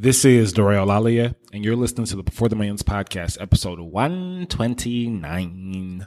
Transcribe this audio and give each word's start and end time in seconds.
This 0.00 0.24
is 0.24 0.52
DeRay 0.52 0.76
Olalaye, 0.76 1.34
and 1.52 1.64
you're 1.64 1.74
listening 1.74 2.06
to 2.06 2.14
the 2.14 2.22
Before 2.22 2.48
the 2.48 2.54
Millions 2.54 2.84
podcast, 2.84 3.36
episode 3.40 3.80
129. 3.80 6.06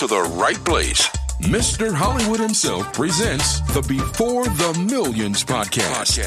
the 0.07 0.21
right 0.21 0.63
place. 0.63 1.07
Mr. 1.41 1.93
Hollywood 1.93 2.39
himself 2.39 2.93
presents 2.93 3.61
the 3.73 3.81
Before 3.81 4.45
the 4.45 4.85
Millions 4.87 5.43
podcast. 5.43 6.19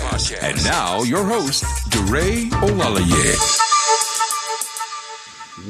And 0.43 0.63
now 0.65 1.03
your 1.03 1.25
host, 1.25 1.65
DeRay 1.91 2.51
Olalaye. 2.51 3.61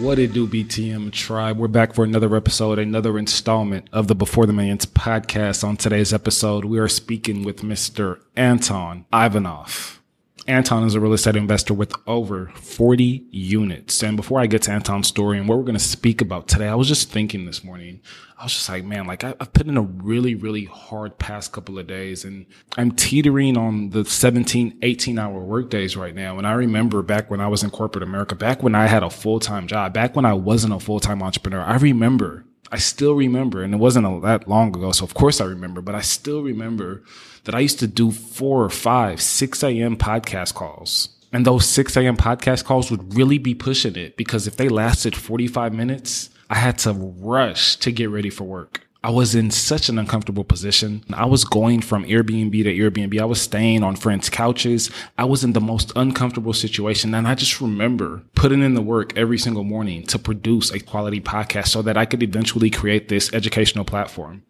What 0.03 0.19
it 0.19 0.33
do, 0.33 0.49
BTM 0.49 1.13
Tribe? 1.13 1.59
We're 1.59 1.69
back 1.69 1.95
for 1.95 2.05
another 2.05 2.35
episode, 2.35 2.79
another 2.79 3.19
installment 3.19 3.89
of 3.93 4.09
the 4.09 4.15
Before 4.15 4.47
the 4.47 4.53
Millions 4.53 4.87
podcast. 4.87 5.63
On 5.63 5.77
today's 5.77 6.13
episode, 6.13 6.65
we 6.65 6.79
are 6.79 6.89
speaking 6.89 7.45
with 7.45 7.63
Mr. 7.63 8.21
Anton 8.35 9.05
Ivanov. 9.13 10.01
Anton 10.47 10.85
is 10.85 10.95
a 10.95 11.01
real 11.01 11.15
estate 11.15 11.37
investor 11.37 11.73
with 11.73 11.95
over 12.07 12.53
40 12.57 13.27
units. 13.31 14.03
And 14.03 14.17
before 14.17 14.41
I 14.41 14.47
get 14.47 14.63
to 14.63 14.73
Anton's 14.73 15.09
story 15.09 15.39
and 15.39 15.49
what 15.49 15.57
we're 15.57 15.65
going 15.65 15.75
to 15.75 15.83
speak 15.83 16.21
about 16.21 16.49
today, 16.49 16.69
I 16.69 16.75
was 16.75 16.87
just 16.87 17.11
thinking 17.11 17.47
this 17.47 17.65
morning, 17.65 18.01
I 18.39 18.45
was 18.45 18.53
just 18.53 18.69
like, 18.69 18.85
man, 18.85 19.07
like 19.07 19.25
I, 19.25 19.29
have 19.39 19.53
put 19.55 19.67
in 19.67 19.79
a 19.79 19.83
really, 19.83 20.35
really 20.35 20.67
hard 20.67 21.19
past 21.19 21.53
couple 21.53 21.79
of 21.79 21.87
days 21.87 22.25
and 22.25 22.45
I'm 22.77 22.93
teetering 22.93 23.57
on 23.57 23.91
the 23.91 24.05
17, 24.05 24.79
18 24.83 25.19
hour 25.19 25.41
work 25.41 25.71
days 25.71 25.97
right 25.97 26.15
now. 26.15 26.37
And 26.37 26.47
I 26.47 26.53
remember 26.53 27.03
back 27.03 27.31
when 27.31 27.41
I 27.41 27.49
was 27.49 27.63
in 27.63 27.71
corporate 27.71 28.03
America, 28.03 28.35
back 28.35 28.63
when 28.63 28.75
I 28.75 28.87
had 28.87 29.03
a 29.03 29.11
full 29.11 29.41
time 29.41 29.67
job, 29.67 29.95
back 29.95 30.15
when 30.15 30.27
I 30.27 30.35
wasn't 30.35 30.75
a 30.75 30.81
full 30.81 31.01
time 31.01 31.23
entrepreneur, 31.23 31.63
I 31.63 31.77
remember 31.77 32.45
I 32.73 32.79
still 32.79 33.15
remember, 33.15 33.63
and 33.63 33.75
it 33.75 33.79
wasn't 33.79 34.07
a, 34.07 34.21
that 34.21 34.49
long 34.49 34.75
ago, 34.75 34.93
so 34.93 35.05
of 35.05 35.15
course 35.15 35.41
I 35.41 35.45
remember, 35.45 35.81
but 35.81 35.95
I 35.95 36.01
still 36.01 36.43
remember 36.43 37.03
that 37.45 37.55
I 37.55 37.61
used 37.61 37.79
to 37.81 37.87
do 37.87 38.11
four 38.11 38.65
or 38.65 38.71
five, 38.71 39.21
6 39.21 39.63
a.m. 39.63 39.97
podcast 39.97 40.55
calls. 40.55 41.11
And 41.33 41.45
those 41.45 41.67
6 41.69 41.97
a.m. 41.97 42.17
podcast 42.17 42.65
calls 42.65 42.91
would 42.91 43.15
really 43.15 43.39
be 43.39 43.55
pushing 43.55 43.97
it 43.97 44.17
because 44.17 44.47
if 44.47 44.57
they 44.57 44.69
lasted 44.69 45.17
45 45.17 45.75
minutes, 45.75 46.31
I 46.49 46.55
had 46.57 46.79
to 46.79 46.93
rush 46.93 47.77
to 47.77 47.91
get 47.91 48.11
ready 48.11 48.31
for 48.31 48.45
work. 48.45 48.87
I 49.05 49.11
was 49.11 49.35
in 49.35 49.51
such 49.51 49.91
an 49.91 49.99
uncomfortable 49.99 50.45
position. 50.45 51.05
I 51.13 51.27
was 51.27 51.45
going 51.45 51.83
from 51.83 52.07
Airbnb 52.07 52.53
to 52.65 52.75
Airbnb. 52.75 53.21
I 53.21 53.27
was 53.27 53.39
staying 53.39 53.83
on 53.83 53.97
friends' 53.97 54.31
couches. 54.31 54.91
I 55.19 55.27
was 55.27 55.45
in 55.45 55.53
the 55.53 55.61
most 55.61 55.93
uncomfortable 55.95 56.55
situation. 56.55 57.15
And 57.15 57.29
I 57.29 57.35
just 57.35 57.61
remember 57.61 58.23
putting 58.35 58.63
in 58.63 58.73
the 58.73 58.81
work 58.81 59.15
every 59.15 59.37
single 59.37 59.63
morning 59.63 60.05
to 60.05 60.19
produce 60.19 60.73
a 60.73 60.81
quality 60.81 61.21
podcast 61.21 61.69
so 61.69 61.83
that 61.83 61.99
I 61.99 62.07
could 62.07 62.23
eventually 62.23 62.71
create 62.71 63.09
this 63.11 63.31
educational 63.35 63.85
platform. 63.85 64.43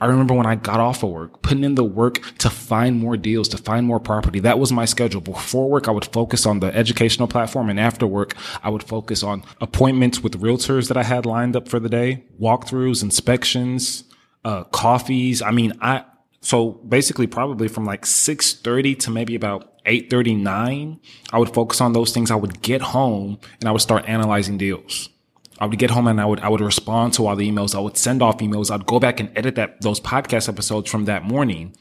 I 0.00 0.06
remember 0.06 0.34
when 0.34 0.46
I 0.46 0.54
got 0.54 0.78
off 0.78 1.02
of 1.02 1.10
work, 1.10 1.42
putting 1.42 1.64
in 1.64 1.74
the 1.74 1.84
work 1.84 2.20
to 2.38 2.50
find 2.50 2.98
more 2.98 3.16
deals, 3.16 3.48
to 3.48 3.58
find 3.58 3.84
more 3.84 3.98
property. 3.98 4.38
That 4.40 4.58
was 4.58 4.70
my 4.70 4.84
schedule. 4.84 5.20
Before 5.20 5.68
work, 5.68 5.88
I 5.88 5.90
would 5.90 6.06
focus 6.06 6.46
on 6.46 6.60
the 6.60 6.74
educational 6.74 7.26
platform. 7.26 7.68
And 7.68 7.80
after 7.80 8.06
work, 8.06 8.36
I 8.62 8.70
would 8.70 8.84
focus 8.84 9.22
on 9.22 9.42
appointments 9.60 10.22
with 10.22 10.40
realtors 10.40 10.88
that 10.88 10.96
I 10.96 11.02
had 11.02 11.26
lined 11.26 11.56
up 11.56 11.68
for 11.68 11.80
the 11.80 11.88
day, 11.88 12.24
walkthroughs, 12.40 13.02
inspections, 13.02 14.04
uh, 14.44 14.64
coffees. 14.64 15.42
I 15.42 15.50
mean, 15.50 15.72
I, 15.80 16.04
so 16.40 16.70
basically 16.70 17.26
probably 17.26 17.66
from 17.66 17.84
like 17.84 18.06
630 18.06 18.94
to 18.96 19.10
maybe 19.10 19.34
about 19.34 19.72
839, 19.84 21.00
I 21.32 21.38
would 21.38 21.52
focus 21.52 21.80
on 21.80 21.92
those 21.92 22.12
things. 22.12 22.30
I 22.30 22.36
would 22.36 22.62
get 22.62 22.82
home 22.82 23.38
and 23.60 23.68
I 23.68 23.72
would 23.72 23.80
start 23.80 24.08
analyzing 24.08 24.58
deals. 24.58 25.08
I 25.58 25.66
would 25.66 25.78
get 25.78 25.90
home 25.90 26.06
and 26.06 26.20
I 26.20 26.24
would 26.24 26.40
I 26.40 26.48
would 26.48 26.60
respond 26.60 27.14
to 27.14 27.26
all 27.26 27.36
the 27.36 27.50
emails. 27.50 27.74
I 27.74 27.80
would 27.80 27.96
send 27.96 28.22
off 28.22 28.38
emails. 28.38 28.70
I'd 28.70 28.86
go 28.86 29.00
back 29.00 29.20
and 29.20 29.36
edit 29.36 29.56
that 29.56 29.80
those 29.80 30.00
podcast 30.00 30.48
episodes 30.48 30.90
from 30.90 31.04
that 31.06 31.24
morning. 31.24 31.74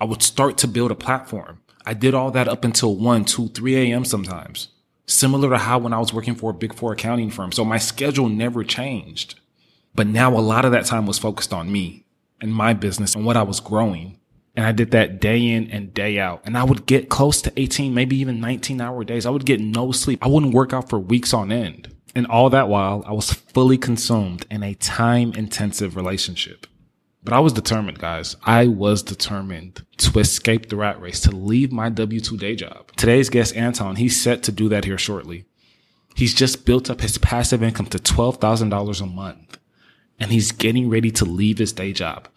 I 0.00 0.04
would 0.04 0.22
start 0.22 0.56
to 0.58 0.68
build 0.68 0.90
a 0.90 0.96
platform. 0.96 1.60
I 1.84 1.94
did 1.94 2.14
all 2.14 2.30
that 2.32 2.48
up 2.48 2.64
until 2.64 2.94
1, 2.96 3.24
2, 3.24 3.48
3 3.48 3.76
a.m. 3.76 4.04
sometimes. 4.04 4.68
Similar 5.06 5.50
to 5.50 5.58
how 5.58 5.78
when 5.78 5.92
I 5.92 5.98
was 5.98 6.12
working 6.12 6.34
for 6.34 6.50
a 6.50 6.54
big 6.54 6.74
four 6.74 6.92
accounting 6.92 7.30
firm. 7.30 7.52
So 7.52 7.64
my 7.64 7.78
schedule 7.78 8.28
never 8.28 8.62
changed. 8.64 9.40
But 9.94 10.06
now 10.06 10.36
a 10.36 10.38
lot 10.38 10.64
of 10.64 10.72
that 10.72 10.86
time 10.86 11.06
was 11.06 11.18
focused 11.18 11.52
on 11.52 11.72
me 11.72 12.04
and 12.40 12.54
my 12.54 12.72
business 12.74 13.14
and 13.14 13.24
what 13.24 13.36
I 13.36 13.42
was 13.42 13.60
growing. 13.60 14.18
And 14.56 14.66
I 14.66 14.72
did 14.72 14.90
that 14.92 15.20
day 15.20 15.48
in 15.48 15.70
and 15.70 15.94
day 15.94 16.18
out. 16.18 16.42
And 16.44 16.56
I 16.56 16.64
would 16.64 16.86
get 16.86 17.08
close 17.08 17.40
to 17.42 17.52
18, 17.56 17.94
maybe 17.94 18.16
even 18.16 18.40
19 18.40 18.80
hour 18.80 19.04
days. 19.04 19.26
I 19.26 19.30
would 19.30 19.46
get 19.46 19.60
no 19.60 19.90
sleep. 19.92 20.18
I 20.22 20.28
wouldn't 20.28 20.54
work 20.54 20.72
out 20.72 20.88
for 20.88 20.98
weeks 20.98 21.32
on 21.32 21.50
end. 21.50 21.94
And 22.14 22.26
all 22.26 22.50
that 22.50 22.68
while 22.68 23.04
I 23.06 23.12
was 23.12 23.32
fully 23.32 23.78
consumed 23.78 24.46
in 24.50 24.62
a 24.62 24.74
time 24.74 25.32
intensive 25.34 25.96
relationship. 25.96 26.66
But 27.22 27.34
I 27.34 27.40
was 27.40 27.52
determined, 27.52 27.98
guys. 27.98 28.36
I 28.44 28.66
was 28.66 29.02
determined 29.02 29.84
to 29.98 30.18
escape 30.18 30.68
the 30.68 30.76
rat 30.76 31.00
race, 31.00 31.20
to 31.20 31.30
leave 31.30 31.70
my 31.70 31.90
W 31.90 32.18
2 32.18 32.36
day 32.38 32.56
job. 32.56 32.90
Today's 32.96 33.28
guest, 33.28 33.54
Anton, 33.56 33.96
he's 33.96 34.20
set 34.20 34.42
to 34.44 34.52
do 34.52 34.68
that 34.70 34.84
here 34.84 34.98
shortly. 34.98 35.44
He's 36.14 36.34
just 36.34 36.64
built 36.64 36.90
up 36.90 37.02
his 37.02 37.18
passive 37.18 37.62
income 37.62 37.86
to 37.86 37.98
$12,000 37.98 39.00
a 39.00 39.06
month 39.06 39.58
and 40.18 40.30
he's 40.30 40.52
getting 40.52 40.90
ready 40.90 41.10
to 41.10 41.24
leave 41.24 41.58
his 41.58 41.72
day 41.72 41.92
job. 41.92 42.28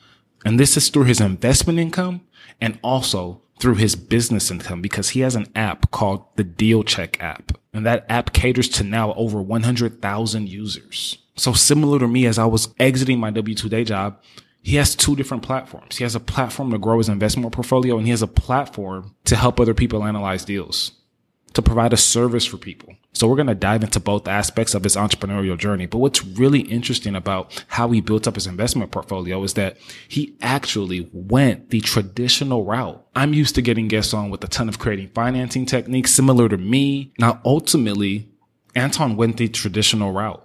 And 0.45 0.59
this 0.59 0.77
is 0.77 0.89
through 0.89 1.05
his 1.05 1.21
investment 1.21 1.79
income 1.79 2.21
and 2.61 2.77
also 2.81 3.41
through 3.59 3.75
his 3.75 3.95
business 3.95 4.51
income 4.51 4.81
because 4.81 5.09
he 5.09 5.21
has 5.21 5.35
an 5.35 5.47
app 5.55 5.91
called 5.91 6.25
the 6.35 6.43
Deal 6.43 6.83
Check 6.83 7.21
app. 7.21 7.57
And 7.73 7.85
that 7.85 8.05
app 8.09 8.33
caters 8.33 8.69
to 8.69 8.83
now 8.83 9.13
over 9.13 9.41
100,000 9.41 10.49
users. 10.49 11.17
So 11.35 11.53
similar 11.53 11.99
to 11.99 12.07
me 12.07 12.25
as 12.25 12.37
I 12.37 12.45
was 12.45 12.73
exiting 12.79 13.19
my 13.19 13.31
W2 13.31 13.69
day 13.69 13.83
job, 13.83 14.19
he 14.61 14.77
has 14.77 14.95
two 14.95 15.15
different 15.15 15.43
platforms. 15.43 15.97
He 15.97 16.03
has 16.03 16.15
a 16.15 16.19
platform 16.19 16.71
to 16.71 16.77
grow 16.77 16.99
his 16.99 17.09
investment 17.09 17.51
portfolio 17.51 17.97
and 17.97 18.05
he 18.05 18.11
has 18.11 18.21
a 18.21 18.27
platform 18.27 19.15
to 19.25 19.35
help 19.35 19.59
other 19.59 19.73
people 19.73 20.03
analyze 20.03 20.45
deals 20.45 20.91
to 21.53 21.61
provide 21.61 21.93
a 21.93 21.97
service 21.97 22.45
for 22.45 22.57
people. 22.57 22.95
So 23.13 23.27
we're 23.27 23.35
going 23.35 23.47
to 23.47 23.55
dive 23.55 23.83
into 23.83 23.99
both 23.99 24.27
aspects 24.27 24.73
of 24.73 24.83
his 24.83 24.95
entrepreneurial 24.95 25.57
journey. 25.57 25.85
But 25.85 25.99
what's 25.99 26.25
really 26.25 26.61
interesting 26.61 27.15
about 27.15 27.63
how 27.67 27.91
he 27.91 28.01
built 28.01 28.27
up 28.27 28.35
his 28.35 28.47
investment 28.47 28.91
portfolio 28.91 29.43
is 29.43 29.53
that 29.53 29.77
he 30.07 30.35
actually 30.41 31.09
went 31.13 31.69
the 31.69 31.81
traditional 31.81 32.65
route. 32.65 33.05
I'm 33.15 33.33
used 33.33 33.55
to 33.55 33.61
getting 33.61 33.87
guests 33.87 34.13
on 34.13 34.31
with 34.31 34.43
a 34.43 34.47
ton 34.47 34.67
of 34.67 34.79
creating 34.79 35.09
financing 35.09 35.65
techniques 35.65 36.11
similar 36.11 36.49
to 36.49 36.57
me. 36.57 37.13
Now, 37.19 37.39
ultimately, 37.45 38.29
Anton 38.75 39.15
went 39.15 39.37
the 39.37 39.47
traditional 39.47 40.11
route. 40.11 40.43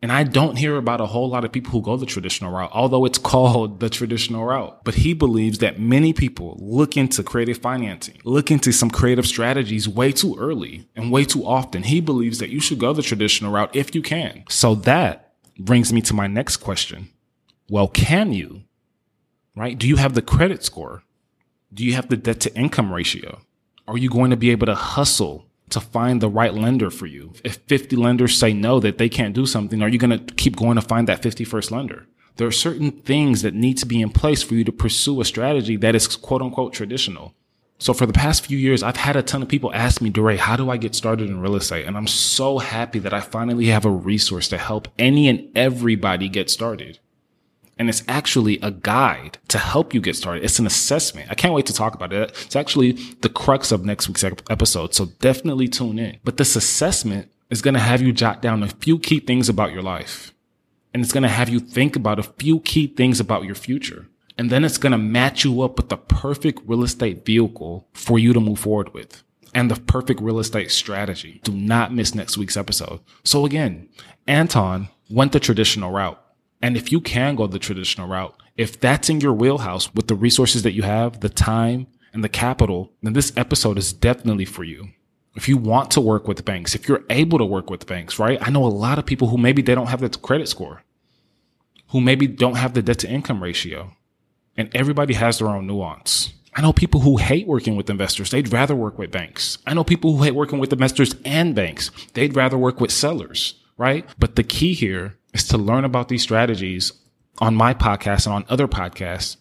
And 0.00 0.12
I 0.12 0.22
don't 0.22 0.56
hear 0.56 0.76
about 0.76 1.00
a 1.00 1.06
whole 1.06 1.28
lot 1.28 1.44
of 1.44 1.50
people 1.50 1.72
who 1.72 1.82
go 1.82 1.96
the 1.96 2.06
traditional 2.06 2.52
route, 2.52 2.70
although 2.72 3.04
it's 3.04 3.18
called 3.32 3.80
the 3.80 3.90
traditional 3.90 4.44
route. 4.44 4.84
But 4.84 4.94
he 4.94 5.12
believes 5.12 5.58
that 5.58 5.80
many 5.80 6.12
people 6.12 6.56
look 6.60 6.96
into 6.96 7.22
creative 7.22 7.58
financing, 7.58 8.20
look 8.24 8.50
into 8.50 8.72
some 8.72 8.90
creative 8.90 9.26
strategies 9.26 9.88
way 9.88 10.12
too 10.12 10.36
early 10.38 10.88
and 10.94 11.10
way 11.10 11.24
too 11.24 11.44
often. 11.44 11.82
He 11.82 12.00
believes 12.00 12.38
that 12.38 12.50
you 12.50 12.60
should 12.60 12.78
go 12.78 12.92
the 12.92 13.02
traditional 13.02 13.52
route 13.52 13.74
if 13.74 13.94
you 13.94 14.02
can. 14.02 14.44
So 14.48 14.76
that 14.76 15.32
brings 15.58 15.92
me 15.92 16.00
to 16.02 16.14
my 16.14 16.28
next 16.28 16.58
question. 16.58 17.08
Well, 17.68 17.88
can 17.88 18.32
you? 18.32 18.62
Right? 19.56 19.76
Do 19.76 19.88
you 19.88 19.96
have 19.96 20.14
the 20.14 20.22
credit 20.22 20.62
score? 20.64 21.02
Do 21.74 21.84
you 21.84 21.94
have 21.94 22.08
the 22.08 22.16
debt 22.16 22.40
to 22.40 22.54
income 22.54 22.92
ratio? 22.92 23.40
Are 23.88 23.98
you 23.98 24.08
going 24.08 24.30
to 24.30 24.36
be 24.36 24.50
able 24.50 24.66
to 24.66 24.74
hustle 24.74 25.47
to 25.70 25.80
find 25.80 26.20
the 26.20 26.28
right 26.28 26.54
lender 26.54 26.90
for 26.90 27.06
you. 27.06 27.32
If 27.44 27.56
50 27.66 27.96
lenders 27.96 28.36
say 28.36 28.52
no, 28.52 28.80
that 28.80 28.98
they 28.98 29.08
can't 29.08 29.34
do 29.34 29.46
something, 29.46 29.82
are 29.82 29.88
you 29.88 29.98
going 29.98 30.18
to 30.18 30.34
keep 30.34 30.56
going 30.56 30.76
to 30.76 30.82
find 30.82 31.08
that 31.08 31.22
51st 31.22 31.70
lender? 31.70 32.06
There 32.36 32.46
are 32.46 32.52
certain 32.52 32.92
things 32.92 33.42
that 33.42 33.54
need 33.54 33.78
to 33.78 33.86
be 33.86 34.00
in 34.00 34.10
place 34.10 34.42
for 34.42 34.54
you 34.54 34.64
to 34.64 34.72
pursue 34.72 35.20
a 35.20 35.24
strategy 35.24 35.76
that 35.76 35.94
is 35.94 36.16
quote 36.16 36.40
unquote 36.40 36.72
traditional. 36.72 37.34
So 37.80 37.92
for 37.92 38.06
the 38.06 38.12
past 38.12 38.44
few 38.44 38.58
years, 38.58 38.82
I've 38.82 38.96
had 38.96 39.16
a 39.16 39.22
ton 39.22 39.42
of 39.42 39.48
people 39.48 39.72
ask 39.72 40.00
me, 40.00 40.10
DeRay, 40.10 40.36
how 40.36 40.56
do 40.56 40.68
I 40.68 40.76
get 40.76 40.96
started 40.96 41.30
in 41.30 41.40
real 41.40 41.54
estate? 41.54 41.86
And 41.86 41.96
I'm 41.96 42.08
so 42.08 42.58
happy 42.58 42.98
that 43.00 43.14
I 43.14 43.20
finally 43.20 43.66
have 43.66 43.84
a 43.84 43.90
resource 43.90 44.48
to 44.48 44.58
help 44.58 44.88
any 44.98 45.28
and 45.28 45.48
everybody 45.56 46.28
get 46.28 46.50
started. 46.50 46.98
And 47.78 47.88
it's 47.88 48.02
actually 48.08 48.58
a 48.60 48.70
guide 48.70 49.38
to 49.48 49.58
help 49.58 49.94
you 49.94 50.00
get 50.00 50.16
started. 50.16 50.44
It's 50.44 50.58
an 50.58 50.66
assessment. 50.66 51.30
I 51.30 51.34
can't 51.34 51.54
wait 51.54 51.66
to 51.66 51.72
talk 51.72 51.94
about 51.94 52.12
it. 52.12 52.30
It's 52.44 52.56
actually 52.56 52.92
the 53.20 53.28
crux 53.28 53.70
of 53.70 53.84
next 53.84 54.08
week's 54.08 54.24
episode. 54.24 54.94
So 54.94 55.06
definitely 55.20 55.68
tune 55.68 55.98
in. 55.98 56.18
But 56.24 56.38
this 56.38 56.56
assessment 56.56 57.30
is 57.50 57.62
going 57.62 57.74
to 57.74 57.80
have 57.80 58.02
you 58.02 58.12
jot 58.12 58.42
down 58.42 58.62
a 58.62 58.68
few 58.68 58.98
key 58.98 59.20
things 59.20 59.48
about 59.48 59.72
your 59.72 59.82
life. 59.82 60.34
And 60.92 61.02
it's 61.02 61.12
going 61.12 61.22
to 61.22 61.28
have 61.28 61.48
you 61.48 61.60
think 61.60 61.96
about 61.96 62.18
a 62.18 62.24
few 62.24 62.60
key 62.60 62.88
things 62.88 63.20
about 63.20 63.44
your 63.44 63.54
future. 63.54 64.08
And 64.36 64.50
then 64.50 64.64
it's 64.64 64.78
going 64.78 64.92
to 64.92 64.98
match 64.98 65.44
you 65.44 65.62
up 65.62 65.76
with 65.76 65.88
the 65.88 65.96
perfect 65.96 66.60
real 66.66 66.82
estate 66.82 67.24
vehicle 67.24 67.88
for 67.92 68.18
you 68.18 68.32
to 68.32 68.40
move 68.40 68.58
forward 68.58 68.94
with 68.94 69.22
and 69.54 69.70
the 69.70 69.80
perfect 69.80 70.20
real 70.20 70.38
estate 70.38 70.70
strategy. 70.70 71.40
Do 71.42 71.52
not 71.52 71.92
miss 71.94 72.14
next 72.14 72.36
week's 72.36 72.56
episode. 72.56 73.00
So 73.24 73.46
again, 73.46 73.88
Anton 74.26 74.88
went 75.10 75.32
the 75.32 75.40
traditional 75.40 75.90
route. 75.90 76.22
And 76.60 76.76
if 76.76 76.90
you 76.90 77.00
can 77.00 77.36
go 77.36 77.46
the 77.46 77.58
traditional 77.58 78.08
route, 78.08 78.34
if 78.56 78.80
that's 78.80 79.08
in 79.08 79.20
your 79.20 79.32
wheelhouse 79.32 79.94
with 79.94 80.08
the 80.08 80.14
resources 80.14 80.62
that 80.64 80.72
you 80.72 80.82
have, 80.82 81.20
the 81.20 81.28
time 81.28 81.86
and 82.12 82.24
the 82.24 82.28
capital, 82.28 82.92
then 83.02 83.12
this 83.12 83.32
episode 83.36 83.78
is 83.78 83.92
definitely 83.92 84.44
for 84.44 84.64
you. 84.64 84.88
If 85.36 85.48
you 85.48 85.56
want 85.56 85.92
to 85.92 86.00
work 86.00 86.26
with 86.26 86.44
banks, 86.44 86.74
if 86.74 86.88
you're 86.88 87.04
able 87.10 87.38
to 87.38 87.44
work 87.44 87.70
with 87.70 87.86
banks, 87.86 88.18
right? 88.18 88.38
I 88.42 88.50
know 88.50 88.64
a 88.64 88.66
lot 88.66 88.98
of 88.98 89.06
people 89.06 89.28
who 89.28 89.38
maybe 89.38 89.62
they 89.62 89.74
don't 89.74 89.86
have 89.86 90.00
the 90.00 90.08
credit 90.08 90.48
score, 90.48 90.82
who 91.90 92.00
maybe 92.00 92.26
don't 92.26 92.56
have 92.56 92.74
the 92.74 92.82
debt 92.82 92.98
to 93.00 93.08
income 93.08 93.40
ratio, 93.42 93.92
and 94.56 94.74
everybody 94.74 95.14
has 95.14 95.38
their 95.38 95.48
own 95.48 95.68
nuance. 95.68 96.32
I 96.54 96.60
know 96.60 96.72
people 96.72 97.02
who 97.02 97.18
hate 97.18 97.46
working 97.46 97.76
with 97.76 97.88
investors. 97.88 98.30
They'd 98.30 98.52
rather 98.52 98.74
work 98.74 98.98
with 98.98 99.12
banks. 99.12 99.58
I 99.64 99.74
know 99.74 99.84
people 99.84 100.16
who 100.16 100.24
hate 100.24 100.34
working 100.34 100.58
with 100.58 100.72
investors 100.72 101.14
and 101.24 101.54
banks. 101.54 101.92
They'd 102.14 102.34
rather 102.34 102.58
work 102.58 102.80
with 102.80 102.90
sellers, 102.90 103.62
right? 103.76 104.04
But 104.18 104.34
the 104.34 104.42
key 104.42 104.74
here 104.74 105.17
is 105.32 105.46
to 105.48 105.58
learn 105.58 105.84
about 105.84 106.08
these 106.08 106.22
strategies 106.22 106.92
on 107.38 107.54
my 107.54 107.74
podcast 107.74 108.26
and 108.26 108.34
on 108.34 108.44
other 108.48 108.68
podcasts 108.68 109.36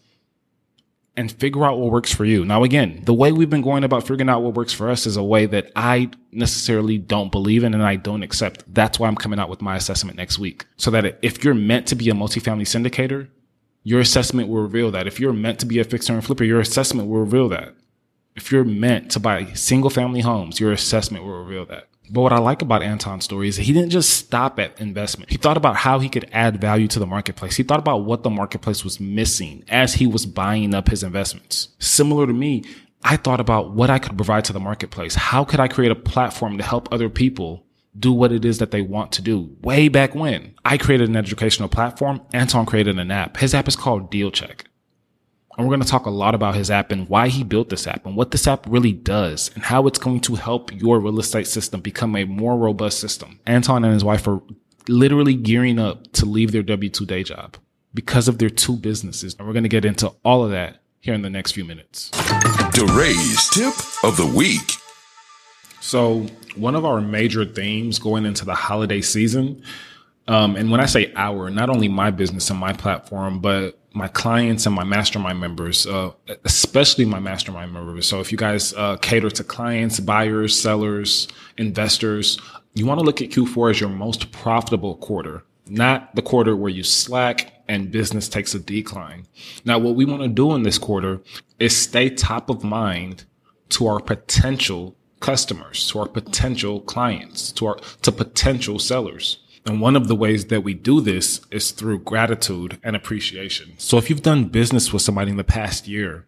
and 1.18 1.32
figure 1.32 1.66
out 1.66 1.80
what 1.80 1.92
works 1.92 2.14
for 2.14 2.26
you. 2.26 2.46
Now, 2.46 2.64
again, 2.64 3.02
the 3.04 3.14
way 3.14 3.32
we've 3.32 3.50
been 3.50 3.64
going 3.64 3.84
about 3.84 4.04
figuring 4.04 4.30
out 4.30 4.44
what 4.44 4.54
works 4.54 4.72
for 4.72 4.90
us 4.90 5.08
is 5.08 5.18
a 5.18 5.24
way 5.24 5.48
that 5.48 5.72
I 5.76 6.12
necessarily 6.32 7.00
don't 7.00 7.32
believe 7.32 7.64
in 7.64 7.74
and 7.74 7.82
I 7.82 7.96
don't 7.96 8.22
accept. 8.22 8.64
That's 8.72 9.00
why 9.00 9.08
I'm 9.08 9.16
coming 9.16 9.40
out 9.40 9.50
with 9.50 9.62
my 9.62 9.76
assessment 9.76 10.16
next 10.16 10.38
week. 10.38 10.66
So 10.78 10.92
that 10.92 11.18
if 11.24 11.44
you're 11.44 11.56
meant 11.56 11.88
to 11.88 11.96
be 11.96 12.10
a 12.12 12.14
multifamily 12.14 12.62
syndicator, 12.62 13.30
your 13.84 14.00
assessment 14.00 14.48
will 14.48 14.62
reveal 14.62 14.92
that. 14.92 15.08
If 15.08 15.20
you're 15.20 15.34
meant 15.34 15.60
to 15.62 15.66
be 15.66 15.80
a 15.80 15.84
fixer 15.84 16.14
and 16.14 16.24
flipper, 16.24 16.44
your 16.44 16.60
assessment 16.60 17.10
will 17.10 17.22
reveal 17.22 17.50
that. 17.50 17.74
If 18.36 18.52
you're 18.52 18.64
meant 18.64 19.10
to 19.12 19.20
buy 19.20 19.46
single 19.54 19.90
family 19.90 20.22
homes, 20.22 20.60
your 20.60 20.72
assessment 20.72 21.24
will 21.24 21.44
reveal 21.44 21.66
that. 21.66 21.88
But 22.10 22.22
what 22.22 22.34
I 22.34 22.40
like 22.40 22.62
about 22.62 22.84
Anton's 22.84 23.26
story 23.26 23.48
is 23.48 23.58
he 23.58 23.74
didn't 23.74 23.90
just 23.90 24.12
stop 24.12 24.60
at 24.60 24.80
investment. 24.80 25.30
He 25.30 25.38
thought 25.38 25.58
about 25.58 25.76
how 25.76 26.00
he 26.00 26.10
could 26.10 26.30
add 26.32 26.62
value 26.62 26.88
to 26.90 27.00
the 27.00 27.06
marketplace. 27.06 27.56
He 27.56 27.64
thought 27.64 27.80
about 27.80 28.06
what 28.06 28.24
the 28.24 28.30
marketplace 28.30 28.84
was 28.84 29.00
missing 29.00 29.64
as 29.70 29.96
he 29.96 30.08
was 30.08 30.26
buying 30.26 30.74
up 30.74 30.90
his 30.90 31.04
investments. 31.04 31.70
Similar 31.80 32.28
to 32.28 32.34
me, 32.34 32.64
I 33.04 33.18
thought 33.18 33.40
about 33.40 33.72
what 33.72 33.90
I 33.90 34.00
could 34.00 34.16
provide 34.16 34.46
to 34.46 34.54
the 34.54 34.60
marketplace. 34.60 35.16
How 35.16 35.44
could 35.44 35.60
I 35.60 35.68
create 35.68 35.92
a 35.92 35.96
platform 35.96 36.58
to 36.58 36.64
help 36.64 36.92
other 36.92 37.10
people 37.10 37.68
do 38.00 38.12
what 38.12 38.32
it 38.32 38.46
is 38.46 38.60
that 38.60 38.72
they 38.72 38.82
want 38.82 39.12
to 39.14 39.22
do. 39.22 39.56
Way 39.62 39.88
back 39.88 40.16
when 40.16 40.54
I 40.64 40.78
created 40.78 41.10
an 41.10 41.16
educational 41.16 41.70
platform, 41.70 42.22
Anton 42.34 42.66
created 42.66 43.00
an 43.00 43.12
app. 43.12 43.38
His 43.38 43.54
app 43.54 43.68
is 43.68 43.76
called 43.76 44.12
Deal 44.12 44.32
Check. 44.32 44.66
And 45.58 45.66
we're 45.66 45.72
going 45.72 45.84
to 45.84 45.90
talk 45.90 46.06
a 46.06 46.12
lot 46.12 46.36
about 46.36 46.54
his 46.54 46.70
app 46.70 46.92
and 46.92 47.10
why 47.10 47.30
he 47.30 47.44
built 47.44 47.70
this 47.70 47.88
app 47.88 48.06
and 48.06 48.16
what 48.16 48.30
this 48.30 48.46
app 48.48 48.66
really 48.70 48.94
does 48.94 49.50
and 49.56 49.64
how 49.64 49.88
it's 49.88 49.98
going 49.98 50.20
to 50.22 50.36
help 50.36 50.72
your 50.72 51.00
real 51.00 51.20
estate 51.20 51.48
system 51.48 51.82
become 51.82 52.16
a 52.16 52.26
more 52.26 52.56
robust 52.56 53.00
system. 53.00 53.40
Anton 53.48 53.84
and 53.84 53.94
his 53.94 54.04
wife 54.04 54.28
are 54.28 54.40
literally 54.88 55.34
gearing 55.34 55.80
up 55.80 56.12
to 56.14 56.26
leave 56.26 56.52
their 56.52 56.62
W 56.62 56.90
2 56.92 57.06
day 57.08 57.24
job 57.24 57.58
because 57.92 58.28
of 58.28 58.38
their 58.38 58.52
two 58.52 58.76
businesses. 58.76 59.36
And 59.40 59.48
we're 59.48 59.54
going 59.54 59.64
to 59.64 59.70
get 59.70 59.84
into 59.84 60.14
all 60.24 60.44
of 60.44 60.52
that 60.52 60.84
here 61.00 61.16
in 61.16 61.24
the 61.24 61.30
next 61.30 61.54
few 61.54 61.66
minutes. 61.66 62.12
DeRay's 62.12 63.50
tip 63.50 63.74
of 64.04 64.16
the 64.16 64.28
week. 64.28 64.74
So, 65.80 66.28
one 66.56 66.76
of 66.76 66.86
our 66.86 67.02
major 67.02 67.46
themes 67.46 67.98
going 67.98 68.26
into 68.26 68.46
the 68.46 68.54
holiday 68.54 69.02
season, 69.02 69.64
um, 70.28 70.56
and 70.56 70.70
when 70.70 70.82
I 70.82 70.86
say 70.86 71.14
our, 71.16 71.50
not 71.50 71.70
only 71.70 71.88
my 71.88 72.12
business 72.12 72.50
and 72.50 72.60
my 72.60 72.74
platform, 72.74 73.40
but 73.40 73.80
my 73.98 74.08
clients 74.08 74.66
and 74.66 74.76
my 74.76 74.84
mastermind 74.84 75.40
members, 75.40 75.88
uh, 75.88 76.12
especially 76.46 77.06
my 77.06 77.20
mastermind 77.20 77.74
members. 77.74 78.08
So, 78.08 78.20
if 78.20 78.32
you 78.32 78.38
guys 78.38 78.74
uh, 78.74 78.98
cater 78.98 79.30
to 79.32 79.44
clients, 79.44 80.00
buyers, 80.00 80.60
sellers, 80.60 81.28
investors, 81.58 82.40
you 82.74 82.86
want 82.86 83.00
to 83.00 83.06
look 83.06 83.22
at 83.22 83.30
Q4 83.30 83.72
as 83.72 83.82
your 83.82 83.90
most 83.90 84.32
profitable 84.32 84.96
quarter, 84.96 85.44
not 85.68 86.16
the 86.16 86.22
quarter 86.22 86.56
where 86.56 86.70
you 86.70 86.84
slack 86.84 87.54
and 87.68 87.92
business 87.92 88.30
takes 88.30 88.54
a 88.54 88.60
decline. 88.60 89.26
Now, 89.66 89.80
what 89.80 89.96
we 89.96 90.06
want 90.06 90.22
to 90.22 90.30
do 90.30 90.54
in 90.54 90.64
this 90.64 90.78
quarter 90.78 91.22
is 91.60 91.76
stay 91.76 92.10
top 92.10 92.50
of 92.50 92.64
mind 92.64 93.26
to 93.70 93.88
our 93.88 94.00
potential 94.00 94.96
customers, 95.20 95.90
to 95.90 96.00
our 96.00 96.08
potential 96.08 96.82
clients, 96.82 97.52
to 97.54 97.68
our, 97.68 97.76
to 98.04 98.12
potential 98.12 98.80
sellers. 98.80 99.40
And 99.66 99.82
one 99.82 99.96
of 99.96 100.08
the 100.08 100.16
ways 100.16 100.46
that 100.46 100.62
we 100.62 100.74
do 100.74 101.02
this 101.02 101.42
is 101.52 101.72
through 101.72 102.00
gratitude 102.00 102.80
and 102.84 102.96
appreciation. 102.96 103.74
So 103.78 103.98
if 103.98 104.10
you've 104.10 104.22
done 104.22 104.46
business 104.46 104.94
with 104.94 105.02
somebody 105.02 105.32
in 105.32 105.38
the 105.38 105.44
past 105.44 105.88
year, 105.88 106.26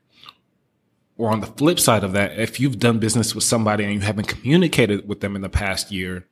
or 1.17 1.31
on 1.31 1.41
the 1.41 1.47
flip 1.47 1.79
side 1.79 2.03
of 2.03 2.13
that, 2.13 2.39
if 2.39 2.59
you've 2.59 2.79
done 2.79 2.99
business 2.99 3.35
with 3.35 3.43
somebody 3.43 3.83
and 3.83 3.93
you 3.93 3.99
haven't 3.99 4.27
communicated 4.27 5.07
with 5.07 5.19
them 5.19 5.35
in 5.35 5.41
the 5.41 5.49
past 5.49 5.91
year, 5.91 6.25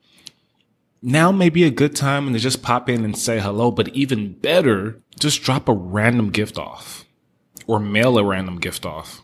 now 1.02 1.32
may 1.32 1.50
be 1.50 1.64
a 1.64 1.70
good 1.70 1.96
time 1.96 2.32
to 2.34 2.40
just 2.40 2.64
pop 2.64 2.90
in 2.90 3.06
and 3.06 3.18
say 3.18 3.40
hello, 3.40 3.70
but 3.70 3.90
even 3.90 4.34
better, 4.34 5.02
just 5.20 5.44
drop 5.44 5.70
a 5.70 5.74
random 5.74 6.32
gift 6.32 6.58
off 6.58 7.06
or 7.68 7.80
mail 7.80 8.18
a 8.18 8.24
random 8.24 8.60
gift 8.60 8.86
off. 8.86 9.24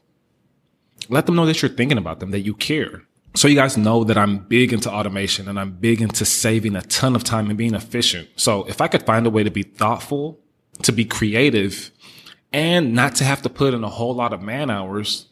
Let 1.09 1.25
them 1.25 1.35
know 1.35 1.45
that 1.45 1.61
you're 1.61 1.69
thinking 1.69 1.97
about 1.97 2.19
them, 2.19 2.31
that 2.31 2.41
you 2.41 2.53
care. 2.53 3.03
So 3.35 3.47
you 3.47 3.55
guys 3.55 3.77
know 3.77 4.03
that 4.03 4.17
I'm 4.17 4.37
big 4.37 4.73
into 4.73 4.91
automation 4.91 5.47
and 5.47 5.59
I'm 5.59 5.71
big 5.71 6.01
into 6.01 6.23
saving 6.23 6.75
a 6.75 6.83
ton 6.83 7.15
of 7.15 7.23
time 7.23 7.49
and 7.49 7.57
being 7.57 7.73
efficient. 7.73 8.29
So 8.35 8.63
if 8.65 8.79
I 8.79 8.87
could 8.87 9.03
find 9.03 9.25
a 9.25 9.31
way 9.31 9.43
to 9.43 9.49
be 9.49 9.63
thoughtful, 9.63 10.39
to 10.83 10.91
be 10.91 11.03
creative 11.03 11.91
and 12.51 12.93
not 12.93 13.15
to 13.15 13.23
have 13.23 13.41
to 13.41 13.49
put 13.49 13.73
in 13.73 13.83
a 13.83 13.89
whole 13.89 14.13
lot 14.13 14.33
of 14.33 14.41
man 14.41 14.69
hours, 14.69 15.27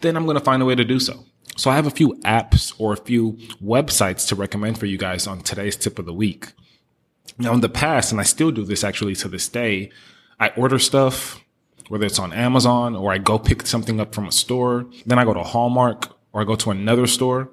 then 0.00 0.16
I'm 0.16 0.24
going 0.24 0.36
to 0.36 0.44
find 0.44 0.62
a 0.62 0.66
way 0.66 0.74
to 0.74 0.84
do 0.84 0.98
so. 0.98 1.24
So 1.56 1.70
I 1.70 1.76
have 1.76 1.86
a 1.86 1.90
few 1.90 2.14
apps 2.24 2.72
or 2.78 2.92
a 2.92 2.96
few 2.96 3.32
websites 3.62 4.26
to 4.28 4.34
recommend 4.34 4.78
for 4.78 4.86
you 4.86 4.98
guys 4.98 5.26
on 5.26 5.40
today's 5.40 5.76
tip 5.76 5.98
of 5.98 6.06
the 6.06 6.12
week. 6.12 6.52
Now 7.38 7.52
in 7.54 7.60
the 7.60 7.68
past, 7.68 8.10
and 8.10 8.20
I 8.20 8.24
still 8.24 8.50
do 8.50 8.64
this 8.64 8.82
actually 8.82 9.14
to 9.16 9.28
this 9.28 9.48
day, 9.48 9.90
I 10.40 10.50
order 10.50 10.78
stuff, 10.78 11.40
whether 11.88 12.06
it's 12.06 12.18
on 12.18 12.32
Amazon 12.32 12.96
or 12.96 13.12
I 13.12 13.18
go 13.18 13.38
pick 13.38 13.66
something 13.66 14.00
up 14.00 14.12
from 14.12 14.26
a 14.26 14.32
store. 14.32 14.86
Then 15.06 15.18
I 15.20 15.24
go 15.24 15.34
to 15.34 15.42
Hallmark 15.42 16.17
or 16.32 16.40
I 16.40 16.44
go 16.44 16.56
to 16.56 16.70
another 16.70 17.06
store 17.06 17.50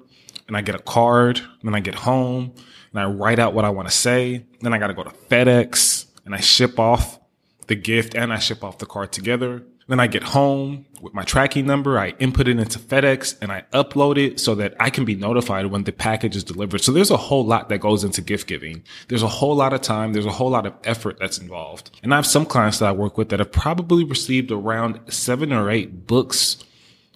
and 0.48 0.56
I 0.56 0.60
get 0.60 0.74
a 0.74 0.80
card, 0.80 1.40
then 1.62 1.74
I 1.74 1.80
get 1.80 1.94
home 1.94 2.52
and 2.92 3.00
I 3.00 3.04
write 3.06 3.38
out 3.38 3.54
what 3.54 3.64
I 3.64 3.70
want 3.70 3.88
to 3.88 3.94
say. 3.94 4.44
Then 4.60 4.72
I 4.72 4.78
got 4.78 4.88
to 4.88 4.94
go 4.94 5.04
to 5.04 5.10
FedEx 5.10 6.06
and 6.24 6.34
I 6.34 6.40
ship 6.40 6.78
off 6.78 7.18
the 7.66 7.74
gift 7.74 8.14
and 8.14 8.32
I 8.32 8.38
ship 8.38 8.62
off 8.62 8.78
the 8.78 8.86
card 8.86 9.12
together. 9.12 9.62
Then 9.88 10.00
I 10.00 10.08
get 10.08 10.24
home 10.24 10.86
with 11.00 11.14
my 11.14 11.22
tracking 11.22 11.64
number. 11.64 11.96
I 11.96 12.08
input 12.18 12.48
it 12.48 12.58
into 12.58 12.78
FedEx 12.80 13.36
and 13.40 13.52
I 13.52 13.62
upload 13.72 14.18
it 14.18 14.40
so 14.40 14.56
that 14.56 14.74
I 14.80 14.90
can 14.90 15.04
be 15.04 15.14
notified 15.14 15.66
when 15.66 15.84
the 15.84 15.92
package 15.92 16.34
is 16.34 16.42
delivered. 16.42 16.80
So 16.80 16.90
there's 16.90 17.12
a 17.12 17.16
whole 17.16 17.44
lot 17.44 17.68
that 17.68 17.78
goes 17.78 18.02
into 18.02 18.20
gift 18.20 18.48
giving. 18.48 18.82
There's 19.08 19.22
a 19.22 19.28
whole 19.28 19.54
lot 19.54 19.72
of 19.72 19.82
time. 19.82 20.12
There's 20.12 20.26
a 20.26 20.32
whole 20.32 20.50
lot 20.50 20.66
of 20.66 20.74
effort 20.82 21.18
that's 21.20 21.38
involved. 21.38 21.90
And 22.02 22.12
I 22.12 22.16
have 22.16 22.26
some 22.26 22.46
clients 22.46 22.80
that 22.80 22.88
I 22.88 22.92
work 22.92 23.16
with 23.16 23.28
that 23.28 23.38
have 23.38 23.52
probably 23.52 24.02
received 24.02 24.50
around 24.50 25.00
seven 25.08 25.52
or 25.52 25.70
eight 25.70 26.08
books 26.08 26.64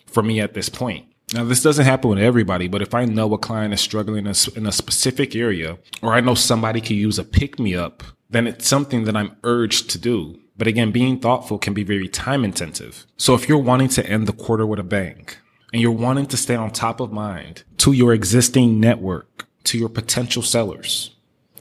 from 0.07 0.29
me 0.29 0.39
at 0.39 0.55
this 0.55 0.69
point. 0.69 1.07
Now, 1.33 1.45
this 1.45 1.63
doesn't 1.63 1.85
happen 1.85 2.11
with 2.11 2.19
everybody, 2.19 2.67
but 2.67 2.83
if 2.83 2.93
I 2.93 3.05
know 3.05 3.33
a 3.33 3.39
client 3.39 3.73
is 3.73 3.81
struggling 3.81 4.27
in 4.27 4.67
a 4.67 4.73
specific 4.73 5.37
area, 5.37 5.79
or 6.03 6.13
I 6.13 6.21
know 6.21 6.35
somebody 6.35 6.81
could 6.81 6.97
use 6.97 7.21
a 7.21 7.25
pick 7.25 7.61
me 7.61 7.77
up, 7.77 8.03
then 8.29 8.49
it's 8.49 8.67
something 8.67 9.05
that 9.05 9.17
I'm 9.17 9.37
urged 9.45 9.91
to 9.91 9.99
do. 9.99 10.41
But 10.57 10.67
again, 10.67 10.91
being 10.91 11.21
thoughtful 11.21 11.59
can 11.59 11.73
be 11.73 11.85
very 11.85 12.09
time 12.09 12.45
intensive. 12.45 13.07
So 13.17 13.35
if 13.35 13.49
you're 13.49 13.59
wanting 13.59 13.89
to 13.91 14.07
end 14.07 14.27
the 14.27 14.33
quarter 14.33 14.67
with 14.67 14.81
a 14.81 14.85
bang 14.85 15.29
and 15.73 15.81
you're 15.81 15.93
wanting 15.93 16.27
to 16.27 16.37
stay 16.37 16.57
on 16.57 16.71
top 16.71 17.01
of 17.01 17.13
mind 17.13 17.63
to 17.79 17.93
your 17.93 18.13
existing 18.13 18.81
network, 18.81 19.47
to 19.65 19.79
your 19.79 19.89
potential 19.89 20.43
sellers, 20.43 21.15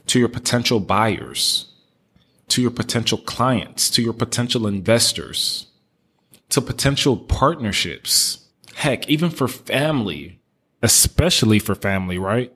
to 0.06 0.18
your 0.18 0.28
potential 0.28 0.80
buyers, 0.80 1.72
to 2.48 2.60
your 2.60 2.72
potential 2.72 3.18
clients, 3.18 3.88
to 3.90 4.02
your 4.02 4.12
potential 4.12 4.66
investors, 4.66 5.68
to 6.48 6.60
potential 6.60 7.16
partnerships, 7.16 8.39
heck, 8.80 9.08
even 9.08 9.30
for 9.30 9.46
family, 9.46 10.40
especially 10.82 11.58
for 11.58 11.74
family, 11.74 12.18
right? 12.18 12.52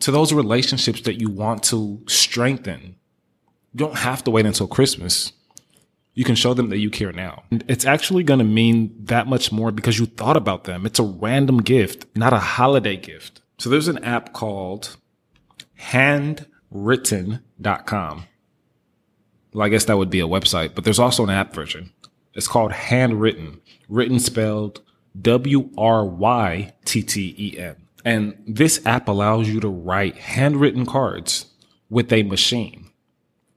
To 0.00 0.10
those 0.10 0.32
relationships 0.32 1.02
that 1.02 1.20
you 1.20 1.28
want 1.28 1.62
to 1.64 2.02
strengthen. 2.06 2.96
You 3.72 3.78
don't 3.78 3.98
have 3.98 4.24
to 4.24 4.30
wait 4.30 4.46
until 4.46 4.68
Christmas. 4.68 5.32
you 6.16 6.24
can 6.24 6.34
show 6.34 6.54
them 6.54 6.70
that 6.70 6.78
you 6.78 6.90
care 6.90 7.12
now. 7.12 7.44
And 7.50 7.62
it's 7.68 7.84
actually 7.84 8.24
going 8.24 8.38
to 8.38 8.44
mean 8.44 8.96
that 9.04 9.26
much 9.26 9.52
more 9.52 9.70
because 9.70 9.98
you 9.98 10.06
thought 10.06 10.38
about 10.38 10.64
them. 10.64 10.86
It's 10.86 10.98
a 10.98 11.04
random 11.04 11.58
gift, 11.58 12.06
not 12.16 12.32
a 12.32 12.38
holiday 12.38 12.96
gift. 12.96 13.42
So 13.58 13.68
there's 13.68 13.86
an 13.86 14.02
app 14.02 14.32
called 14.32 14.96
handwrytten.com. 15.78 18.24
Well, 19.52 19.66
I 19.66 19.68
guess 19.68 19.84
that 19.84 19.98
would 19.98 20.10
be 20.10 20.20
a 20.20 20.26
website, 20.26 20.74
but 20.74 20.84
there's 20.84 20.98
also 20.98 21.22
an 21.22 21.30
app 21.30 21.54
version. 21.54 21.92
It's 22.32 22.48
called 22.48 22.72
handwrytten, 22.72 23.60
written 23.88 24.18
spelled 24.18 24.80
W 25.20 25.70
R 25.76 26.04
Y 26.04 26.72
T 26.84 27.02
T 27.02 27.34
E 27.38 27.58
N. 27.58 27.76
And 28.04 28.40
this 28.46 28.84
app 28.86 29.08
allows 29.08 29.48
you 29.48 29.60
to 29.60 29.68
write 29.68 30.16
handwritten 30.16 30.86
cards 30.86 31.46
with 31.90 32.12
a 32.12 32.22
machine. 32.22 32.90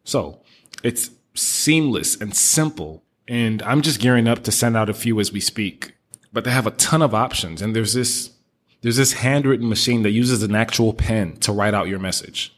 So 0.03 0.41
it's 0.83 1.11
seamless 1.35 2.19
and 2.19 2.35
simple. 2.35 3.03
And 3.27 3.61
I'm 3.61 3.81
just 3.81 3.99
gearing 3.99 4.27
up 4.27 4.43
to 4.43 4.51
send 4.51 4.75
out 4.75 4.89
a 4.89 4.93
few 4.93 5.19
as 5.19 5.31
we 5.31 5.39
speak. 5.39 5.93
But 6.33 6.43
they 6.43 6.51
have 6.51 6.67
a 6.67 6.71
ton 6.71 7.01
of 7.01 7.13
options. 7.13 7.61
And 7.61 7.75
there's 7.75 7.93
this 7.93 8.31
there's 8.81 8.97
this 8.97 9.13
handwritten 9.13 9.67
machine 9.67 10.03
that 10.03 10.11
uses 10.11 10.41
an 10.41 10.55
actual 10.55 10.93
pen 10.93 11.37
to 11.37 11.51
write 11.51 11.73
out 11.73 11.87
your 11.87 11.99
message. 11.99 12.55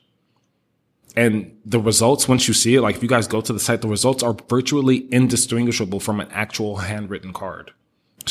And 1.15 1.58
the 1.65 1.79
results, 1.79 2.27
once 2.27 2.48
you 2.48 2.53
see 2.53 2.75
it, 2.75 2.81
like 2.81 2.96
if 2.96 3.03
you 3.03 3.10
guys 3.10 3.27
go 3.27 3.41
to 3.41 3.51
the 3.51 3.60
site, 3.60 3.81
the 3.81 3.88
results 3.88 4.24
are 4.24 4.36
virtually 4.48 5.12
indistinguishable 5.12 6.00
from 6.00 6.20
an 6.20 6.29
actual 6.31 6.77
handwritten 6.77 7.34
card. 7.34 7.72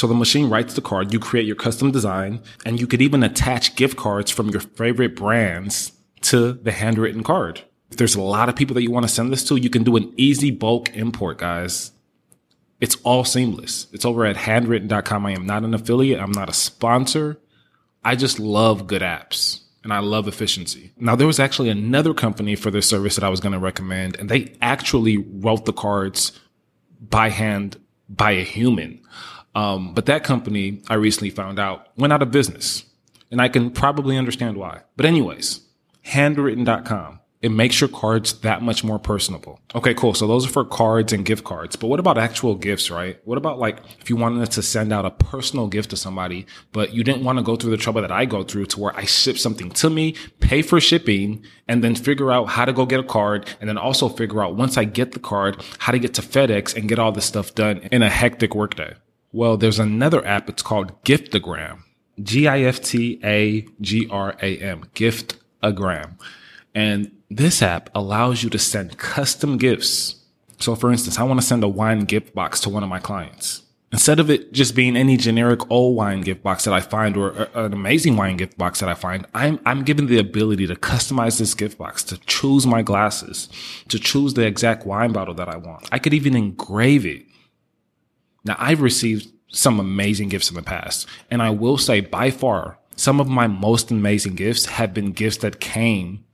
So 0.00 0.06
the 0.06 0.14
machine 0.14 0.48
writes 0.48 0.72
the 0.72 0.80
card, 0.80 1.12
you 1.12 1.18
create 1.18 1.44
your 1.44 1.56
custom 1.56 1.90
design, 1.90 2.40
and 2.64 2.80
you 2.80 2.86
could 2.86 3.02
even 3.02 3.22
attach 3.22 3.76
gift 3.76 3.98
cards 3.98 4.30
from 4.30 4.48
your 4.48 4.62
favorite 4.62 5.14
brands 5.14 5.92
to 6.22 6.54
the 6.54 6.72
handwritten 6.72 7.22
card. 7.22 7.60
If 7.90 7.98
there's 7.98 8.14
a 8.14 8.22
lot 8.22 8.48
of 8.48 8.56
people 8.56 8.72
that 8.76 8.82
you 8.82 8.90
want 8.90 9.06
to 9.06 9.12
send 9.12 9.30
this 9.30 9.44
to, 9.48 9.56
you 9.56 9.68
can 9.68 9.84
do 9.84 9.96
an 9.96 10.10
easy 10.16 10.50
bulk 10.52 10.88
import, 10.96 11.36
guys. 11.36 11.92
It's 12.80 12.96
all 13.02 13.24
seamless. 13.24 13.88
It's 13.92 14.06
over 14.06 14.24
at 14.24 14.36
handwrytten.com. 14.36 15.26
I 15.26 15.32
am 15.32 15.44
not 15.44 15.64
an 15.64 15.74
affiliate. 15.74 16.18
I'm 16.18 16.32
not 16.32 16.48
a 16.48 16.54
sponsor. 16.54 17.38
I 18.02 18.16
just 18.16 18.38
love 18.38 18.86
good 18.86 19.02
apps 19.02 19.60
and 19.84 19.92
I 19.92 19.98
love 19.98 20.26
efficiency. 20.26 20.94
Now, 20.96 21.14
there 21.14 21.26
was 21.26 21.38
actually 21.38 21.68
another 21.68 22.14
company 22.14 22.56
for 22.56 22.70
this 22.70 22.88
service 22.88 23.16
that 23.16 23.24
I 23.24 23.28
was 23.28 23.40
going 23.40 23.52
to 23.52 23.58
recommend, 23.58 24.16
and 24.16 24.30
they 24.30 24.56
actually 24.62 25.18
wrote 25.18 25.66
the 25.66 25.74
cards 25.74 26.40
by 27.02 27.28
hand 27.28 27.78
by 28.08 28.30
a 28.30 28.44
human. 28.44 28.99
Um, 29.54 29.94
but 29.94 30.06
that 30.06 30.24
company, 30.24 30.82
I 30.88 30.94
recently 30.94 31.30
found 31.30 31.58
out, 31.58 31.88
went 31.96 32.12
out 32.12 32.22
of 32.22 32.30
business. 32.30 32.84
And 33.30 33.40
I 33.40 33.48
can 33.48 33.70
probably 33.70 34.16
understand 34.16 34.56
why. 34.56 34.82
But, 34.96 35.06
anyways, 35.06 35.60
handwrytten.com. 36.06 37.20
It 37.42 37.50
makes 37.50 37.80
your 37.80 37.88
cards 37.88 38.34
that 38.40 38.60
much 38.60 38.84
more 38.84 38.98
personable. 38.98 39.60
Okay, 39.74 39.94
cool. 39.94 40.12
So 40.12 40.26
those 40.26 40.44
are 40.44 40.50
for 40.50 40.62
cards 40.62 41.14
and 41.14 41.24
gift 41.24 41.42
cards. 41.42 41.74
But 41.74 41.86
what 41.86 41.98
about 41.98 42.18
actual 42.18 42.54
gifts, 42.54 42.90
right? 42.90 43.18
What 43.24 43.38
about 43.38 43.58
like 43.58 43.78
if 43.98 44.10
you 44.10 44.16
wanted 44.16 44.50
to 44.50 44.62
send 44.62 44.92
out 44.92 45.06
a 45.06 45.10
personal 45.10 45.66
gift 45.66 45.88
to 45.90 45.96
somebody, 45.96 46.44
but 46.72 46.92
you 46.92 47.02
didn't 47.02 47.24
want 47.24 47.38
to 47.38 47.42
go 47.42 47.56
through 47.56 47.70
the 47.70 47.78
trouble 47.78 48.02
that 48.02 48.12
I 48.12 48.26
go 48.26 48.42
through 48.42 48.66
to 48.66 48.80
where 48.80 48.94
I 48.94 49.06
ship 49.06 49.38
something 49.38 49.70
to 49.70 49.88
me, 49.88 50.16
pay 50.40 50.60
for 50.60 50.82
shipping, 50.82 51.42
and 51.66 51.82
then 51.82 51.94
figure 51.94 52.30
out 52.30 52.50
how 52.50 52.66
to 52.66 52.74
go 52.74 52.84
get 52.84 53.00
a 53.00 53.04
card, 53.04 53.48
and 53.58 53.70
then 53.70 53.78
also 53.78 54.10
figure 54.10 54.42
out 54.42 54.56
once 54.56 54.76
I 54.76 54.84
get 54.84 55.12
the 55.12 55.18
card, 55.18 55.64
how 55.78 55.92
to 55.92 55.98
get 55.98 56.12
to 56.14 56.22
FedEx 56.22 56.76
and 56.76 56.90
get 56.90 56.98
all 56.98 57.10
this 57.10 57.24
stuff 57.24 57.54
done 57.54 57.78
in 57.90 58.02
a 58.02 58.10
hectic 58.10 58.54
workday. 58.54 58.96
Well, 59.32 59.56
there's 59.56 59.78
another 59.78 60.26
app. 60.26 60.48
It's 60.48 60.62
called 60.62 61.02
Giftagram. 61.04 61.82
G 62.20 62.48
I 62.48 62.60
F 62.60 62.80
T 62.80 63.20
A 63.22 63.62
G 63.80 64.08
R 64.10 64.36
A 64.42 64.58
M. 64.58 64.84
Giftagram. 64.94 66.18
And 66.74 67.12
this 67.30 67.62
app 67.62 67.90
allows 67.94 68.42
you 68.42 68.50
to 68.50 68.58
send 68.58 68.98
custom 68.98 69.56
gifts. 69.56 70.16
So 70.58 70.74
for 70.74 70.90
instance, 70.90 71.18
I 71.18 71.22
want 71.22 71.40
to 71.40 71.46
send 71.46 71.62
a 71.64 71.68
wine 71.68 72.00
gift 72.00 72.34
box 72.34 72.60
to 72.60 72.68
one 72.68 72.82
of 72.82 72.88
my 72.88 72.98
clients. 72.98 73.62
Instead 73.92 74.20
of 74.20 74.30
it 74.30 74.52
just 74.52 74.76
being 74.76 74.96
any 74.96 75.16
generic 75.16 75.68
old 75.68 75.96
wine 75.96 76.20
gift 76.20 76.44
box 76.44 76.64
that 76.64 76.74
I 76.74 76.80
find 76.80 77.16
or 77.16 77.48
an 77.54 77.72
amazing 77.72 78.16
wine 78.16 78.36
gift 78.36 78.56
box 78.56 78.78
that 78.80 78.88
I 78.88 78.94
find, 78.94 79.26
I'm, 79.34 79.58
I'm 79.66 79.82
given 79.82 80.06
the 80.06 80.18
ability 80.18 80.68
to 80.68 80.76
customize 80.76 81.40
this 81.40 81.54
gift 81.54 81.76
box, 81.76 82.04
to 82.04 82.18
choose 82.18 82.66
my 82.68 82.82
glasses, 82.82 83.48
to 83.88 83.98
choose 83.98 84.34
the 84.34 84.46
exact 84.46 84.86
wine 84.86 85.12
bottle 85.12 85.34
that 85.34 85.48
I 85.48 85.56
want. 85.56 85.88
I 85.90 85.98
could 85.98 86.14
even 86.14 86.36
engrave 86.36 87.04
it. 87.04 87.26
Now 88.44 88.56
I've 88.58 88.80
received 88.80 89.28
some 89.48 89.80
amazing 89.80 90.28
gifts 90.28 90.48
in 90.48 90.56
the 90.56 90.62
past, 90.62 91.06
and 91.30 91.42
I 91.42 91.50
will 91.50 91.78
say 91.78 92.00
by 92.00 92.30
far, 92.30 92.78
some 92.96 93.20
of 93.20 93.28
my 93.28 93.46
most 93.46 93.90
amazing 93.90 94.34
gifts 94.34 94.66
have 94.66 94.92
been 94.92 95.12
gifts 95.12 95.38
that 95.38 95.60
came 95.60 96.24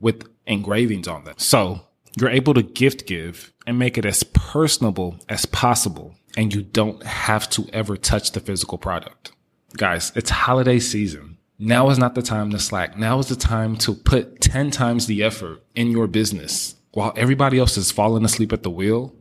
with 0.00 0.28
engravings 0.46 1.08
on 1.08 1.24
them. 1.24 1.34
So 1.38 1.82
you're 2.18 2.30
able 2.30 2.54
to 2.54 2.62
gift 2.62 3.06
give 3.06 3.52
and 3.66 3.78
make 3.78 3.98
it 3.98 4.04
as 4.04 4.22
personable 4.22 5.18
as 5.28 5.46
possible. 5.46 6.14
And 6.36 6.52
you 6.54 6.62
don't 6.62 7.02
have 7.02 7.48
to 7.50 7.66
ever 7.72 7.96
touch 7.96 8.32
the 8.32 8.40
physical 8.40 8.78
product. 8.78 9.32
Guys, 9.76 10.12
it's 10.14 10.30
holiday 10.30 10.78
season. 10.78 11.38
Now 11.58 11.88
is 11.88 11.98
not 11.98 12.14
the 12.14 12.22
time 12.22 12.50
to 12.50 12.58
slack. 12.58 12.98
Now 12.98 13.18
is 13.18 13.28
the 13.28 13.36
time 13.36 13.76
to 13.78 13.94
put 13.94 14.40
10 14.40 14.70
times 14.70 15.06
the 15.06 15.22
effort 15.22 15.62
in 15.74 15.90
your 15.90 16.06
business 16.06 16.74
while 16.92 17.12
everybody 17.16 17.58
else 17.58 17.76
is 17.76 17.90
falling 17.90 18.24
asleep 18.24 18.52
at 18.52 18.62
the 18.62 18.70
wheel. 18.70 19.14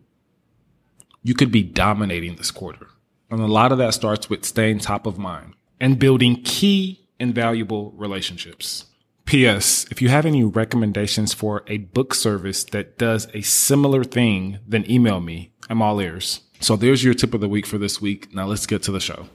You 1.25 1.33
could 1.33 1.51
be 1.51 1.63
dominating 1.63 2.35
this 2.35 2.51
quarter. 2.51 2.85
And 3.31 3.41
a 3.41 3.47
lot 3.47 3.71
of 3.71 3.79
that 3.79 3.95
starts 3.95 4.29
with 4.29 4.45
staying 4.45 4.77
top 4.77 5.07
of 5.07 5.17
mind 5.17 5.55
and 5.81 5.97
building 5.97 6.43
key 6.43 7.09
and 7.19 7.33
valuable 7.33 7.93
relationships. 7.93 8.85
P.S. 9.25 9.87
If 9.89 10.03
you 10.03 10.09
have 10.09 10.27
any 10.27 10.43
recommendations 10.43 11.33
for 11.33 11.63
a 11.65 11.79
book 11.79 12.13
service 12.13 12.63
that 12.65 12.99
does 12.99 13.27
a 13.33 13.41
similar 13.41 14.03
thing, 14.03 14.59
then 14.67 14.87
email 14.87 15.19
me. 15.19 15.51
I'm 15.67 15.81
all 15.81 15.99
ears. 15.99 16.41
So 16.59 16.75
there's 16.75 17.03
your 17.03 17.15
tip 17.15 17.33
of 17.33 17.41
the 17.41 17.49
week 17.49 17.65
for 17.65 17.79
this 17.79 17.99
week. 17.99 18.31
Now 18.31 18.45
let's 18.45 18.67
get 18.67 18.83
to 18.83 18.91
the 18.91 18.99
show. 18.99 19.27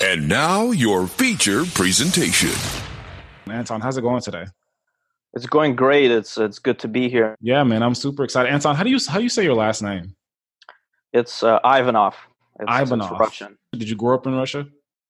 And 0.00 0.28
now 0.28 0.70
your 0.70 1.08
feature 1.08 1.64
presentation. 1.74 2.52
Anton, 3.50 3.80
how's 3.80 3.96
it 3.96 4.02
going 4.02 4.22
today? 4.22 4.46
It's 5.34 5.46
going 5.46 5.74
great. 5.74 6.12
It's 6.12 6.38
it's 6.38 6.60
good 6.60 6.78
to 6.78 6.86
be 6.88 7.08
here. 7.08 7.34
Yeah, 7.40 7.64
man, 7.64 7.82
I'm 7.82 7.96
super 7.96 8.22
excited. 8.22 8.52
Anton, 8.52 8.76
how 8.76 8.84
do 8.84 8.90
you 8.90 9.00
how 9.08 9.18
do 9.18 9.24
you 9.24 9.28
say 9.28 9.42
your 9.42 9.54
last 9.54 9.82
name? 9.82 10.14
It's 11.12 11.42
uh, 11.42 11.58
Ivanov. 11.64 12.16
It's, 12.60 12.70
Ivanov. 12.70 13.10
It's 13.10 13.20
Russian. 13.20 13.58
Did 13.72 13.88
you 13.88 13.96
grow 13.96 14.14
up 14.14 14.26
in 14.26 14.34
Russia? 14.34 14.66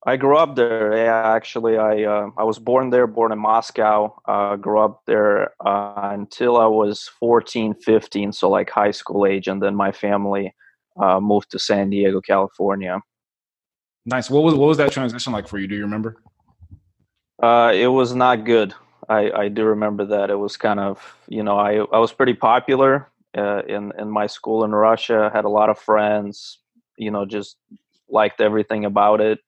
I 0.07 0.17
grew 0.17 0.39
up 0.39 0.57
there. 0.57 0.97
Yeah, 0.97 1.35
actually, 1.35 1.77
I 1.77 2.05
uh, 2.05 2.31
I 2.39 2.45
was 2.45 2.59
born 2.59 2.89
there, 2.89 3.07
born 3.07 3.33
in 3.33 3.39
Moscow. 3.39 4.17
Uh, 4.27 4.57
grew 4.57 4.81
up 4.81 5.03
there 5.07 5.53
uh, 5.65 6.11
until 6.13 6.57
I 6.57 6.67
was 6.67 7.11
14, 7.21 7.75
15, 7.75 8.33
so 8.33 8.49
like 8.49 8.71
high 8.71 8.93
school 8.93 9.27
age, 9.27 9.47
and 9.47 9.63
then 9.63 9.75
my 9.75 9.93
family 9.93 10.55
uh, 10.99 11.21
moved 11.21 11.51
to 11.51 11.59
San 11.59 11.91
Diego, 11.91 12.23
California. 12.23 13.01
Nice. 14.07 14.31
What 14.31 14.43
was 14.43 14.55
what 14.55 14.69
was 14.69 14.79
that 14.79 14.91
transition 14.91 15.35
like 15.35 15.47
for 15.47 15.59
you? 15.59 15.67
Do 15.67 15.75
you 15.75 15.83
remember? 15.83 16.17
Uh, 17.43 17.73
it 17.75 17.89
was 17.89 18.15
not 18.15 18.45
good. 18.45 18.75
I, 19.09 19.31
I 19.33 19.49
do 19.49 19.65
remember 19.65 20.07
that. 20.07 20.31
It 20.31 20.39
was 20.39 20.57
kind 20.57 20.81
of 20.81 21.15
you 21.29 21.43
know 21.43 21.59
I 21.59 21.77
I 21.93 21.99
was 21.99 22.13
pretty 22.13 22.35
popular 22.35 23.11
uh, 23.37 23.63
in 23.69 23.93
in 23.99 24.11
my 24.11 24.27
school 24.27 24.65
in 24.65 24.73
Russia. 24.73 25.31
Had 25.33 25.45
a 25.45 25.51
lot 25.51 25.71
of 25.71 25.79
friends. 25.79 26.59
You 26.97 27.11
know, 27.11 27.25
just 27.25 27.57
liked 28.09 28.41
everything 28.41 28.85
about 28.85 29.21
it 29.21 29.39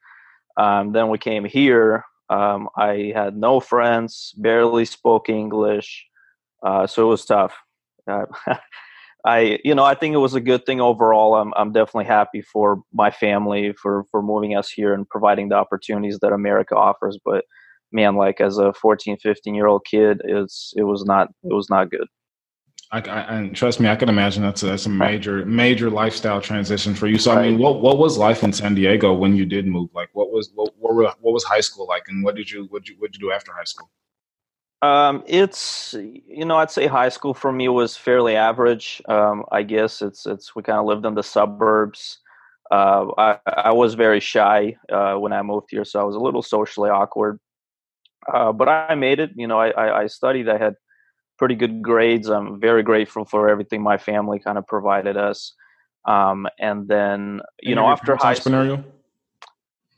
um, 0.56 0.92
then 0.92 1.08
we 1.08 1.18
came 1.18 1.44
here. 1.44 2.04
Um, 2.30 2.68
I 2.76 3.12
had 3.14 3.36
no 3.36 3.60
friends, 3.60 4.32
barely 4.36 4.84
spoke 4.84 5.28
English, 5.28 6.06
uh, 6.62 6.86
so 6.86 7.04
it 7.06 7.10
was 7.10 7.24
tough. 7.24 7.54
Uh, 8.06 8.26
I, 9.24 9.60
you 9.64 9.74
know, 9.74 9.84
I 9.84 9.94
think 9.94 10.14
it 10.14 10.18
was 10.18 10.34
a 10.34 10.40
good 10.40 10.66
thing 10.66 10.80
overall. 10.80 11.36
I'm, 11.36 11.52
I'm 11.56 11.72
definitely 11.72 12.06
happy 12.06 12.42
for 12.42 12.82
my 12.92 13.10
family 13.10 13.72
for 13.80 14.04
for 14.10 14.20
moving 14.22 14.56
us 14.56 14.68
here 14.68 14.94
and 14.94 15.08
providing 15.08 15.48
the 15.48 15.54
opportunities 15.56 16.18
that 16.20 16.32
America 16.32 16.74
offers. 16.74 17.18
But 17.24 17.44
man, 17.92 18.16
like 18.16 18.40
as 18.40 18.58
a 18.58 18.72
14, 18.72 19.18
15 19.18 19.54
year 19.54 19.66
old 19.66 19.84
kid, 19.84 20.22
it's 20.24 20.72
it 20.76 20.84
was 20.84 21.04
not 21.04 21.28
it 21.44 21.52
was 21.52 21.70
not 21.70 21.90
good. 21.90 22.08
I, 22.92 23.00
I, 23.00 23.20
and 23.37 23.56
trust 23.56 23.80
me, 23.80 23.88
I 23.88 23.96
can 23.96 24.11
imagine 24.11 24.42
that's 24.42 24.62
a, 24.62 24.66
that's 24.66 24.84
a 24.84 24.90
major 24.90 25.46
major 25.46 25.88
lifestyle 25.88 26.42
transition 26.42 26.94
for 26.94 27.06
you. 27.06 27.18
So, 27.18 27.32
I 27.32 27.49
mean, 27.49 27.58
what 27.58 27.80
what 27.80 27.96
was 27.96 28.18
life 28.18 28.44
in 28.44 28.52
San 28.52 28.75
Diego 28.75 29.14
when 29.14 29.34
you 29.34 29.46
did 29.46 29.66
move? 29.66 29.88
Like, 29.94 30.11
what 30.12 30.30
was 30.30 30.50
what 30.54 30.75
what, 30.78 30.94
were, 30.94 31.04
what 31.20 31.32
was 31.32 31.42
high 31.42 31.61
school 31.61 31.87
like, 31.87 32.04
and 32.08 32.22
what 32.22 32.34
did 32.34 32.50
you 32.50 32.66
what 32.68 32.84
did 32.84 32.90
you 32.90 32.96
what 32.99 33.11
did 33.11 33.20
you 33.20 33.28
do 33.28 33.32
after 33.32 33.50
high 33.52 33.64
school? 33.64 33.90
Um, 34.82 35.25
it's 35.26 35.94
you 35.96 36.44
know 36.44 36.56
I'd 36.56 36.70
say 36.70 36.87
high 36.87 37.08
school 37.08 37.32
for 37.32 37.50
me 37.50 37.68
was 37.68 37.96
fairly 37.96 38.37
average. 38.37 39.00
Um, 39.08 39.44
I 39.50 39.62
guess 39.62 40.02
it's 40.02 40.26
it's 40.26 40.54
we 40.54 40.62
kind 40.62 40.78
of 40.78 40.84
lived 40.84 41.06
in 41.06 41.14
the 41.14 41.22
suburbs. 41.22 42.18
Uh, 42.70 43.06
I 43.16 43.38
I 43.46 43.72
was 43.72 43.94
very 43.94 44.20
shy 44.20 44.76
uh, 44.92 45.14
when 45.14 45.32
I 45.32 45.40
moved 45.40 45.68
here, 45.70 45.87
so 45.87 45.99
I 45.99 46.04
was 46.04 46.16
a 46.16 46.20
little 46.20 46.42
socially 46.42 46.90
awkward. 46.90 47.40
Uh, 48.30 48.52
but 48.52 48.68
I 48.68 48.94
made 48.96 49.18
it. 49.18 49.30
You 49.34 49.46
know, 49.46 49.58
I, 49.58 49.70
I, 49.70 50.00
I 50.02 50.06
studied. 50.08 50.49
I 50.49 50.58
had 50.58 50.75
pretty 51.42 51.56
good 51.56 51.82
grades. 51.82 52.28
I'm 52.28 52.61
very 52.61 52.84
grateful 52.84 53.25
for 53.25 53.49
everything 53.49 53.82
my 53.82 53.99
family 53.99 54.38
kind 54.38 54.56
of 54.58 54.64
provided 54.64 55.16
us. 55.16 55.54
Um, 56.04 56.46
and 56.61 56.87
then 56.87 57.40
you 57.61 57.72
and 57.72 57.76
know 57.80 57.88
after 57.88 58.14
high 58.14 58.34
entrepreneurial. 58.34 58.78
School, 58.78 58.92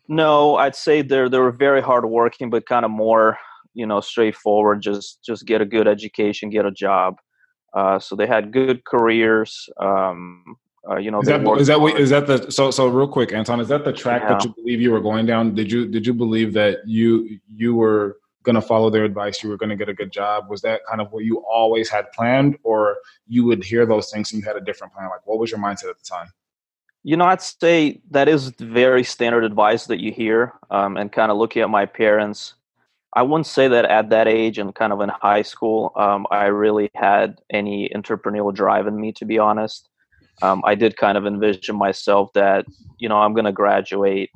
no, 0.08 0.56
I'd 0.56 0.74
say 0.74 1.02
they're 1.02 1.28
they 1.28 1.42
were 1.46 1.52
very 1.52 1.82
hardworking, 1.82 2.48
but 2.48 2.64
kind 2.64 2.86
of 2.86 2.90
more 2.90 3.36
you 3.74 3.86
know 3.86 4.00
straightforward. 4.00 4.80
Just 4.80 5.22
just 5.22 5.44
get 5.44 5.60
a 5.60 5.66
good 5.66 5.86
education, 5.86 6.48
get 6.48 6.64
a 6.64 6.70
job. 6.70 7.16
Uh, 7.74 7.98
so 7.98 8.16
they 8.16 8.26
had 8.26 8.50
good 8.50 8.78
careers. 8.92 9.68
Um, 9.78 10.56
Uh, 10.90 10.98
you 11.04 11.10
know, 11.10 11.20
is 11.20 11.28
that 11.28 11.40
is 11.58 11.66
that 11.66 11.80
is 12.06 12.10
that 12.10 12.26
the 12.26 12.50
so 12.50 12.70
so 12.70 12.88
real 12.88 13.08
quick, 13.08 13.32
Anton? 13.32 13.60
Is 13.60 13.68
that 13.68 13.84
the 13.84 13.92
track 13.92 14.22
yeah. 14.22 14.30
that 14.30 14.44
you 14.44 14.50
believe 14.58 14.80
you 14.84 14.92
were 14.92 15.00
going 15.10 15.26
down? 15.26 15.54
Did 15.54 15.68
you 15.72 15.80
did 15.94 16.06
you 16.08 16.14
believe 16.24 16.52
that 16.60 16.74
you 16.86 17.08
you 17.62 17.74
were 17.74 18.18
going 18.44 18.54
to 18.54 18.62
follow 18.62 18.90
their 18.90 19.04
advice? 19.04 19.42
You 19.42 19.48
were 19.48 19.56
going 19.56 19.70
to 19.70 19.76
get 19.76 19.88
a 19.88 19.94
good 19.94 20.12
job. 20.12 20.48
Was 20.48 20.62
that 20.62 20.82
kind 20.88 21.00
of 21.00 21.10
what 21.12 21.24
you 21.24 21.38
always 21.38 21.90
had 21.90 22.12
planned, 22.12 22.56
or 22.62 22.98
you 23.26 23.44
would 23.44 23.64
hear 23.64 23.84
those 23.84 24.10
things 24.10 24.32
and 24.32 24.40
you 24.40 24.46
had 24.46 24.56
a 24.56 24.60
different 24.60 24.92
plan? 24.92 25.08
Like, 25.10 25.26
what 25.26 25.38
was 25.38 25.50
your 25.50 25.60
mindset 25.60 25.90
at 25.90 25.98
the 25.98 26.04
time? 26.04 26.28
You 27.02 27.16
know, 27.16 27.26
I'd 27.26 27.42
say 27.42 28.00
that 28.12 28.28
is 28.28 28.50
very 28.58 29.04
standard 29.04 29.44
advice 29.44 29.86
that 29.86 30.00
you 30.00 30.12
hear. 30.12 30.54
Um, 30.70 30.96
and 30.96 31.12
kind 31.12 31.30
of 31.30 31.36
looking 31.36 31.62
at 31.62 31.68
my 31.68 31.84
parents, 31.84 32.54
I 33.14 33.22
wouldn't 33.22 33.46
say 33.46 33.68
that 33.68 33.84
at 33.84 34.10
that 34.10 34.26
age 34.26 34.58
and 34.58 34.74
kind 34.74 34.92
of 34.92 35.00
in 35.00 35.08
high 35.08 35.42
school, 35.42 35.92
um, 35.96 36.26
I 36.30 36.46
really 36.46 36.90
had 36.94 37.40
any 37.50 37.90
entrepreneurial 37.94 38.54
drive 38.54 38.86
in 38.86 38.98
me, 38.98 39.12
to 39.12 39.24
be 39.24 39.38
honest. 39.38 39.88
Um, 40.42 40.62
I 40.64 40.74
did 40.74 40.96
kind 40.96 41.16
of 41.16 41.26
envision 41.26 41.76
myself 41.76 42.32
that, 42.32 42.66
you 42.98 43.08
know, 43.08 43.18
I'm 43.18 43.34
going 43.34 43.44
to 43.44 43.52
graduate, 43.52 44.30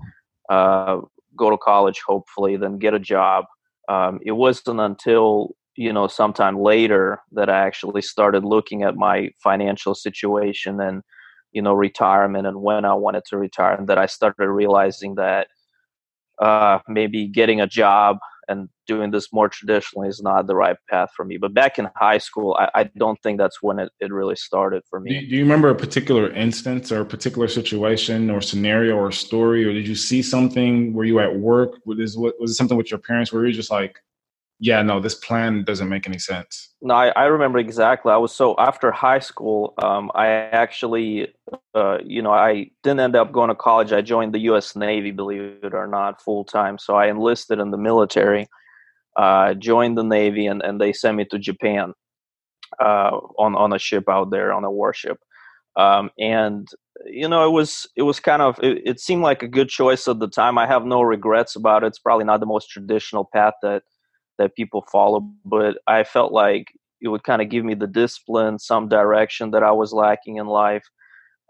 uh, 0.48 1.00
go 1.36 1.50
to 1.50 1.56
college, 1.56 2.00
hopefully, 2.06 2.56
then 2.56 2.78
get 2.78 2.94
a 2.94 3.00
job. 3.00 3.46
Um, 3.88 4.20
it 4.22 4.32
wasn't 4.32 4.80
until, 4.80 5.56
you 5.74 5.92
know, 5.92 6.06
sometime 6.08 6.60
later 6.60 7.20
that 7.32 7.48
I 7.48 7.58
actually 7.66 8.02
started 8.02 8.44
looking 8.44 8.82
at 8.82 8.96
my 8.96 9.30
financial 9.42 9.94
situation 9.94 10.80
and, 10.80 11.02
you 11.52 11.62
know, 11.62 11.72
retirement 11.72 12.46
and 12.46 12.60
when 12.60 12.84
I 12.84 12.94
wanted 12.94 13.24
to 13.26 13.38
retire, 13.38 13.74
and 13.74 13.88
that 13.88 13.98
I 13.98 14.06
started 14.06 14.50
realizing 14.50 15.14
that 15.14 15.48
uh, 16.38 16.78
maybe 16.86 17.26
getting 17.26 17.60
a 17.60 17.66
job 17.66 18.18
and 18.48 18.68
doing 18.86 19.10
this 19.10 19.32
more 19.32 19.48
traditionally 19.48 20.08
is 20.08 20.22
not 20.22 20.46
the 20.46 20.56
right 20.56 20.76
path 20.88 21.10
for 21.14 21.24
me. 21.24 21.36
But 21.36 21.54
back 21.54 21.78
in 21.78 21.88
high 21.94 22.18
school, 22.18 22.56
I, 22.58 22.70
I 22.74 22.84
don't 22.96 23.20
think 23.22 23.38
that's 23.38 23.62
when 23.62 23.78
it, 23.78 23.90
it 24.00 24.12
really 24.12 24.36
started 24.36 24.82
for 24.88 25.00
me. 25.00 25.10
Do 25.10 25.16
you, 25.16 25.30
do 25.30 25.36
you, 25.36 25.42
remember 25.42 25.68
a 25.68 25.74
particular 25.74 26.30
instance 26.32 26.90
or 26.90 27.02
a 27.02 27.04
particular 27.04 27.48
situation 27.48 28.30
or 28.30 28.40
scenario 28.40 28.96
or 28.96 29.12
story, 29.12 29.64
or 29.64 29.72
did 29.72 29.86
you 29.86 29.94
see 29.94 30.22
something 30.22 30.92
Were 30.94 31.04
you 31.04 31.20
at 31.20 31.34
work? 31.34 31.78
Was, 31.84 32.16
was 32.16 32.50
it 32.50 32.54
something 32.54 32.76
with 32.76 32.90
your 32.90 33.00
parents 33.00 33.32
where 33.32 33.42
you're 33.42 33.52
just 33.52 33.70
like, 33.70 34.00
yeah, 34.60 34.82
no, 34.82 34.98
this 34.98 35.14
plan 35.14 35.62
doesn't 35.62 35.88
make 35.88 36.08
any 36.08 36.18
sense. 36.18 36.74
No, 36.82 36.94
I, 36.94 37.08
I 37.10 37.24
remember 37.24 37.58
exactly. 37.58 38.10
I 38.10 38.16
was 38.16 38.34
so 38.34 38.56
after 38.58 38.90
high 38.90 39.20
school, 39.20 39.74
um, 39.82 40.10
I 40.14 40.26
actually, 40.26 41.28
uh, 41.74 41.98
you 42.04 42.22
know, 42.22 42.32
I 42.32 42.70
didn't 42.82 43.00
end 43.00 43.14
up 43.14 43.30
going 43.30 43.50
to 43.50 43.54
college. 43.54 43.92
I 43.92 44.00
joined 44.00 44.34
the 44.34 44.40
U.S. 44.40 44.74
Navy, 44.74 45.12
believe 45.12 45.58
it 45.62 45.74
or 45.74 45.86
not, 45.86 46.20
full 46.20 46.44
time. 46.44 46.76
So 46.78 46.96
I 46.96 47.06
enlisted 47.06 47.60
in 47.60 47.70
the 47.70 47.78
military, 47.78 48.48
uh, 49.16 49.54
joined 49.54 49.96
the 49.96 50.02
Navy, 50.02 50.46
and, 50.46 50.60
and 50.62 50.80
they 50.80 50.92
sent 50.92 51.16
me 51.16 51.24
to 51.26 51.38
Japan 51.38 51.94
uh, 52.80 53.16
on 53.38 53.54
on 53.54 53.72
a 53.72 53.78
ship 53.78 54.08
out 54.08 54.30
there 54.30 54.52
on 54.52 54.64
a 54.64 54.70
warship. 54.70 55.18
Um, 55.76 56.10
and 56.18 56.66
you 57.06 57.28
know, 57.28 57.46
it 57.46 57.52
was 57.52 57.86
it 57.94 58.02
was 58.02 58.18
kind 58.18 58.42
of 58.42 58.58
it, 58.60 58.82
it 58.84 59.00
seemed 59.00 59.22
like 59.22 59.44
a 59.44 59.48
good 59.48 59.68
choice 59.68 60.08
at 60.08 60.18
the 60.18 60.28
time. 60.28 60.58
I 60.58 60.66
have 60.66 60.84
no 60.84 61.02
regrets 61.02 61.54
about 61.54 61.84
it. 61.84 61.88
It's 61.88 62.00
probably 62.00 62.24
not 62.24 62.40
the 62.40 62.46
most 62.46 62.70
traditional 62.70 63.28
path 63.32 63.54
that 63.62 63.84
that 64.38 64.54
people 64.54 64.84
follow, 64.90 65.28
but 65.44 65.78
I 65.86 66.04
felt 66.04 66.32
like 66.32 66.72
it 67.00 67.08
would 67.08 67.24
kind 67.24 67.42
of 67.42 67.48
give 67.48 67.64
me 67.64 67.74
the 67.74 67.86
discipline, 67.86 68.58
some 68.58 68.88
direction 68.88 69.50
that 69.52 69.62
I 69.62 69.72
was 69.72 69.92
lacking 69.92 70.36
in 70.36 70.46
life. 70.46 70.84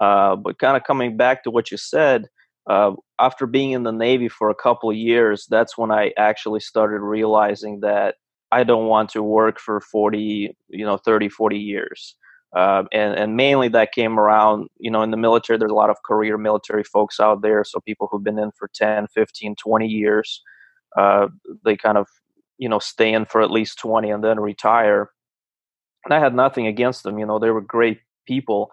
Uh, 0.00 0.37
but 0.37 0.59
kind 0.59 0.76
of 0.76 0.85
coming 0.85 1.16
back 1.16 1.42
to 1.45 1.50
what 1.50 1.71
you 1.71 1.76
said, 1.76 2.26
uh, 2.68 2.92
after 3.18 3.47
being 3.47 3.73
in 3.73 3.83
the 3.83 3.92
Navy 3.92 4.28
for 4.28 4.50
a 4.50 4.54
couple 4.54 4.90
of 4.90 4.97
years, 4.97 5.47
that's 5.49 5.78
when 5.78 5.90
I 5.90 6.12
actually 6.18 6.61
started 6.61 7.00
realizing 7.00 7.80
that 7.80 8.16
I 8.52 8.64
don't 8.64 8.87
want 8.87 9.11
to 9.11 9.23
work 9.23 9.59
for 9.59 9.80
40, 9.80 10.57
you 10.68 10.85
know, 10.85 10.99
30, 10.99 11.28
40 11.28 11.59
years. 11.59 12.14
Uh, 12.57 12.85
and, 12.92 13.14
and 13.14 13.37
mainly 13.37 13.68
that 13.68 13.92
came 13.92 14.18
around, 14.18 14.68
you 14.78 14.90
know, 14.90 15.02
in 15.02 15.11
the 15.11 15.16
military, 15.16 15.59
there's 15.59 15.71
a 15.71 15.75
lot 15.75 15.90
of 15.90 15.97
career 16.04 16.38
military 16.38 16.85
folks 16.85 17.21
out 17.21 17.42
there. 17.42 17.62
So 17.64 17.80
people 17.80 18.09
who've 18.11 18.25
been 18.25 18.38
in 18.38 18.52
for 18.52 18.71
10, 18.75 19.09
15, 19.09 19.57
20 19.57 19.87
years, 19.87 20.42
uh, 20.97 21.28
they 21.64 21.76
kind 21.76 21.99
of 21.99 22.07
you 22.59 22.69
know 22.69 22.79
stay 22.79 23.12
in 23.12 23.25
for 23.25 23.41
at 23.43 23.50
least 23.50 23.79
20 23.79 24.11
and 24.11 24.23
then 24.23 24.41
retire. 24.41 25.11
And 26.05 26.15
i 26.15 26.19
had 26.19 26.35
nothing 26.35 26.67
against 26.67 27.03
them 27.03 27.18
you 27.18 27.27
know 27.27 27.38
they 27.38 27.51
were 27.51 27.61
great 27.61 28.01
people 28.27 28.71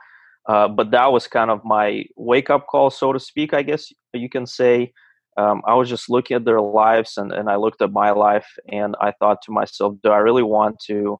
uh, 0.47 0.67
but 0.67 0.91
that 0.91 1.11
was 1.11 1.27
kind 1.27 1.49
of 1.49 1.65
my 1.65 2.05
wake 2.15 2.49
up 2.49 2.67
call 2.67 2.89
so 2.89 3.13
to 3.13 3.19
speak 3.19 3.53
i 3.53 3.61
guess 3.61 3.91
you 4.13 4.29
can 4.29 4.45
say. 4.45 4.93
Um, 5.37 5.61
i 5.67 5.73
was 5.73 5.89
just 5.89 6.09
looking 6.09 6.35
at 6.35 6.45
their 6.45 6.61
lives 6.61 7.17
and, 7.17 7.33
and 7.33 7.49
i 7.49 7.57
looked 7.57 7.81
at 7.81 7.91
my 7.91 8.11
life 8.11 8.47
and 8.71 8.95
i 9.01 9.11
thought 9.11 9.41
to 9.43 9.51
myself 9.51 9.95
do 10.01 10.09
i 10.09 10.17
really 10.17 10.43
want 10.43 10.79
to 10.87 11.19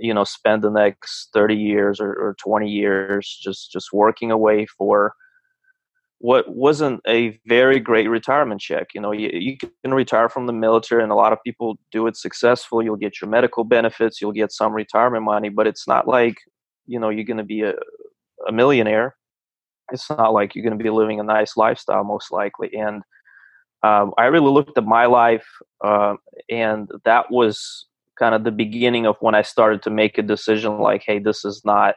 you 0.00 0.14
know 0.14 0.24
spend 0.24 0.62
the 0.62 0.70
next 0.70 1.30
30 1.32 1.56
years 1.56 2.00
or, 2.00 2.12
or 2.12 2.36
20 2.38 2.70
years 2.70 3.38
just 3.42 3.72
just 3.72 3.92
working 3.92 4.30
away 4.30 4.66
for 4.66 5.14
what 6.18 6.48
wasn't 6.48 7.00
a 7.06 7.38
very 7.46 7.78
great 7.78 8.08
retirement 8.08 8.60
check. 8.60 8.88
You 8.94 9.00
know, 9.00 9.12
you, 9.12 9.30
you 9.32 9.56
can 9.58 9.94
retire 9.94 10.28
from 10.28 10.46
the 10.46 10.52
military, 10.52 11.02
and 11.02 11.12
a 11.12 11.16
lot 11.16 11.32
of 11.32 11.42
people 11.44 11.76
do 11.90 12.06
it 12.06 12.16
successful. 12.16 12.82
You'll 12.82 12.96
get 12.96 13.20
your 13.20 13.28
medical 13.28 13.64
benefits, 13.64 14.20
you'll 14.20 14.32
get 14.32 14.52
some 14.52 14.72
retirement 14.72 15.24
money, 15.24 15.48
but 15.48 15.66
it's 15.66 15.86
not 15.86 16.06
like 16.08 16.36
you 16.86 16.98
know 16.98 17.08
you're 17.08 17.24
going 17.24 17.38
to 17.38 17.44
be 17.44 17.62
a, 17.62 17.74
a 18.48 18.52
millionaire. 18.52 19.16
It's 19.92 20.08
not 20.08 20.32
like 20.32 20.54
you're 20.54 20.64
going 20.64 20.78
to 20.78 20.82
be 20.82 20.90
living 20.90 21.20
a 21.20 21.24
nice 21.24 21.56
lifestyle, 21.56 22.04
most 22.04 22.32
likely. 22.32 22.74
And 22.74 23.02
um, 23.82 24.14
I 24.16 24.26
really 24.26 24.50
looked 24.50 24.78
at 24.78 24.84
my 24.84 25.04
life, 25.04 25.46
uh, 25.84 26.14
and 26.48 26.88
that 27.04 27.30
was 27.30 27.86
kind 28.18 28.34
of 28.34 28.44
the 28.44 28.52
beginning 28.52 29.06
of 29.06 29.16
when 29.20 29.34
I 29.34 29.42
started 29.42 29.82
to 29.82 29.90
make 29.90 30.16
a 30.16 30.22
decision 30.22 30.78
like, 30.78 31.02
hey, 31.04 31.18
this 31.18 31.44
is 31.44 31.62
not 31.64 31.96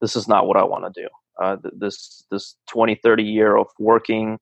this 0.00 0.16
is 0.16 0.26
not 0.28 0.46
what 0.46 0.56
I 0.56 0.64
want 0.64 0.92
to 0.92 1.02
do 1.02 1.08
uh, 1.42 1.56
this 1.72 2.24
this 2.30 2.56
20 2.68 2.96
30 3.02 3.22
year 3.22 3.56
of 3.56 3.68
working 3.78 4.38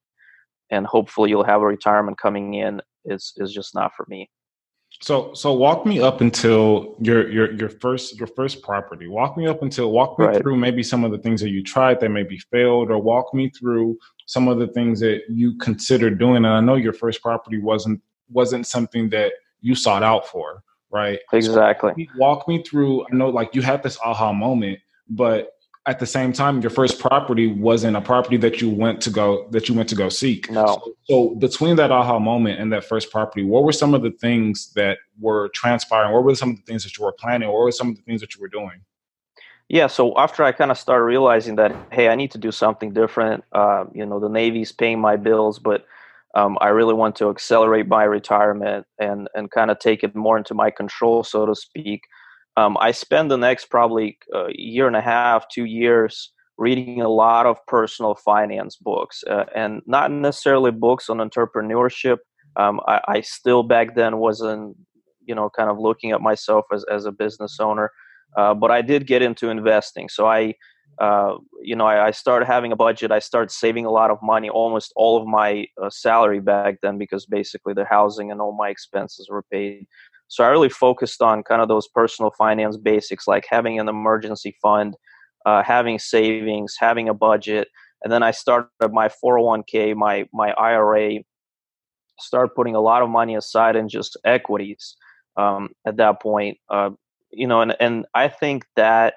and 0.71 0.87
hopefully 0.87 1.31
you'll 1.31 1.45
have 1.45 1.63
a 1.63 1.67
retirement 1.67 2.19
coming 2.19 2.55
in 2.55 2.81
is 3.05 3.33
is 3.37 3.53
just 3.53 3.75
not 3.75 3.95
for 3.95 4.07
me. 4.09 4.29
So 5.03 5.35
so 5.35 5.53
walk 5.53 5.85
me 5.85 6.01
up 6.01 6.21
until 6.21 6.97
your 7.01 7.31
your 7.31 7.53
your 7.53 7.69
first 7.69 8.19
your 8.19 8.29
first 8.29 8.63
property. 8.63 9.09
Walk 9.09 9.37
me 9.37 9.47
up 9.47 9.63
until 9.63 9.91
walk 9.93 10.19
me 10.19 10.27
right. 10.27 10.41
through 10.41 10.57
maybe 10.57 10.83
some 10.83 11.05
of 11.05 11.13
the 11.13 11.19
things 11.19 11.41
that 11.41 11.51
you 11.51 11.63
tried 11.63 12.01
that 12.01 12.09
maybe 12.09 12.39
failed 12.51 12.91
or 12.91 12.99
walk 12.99 13.35
me 13.35 13.51
through 13.51 13.99
some 14.27 14.49
of 14.49 14.59
the 14.59 14.69
things 14.69 15.01
that 15.01 15.23
you 15.29 15.57
considered 15.59 16.19
doing. 16.19 16.37
And 16.37 16.47
i 16.47 16.61
know 16.61 16.77
your 16.77 16.93
first 16.93 17.23
property 17.23 17.59
wasn't 17.59 18.01
wasn't 18.31 18.67
something 18.67 19.11
that 19.11 19.33
you 19.61 19.75
sought 19.75 20.03
out 20.03 20.27
for 20.27 20.63
right? 20.93 21.19
Exactly. 21.33 21.93
so 21.97 22.19
walk 22.19 22.47
me 22.47 22.63
through 22.63 23.05
i 23.05 23.15
know 23.15 23.29
like 23.29 23.55
you 23.55 23.61
had 23.61 23.83
this 23.83 23.99
aha 24.05 24.33
moment 24.33 24.79
but 25.09 25.56
at 25.87 26.01
the 26.01 26.07
same 26.07 26.33
time 26.33 26.61
your 26.61 26.71
first 26.71 26.99
property 26.99 27.47
wasn't 27.47 27.97
a 27.97 28.01
property 28.01 28.37
that 28.37 28.61
you 28.61 28.69
went 28.69 29.01
to 29.01 29.11
go 29.11 29.47
that 29.51 29.69
you 29.69 29.75
went 29.75 29.89
to 29.89 29.95
go 29.95 30.09
seek. 30.09 30.51
No. 30.51 30.67
So, 30.67 30.95
so, 31.05 31.35
between 31.37 31.77
that 31.77 31.93
aha 31.93 32.19
moment 32.19 32.61
and 32.61 32.73
that 32.73 32.85
first 32.85 33.11
property 33.11 33.45
what 33.45 33.63
were 33.63 33.73
some 33.73 33.95
of 33.95 34.03
the 34.03 34.11
things 34.11 34.73
that 34.75 34.99
were 35.21 35.49
transpiring? 35.55 36.13
What 36.13 36.25
were 36.25 36.35
some 36.35 36.51
of 36.51 36.57
the 36.57 36.63
things 36.63 36.83
that 36.85 36.99
you 36.99 37.05
were 37.05 37.13
planning? 37.13 37.49
What 37.49 37.61
were 37.61 37.73
some 37.73 37.91
of 37.91 37.97
the 37.97 38.03
things 38.03 38.21
that 38.21 38.35
you 38.35 38.41
were 38.41 38.49
doing? 38.49 38.81
Yeah 39.69 39.87
so 39.87 40.17
after 40.17 40.43
i 40.45 40.53
kind 40.53 40.71
of 40.71 40.79
started 40.79 41.05
realizing 41.05 41.57
that 41.57 41.75
hey 41.93 42.09
i 42.09 42.15
need 42.15 42.31
to 42.33 42.39
do 42.39 42.53
something 42.53 42.93
different 42.93 43.45
uh, 43.53 43.85
you 43.93 44.07
know 44.07 44.21
the 44.21 44.29
navy's 44.29 44.73
paying 44.73 45.01
my 45.01 45.17
bills 45.17 45.59
but 45.59 45.87
um, 46.35 46.59
i 46.61 46.69
really 46.69 46.95
want 46.95 47.17
to 47.17 47.31
accelerate 47.31 47.89
my 47.89 48.05
retirement 48.05 48.87
and 48.99 49.29
and 49.35 49.51
kind 49.51 49.71
of 49.71 49.79
take 49.79 50.05
it 50.05 50.15
more 50.15 50.39
into 50.39 50.55
my 50.55 50.71
control 50.71 51.25
so 51.25 51.47
to 51.47 51.55
speak 51.55 52.03
um, 52.57 52.77
I 52.81 52.93
spent 52.93 53.29
the 53.29 53.37
next 53.37 53.67
probably 53.67 54.19
uh, 54.35 54.47
year 54.49 54.87
and 54.87 54.97
a 54.97 55.01
half, 55.03 55.49
two 55.49 55.65
years 55.65 56.33
reading 56.59 57.03
a 57.03 57.09
lot 57.09 57.47
of 57.47 57.65
personal 57.67 58.15
finance 58.15 58.77
books 58.77 59.23
uh, 59.29 59.45
and 59.55 59.83
not 59.87 60.11
necessarily 60.11 60.71
books 60.71 61.11
on 61.11 61.19
entrepreneurship. 61.19 62.19
Um, 62.57 62.81
I, 62.89 63.01
I, 63.07 63.21
still 63.21 63.63
back 63.63 63.95
then 63.95 64.17
wasn't, 64.17 64.77
you 65.27 65.35
know, 65.35 65.51
kind 65.51 65.69
of 65.69 65.79
looking 65.79 66.13
at 66.13 66.23
myself 66.23 66.65
as, 66.73 66.85
as 66.91 67.05
a 67.05 67.13
business 67.13 67.59
owner, 67.61 67.91
uh, 68.39 68.55
but 68.55 68.71
I 68.71 68.81
did 68.81 69.07
get 69.07 69.21
into 69.21 69.51
investing. 69.51 70.09
So 70.09 70.27
I, 70.27 70.55
uh, 70.99 71.35
you 71.63 71.77
know, 71.77 71.85
I, 71.85 72.07
I, 72.07 72.11
started 72.13 72.47
having 72.47 72.73
a 72.73 72.77
budget. 72.77 73.13
I 73.13 73.19
started 73.19 73.51
saving 73.51 73.85
a 73.85 73.91
lot 73.91 74.11
of 74.11 74.19
money, 74.23 74.49
almost 74.49 74.95
all 74.97 75.21
of 75.21 75.27
my 75.27 75.67
uh, 75.83 75.91
salary 75.91 76.41
back 76.41 76.77
then, 76.83 76.97
because 76.97 77.27
basically 77.27 77.75
the 77.75 77.85
housing 77.85 78.31
and 78.31 78.41
all 78.41 78.57
my 78.57 78.71
expenses 78.71 79.29
were 79.29 79.43
paid. 79.43 79.87
So 80.29 80.45
I 80.45 80.49
really 80.49 80.69
focused 80.69 81.23
on 81.23 81.43
kind 81.43 81.63
of 81.63 81.69
those 81.69 81.89
personal 81.89 82.33
finance 82.37 82.77
basics, 82.77 83.29
like 83.29 83.47
having 83.49 83.79
an 83.79 83.89
emergency 83.89 84.57
fund, 84.61 84.97
uh, 85.45 85.63
having 85.63 85.99
savings, 85.99 86.75
having 86.79 87.09
a 87.09 87.15
budget, 87.15 87.69
and 88.03 88.13
then 88.13 88.23
I 88.23 88.31
started 88.31 88.69
my 88.93 89.09
401k, 89.09 89.95
my 89.97 90.27
my 90.33 90.53
IRA. 90.53 91.21
Start 92.19 92.55
putting 92.55 92.75
a 92.75 92.81
lot 92.81 93.03
of 93.03 93.09
money 93.09 93.35
aside 93.35 93.77
in 93.77 93.89
just 93.89 94.17
equities 94.25 94.97
um, 95.37 95.71
at 95.87 95.97
that 95.99 96.21
point. 96.23 96.59
Uh, 96.69 96.91
you 97.31 97.47
know, 97.47 97.61
and 97.61 97.77
and 97.81 98.07
I 98.15 98.29
think 98.29 98.65
that 98.77 99.15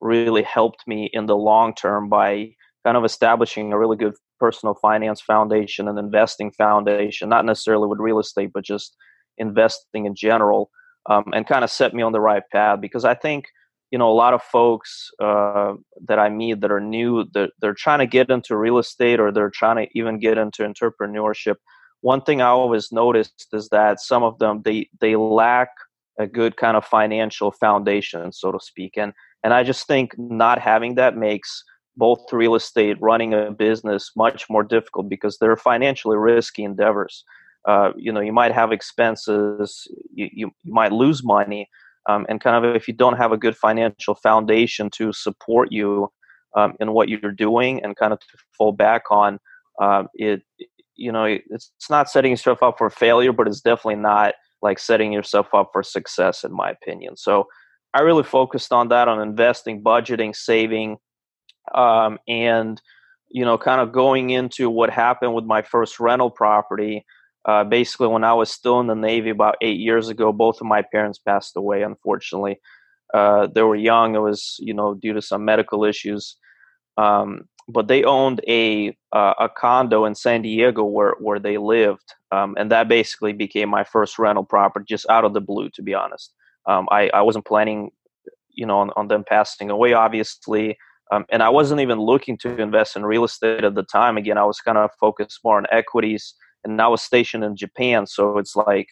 really 0.00 0.42
helped 0.42 0.86
me 0.86 1.08
in 1.12 1.26
the 1.26 1.36
long 1.36 1.74
term 1.74 2.08
by 2.08 2.50
kind 2.84 2.96
of 2.96 3.04
establishing 3.04 3.72
a 3.72 3.78
really 3.78 3.96
good 3.96 4.14
personal 4.40 4.74
finance 4.74 5.20
foundation 5.20 5.86
and 5.86 5.98
investing 5.98 6.50
foundation, 6.50 7.28
not 7.28 7.44
necessarily 7.44 7.86
with 7.86 8.00
real 8.00 8.18
estate, 8.18 8.50
but 8.52 8.64
just 8.64 8.96
investing 9.42 10.06
in 10.06 10.14
general 10.14 10.70
um, 11.10 11.24
and 11.34 11.46
kind 11.46 11.64
of 11.64 11.70
set 11.70 11.92
me 11.92 12.02
on 12.02 12.12
the 12.12 12.20
right 12.20 12.44
path 12.50 12.80
because 12.80 13.04
I 13.04 13.14
think 13.14 13.46
you 13.92 13.98
know 13.98 14.10
a 14.10 14.20
lot 14.24 14.34
of 14.34 14.42
folks 14.42 15.10
uh, 15.22 15.74
that 16.08 16.18
i 16.18 16.28
meet 16.28 16.60
that 16.60 16.72
are 16.72 16.80
new 16.80 17.24
that 17.34 17.50
they're 17.60 17.74
trying 17.74 18.00
to 18.00 18.06
get 18.06 18.30
into 18.30 18.56
real 18.56 18.78
estate 18.78 19.20
or 19.20 19.30
they're 19.30 19.50
trying 19.50 19.76
to 19.76 19.86
even 19.98 20.18
get 20.18 20.38
into 20.38 20.62
entrepreneurship. 20.62 21.56
One 22.00 22.22
thing 22.22 22.40
i 22.42 22.46
always 22.46 22.90
noticed 22.90 23.46
is 23.52 23.68
that 23.68 24.00
some 24.00 24.24
of 24.24 24.38
them 24.38 24.62
they 24.64 24.88
they 25.00 25.14
lack 25.14 25.68
a 26.18 26.26
good 26.26 26.56
kind 26.56 26.76
of 26.76 26.84
financial 26.84 27.52
foundation 27.52 28.32
so 28.32 28.50
to 28.52 28.58
speak 28.60 28.94
and 28.96 29.12
and 29.44 29.54
i 29.54 29.62
just 29.62 29.86
think 29.86 30.14
not 30.18 30.58
having 30.58 30.94
that 30.96 31.16
makes 31.16 31.62
both 31.96 32.20
real 32.32 32.54
estate 32.54 32.96
running 33.00 33.32
a 33.34 33.50
business 33.50 34.10
much 34.16 34.46
more 34.50 34.62
difficult 34.62 35.08
because 35.08 35.38
they're 35.38 35.56
financially 35.56 36.16
risky 36.16 36.64
endeavors 36.64 37.24
uh, 37.66 37.92
you 37.96 38.12
know 38.12 38.20
you 38.20 38.32
might 38.32 38.52
have 38.52 38.72
expenses 38.72 39.86
you, 40.12 40.28
you, 40.32 40.50
might 40.64 40.92
lose 40.92 41.22
money 41.22 41.68
um, 42.08 42.26
and 42.28 42.40
kind 42.40 42.64
of 42.64 42.74
if 42.74 42.88
you 42.88 42.94
don't 42.94 43.16
have 43.16 43.32
a 43.32 43.36
good 43.36 43.56
financial 43.56 44.14
foundation 44.16 44.90
to 44.90 45.12
support 45.12 45.70
you 45.70 46.08
um, 46.56 46.74
in 46.80 46.92
what 46.92 47.08
you're 47.08 47.32
doing 47.32 47.82
and 47.82 47.96
kind 47.96 48.12
of 48.12 48.20
to 48.20 48.26
fall 48.56 48.72
back 48.72 49.02
on 49.10 49.38
um, 49.80 50.08
it 50.14 50.42
you 50.96 51.12
know 51.12 51.24
it's, 51.24 51.72
it's 51.76 51.90
not 51.90 52.10
setting 52.10 52.32
yourself 52.32 52.62
up 52.62 52.76
for 52.78 52.90
failure 52.90 53.32
but 53.32 53.46
it's 53.46 53.60
definitely 53.60 54.00
not 54.00 54.34
like 54.60 54.78
setting 54.78 55.12
yourself 55.12 55.52
up 55.54 55.70
for 55.72 55.82
success 55.82 56.44
in 56.44 56.52
my 56.52 56.70
opinion. 56.70 57.16
So 57.16 57.46
i 57.94 58.00
really 58.00 58.22
focused 58.22 58.72
on 58.72 58.88
that 58.88 59.06
on 59.06 59.20
investing 59.20 59.82
budgeting 59.82 60.34
saving 60.34 60.96
um, 61.74 62.18
and 62.26 62.80
you 63.30 63.44
know 63.44 63.56
kind 63.56 63.80
of 63.80 63.92
going 63.92 64.30
into 64.30 64.68
what 64.68 64.90
happened 64.90 65.34
with 65.34 65.44
my 65.44 65.62
first 65.62 66.00
rental 66.00 66.30
property 66.30 67.04
uh, 67.44 67.64
basically 67.64 68.06
when 68.06 68.24
I 68.24 68.32
was 68.32 68.50
still 68.50 68.80
in 68.80 68.86
the 68.86 68.94
Navy 68.94 69.30
about 69.30 69.56
eight 69.60 69.80
years 69.80 70.08
ago, 70.08 70.32
both 70.32 70.60
of 70.60 70.66
my 70.66 70.82
parents 70.82 71.18
passed 71.18 71.56
away. 71.56 71.82
Unfortunately, 71.82 72.60
uh, 73.12 73.48
they 73.52 73.62
were 73.62 73.76
young. 73.76 74.14
It 74.14 74.20
was 74.20 74.56
you 74.60 74.74
know 74.74 74.94
due 74.94 75.12
to 75.12 75.22
some 75.22 75.44
medical 75.44 75.84
issues, 75.84 76.36
um, 76.96 77.48
but 77.68 77.88
they 77.88 78.04
owned 78.04 78.40
a 78.46 78.96
uh, 79.12 79.34
a 79.40 79.48
condo 79.48 80.04
in 80.04 80.14
San 80.14 80.42
Diego 80.42 80.84
where 80.84 81.14
where 81.18 81.40
they 81.40 81.58
lived, 81.58 82.14
um, 82.30 82.54
and 82.58 82.70
that 82.70 82.88
basically 82.88 83.32
became 83.32 83.68
my 83.68 83.82
first 83.84 84.18
rental 84.18 84.44
property, 84.44 84.86
just 84.88 85.06
out 85.10 85.24
of 85.24 85.34
the 85.34 85.40
blue. 85.40 85.68
To 85.70 85.82
be 85.82 85.94
honest, 85.94 86.32
um, 86.66 86.86
I 86.92 87.10
I 87.12 87.22
wasn't 87.22 87.46
planning, 87.46 87.90
you 88.50 88.66
know, 88.66 88.78
on, 88.78 88.90
on 88.94 89.08
them 89.08 89.24
passing 89.28 89.70
away, 89.70 89.94
obviously. 89.94 90.78
Um, 91.10 91.26
and 91.28 91.42
I 91.42 91.50
wasn't 91.50 91.82
even 91.82 91.98
looking 91.98 92.38
to 92.38 92.58
invest 92.58 92.96
in 92.96 93.04
real 93.04 93.24
estate 93.24 93.64
at 93.64 93.74
the 93.74 93.82
time. 93.82 94.16
Again, 94.16 94.38
I 94.38 94.44
was 94.44 94.60
kind 94.60 94.78
of 94.78 94.88
focused 94.98 95.40
more 95.44 95.58
on 95.58 95.66
equities 95.70 96.34
and 96.64 96.80
I 96.80 96.88
was 96.88 97.02
stationed 97.02 97.44
in 97.44 97.56
Japan, 97.56 98.06
so 98.06 98.38
it's 98.38 98.56
like, 98.56 98.88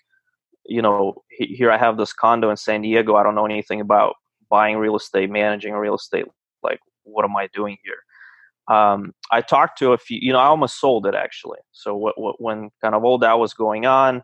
you 0.66 0.82
know, 0.82 1.22
here 1.30 1.70
I 1.70 1.78
have 1.78 1.96
this 1.96 2.12
condo 2.12 2.50
in 2.50 2.56
San 2.56 2.82
Diego. 2.82 3.16
I 3.16 3.22
don't 3.22 3.34
know 3.34 3.46
anything 3.46 3.80
about 3.80 4.14
buying 4.48 4.76
real 4.76 4.96
estate, 4.96 5.30
managing 5.30 5.74
real 5.74 5.94
estate. 5.94 6.26
Like, 6.62 6.80
what 7.04 7.24
am 7.24 7.36
I 7.36 7.48
doing 7.54 7.76
here? 7.84 8.76
Um, 8.76 9.12
I 9.30 9.40
talked 9.40 9.78
to 9.78 9.92
a 9.92 9.98
few. 9.98 10.18
You 10.20 10.32
know, 10.32 10.38
I 10.38 10.46
almost 10.46 10.80
sold 10.80 11.06
it 11.06 11.14
actually. 11.14 11.58
So 11.72 11.96
what, 11.96 12.20
what, 12.20 12.40
when 12.40 12.70
kind 12.82 12.94
of 12.94 13.04
all 13.04 13.18
that 13.18 13.38
was 13.38 13.54
going 13.54 13.86
on, 13.86 14.22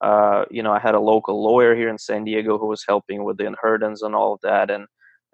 uh, 0.00 0.44
you 0.50 0.62
know, 0.62 0.72
I 0.72 0.78
had 0.78 0.94
a 0.94 1.00
local 1.00 1.42
lawyer 1.42 1.74
here 1.74 1.88
in 1.88 1.98
San 1.98 2.24
Diego 2.24 2.58
who 2.58 2.66
was 2.66 2.84
helping 2.86 3.24
with 3.24 3.38
the 3.38 3.46
inheritance 3.46 4.02
and 4.02 4.14
all 4.14 4.34
of 4.34 4.40
that, 4.42 4.70
and 4.70 4.86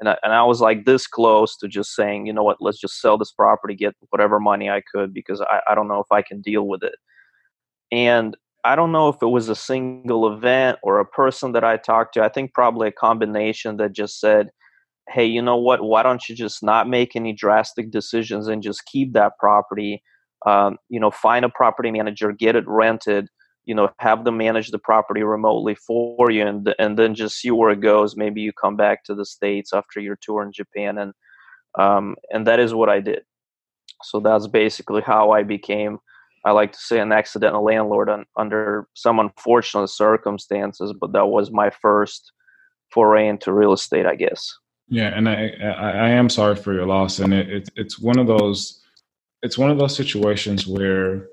and 0.03 0.09
I, 0.09 0.16
and 0.25 0.33
I 0.33 0.42
was 0.42 0.61
like 0.61 0.85
this 0.85 1.07
close 1.07 1.57
to 1.59 1.68
just 1.68 1.94
saying, 1.94 2.27
you 2.27 2.33
know 2.33 2.42
what, 2.42 2.57
let's 2.61 2.81
just 2.81 3.01
sell 3.01 3.18
this 3.18 3.31
property, 3.33 3.75
get 3.75 3.94
whatever 4.11 4.40
money 4.40 4.68
I 4.68 4.83
could 4.92 5.14
because 5.14 5.40
I, 5.40 5.61
I 5.68 5.75
don't 5.77 5.88
know 5.88 6.01
if 6.01 6.11
I 6.11 6.22
can 6.22 6.40
deal 6.40 6.66
with 6.66 6.83
it. 6.83 6.94
And 7.92 8.37
I 8.64 8.74
don't 8.74 8.90
know 8.90 9.09
if 9.09 9.16
it 9.20 9.26
was 9.26 9.48
a 9.48 9.55
single 9.55 10.33
event 10.33 10.78
or 10.83 10.98
a 10.98 11.05
person 11.05 11.52
that 11.52 11.62
I 11.62 11.76
talked 11.76 12.14
to. 12.14 12.22
I 12.24 12.28
think 12.28 12.55
probably 12.55 12.88
a 12.88 12.92
combination 12.92 13.76
that 13.76 13.92
just 13.92 14.18
said, 14.18 14.50
hey, 15.09 15.26
you 15.26 15.42
know 15.42 15.57
what? 15.57 15.83
Why 15.83 16.02
don't 16.02 16.26
you 16.28 16.35
just 16.35 16.62
not 16.62 16.88
make 16.88 17.14
any 17.14 17.33
drastic 17.33 17.90
decisions 17.90 18.48
and 18.48 18.62
just 18.62 18.87
keep 18.87 19.12
that 19.12 19.33
property? 19.38 20.02
Um, 20.46 20.78
you 20.88 20.98
know, 20.98 21.11
find 21.11 21.44
a 21.44 21.48
property 21.48 21.90
manager, 21.90 22.33
get 22.33 22.57
it 22.57 22.64
rented, 22.66 23.28
you 23.64 23.74
know, 23.74 23.90
have 23.98 24.24
them 24.24 24.38
manage 24.38 24.70
the 24.70 24.78
property 24.78 25.22
remotely 25.22 25.74
for 25.74 26.31
you 26.31 26.46
and, 26.46 26.74
and 26.78 26.98
then 26.98 27.14
just 27.14 27.38
see 27.38 27.50
where 27.50 27.70
it 27.70 27.81
goes. 27.81 28.16
Maybe 28.16 28.40
you 28.40 28.52
come 28.52 28.76
back 28.76 29.05
to 29.05 29.14
the 29.14 29.26
States 29.26 29.72
after 29.72 30.00
your 30.00 30.18
tour 30.20 30.42
in 30.42 30.52
Japan. 30.52 30.98
And, 30.98 31.12
um, 31.78 32.16
and 32.31 32.46
that 32.46 32.59
is 32.59 32.74
what 32.74 32.88
I 32.88 33.00
did. 33.00 33.22
So 34.05 34.18
that's 34.18 34.46
basically 34.46 35.02
how 35.02 35.31
I 35.31 35.42
became 35.42 35.98
I 36.44 36.50
like 36.52 36.72
to 36.72 36.78
say 36.78 36.98
an 36.98 37.12
accidental 37.12 37.64
landlord 37.64 38.09
un, 38.09 38.24
under 38.37 38.88
some 38.94 39.18
unfortunate 39.20 39.88
circumstances, 39.88 40.92
but 40.98 41.12
that 41.12 41.26
was 41.26 41.50
my 41.50 41.70
first 41.70 42.33
foray 42.90 43.28
into 43.28 43.52
real 43.52 43.72
estate, 43.72 44.07
I 44.07 44.16
guess. 44.16 44.52
Yeah, 44.88 45.16
and 45.16 45.28
I 45.28 45.52
I, 45.62 45.90
I 45.90 46.09
am 46.11 46.28
sorry 46.28 46.57
for 46.57 46.72
your 46.72 46.87
loss, 46.87 47.18
and 47.18 47.33
it, 47.33 47.48
it, 47.48 47.68
it's 47.76 47.98
one 47.98 48.18
of 48.18 48.26
those 48.26 48.83
it's 49.42 49.59
one 49.59 49.70
of 49.70 49.78
those 49.78 49.96
situations 49.96 50.66
where 50.66 51.28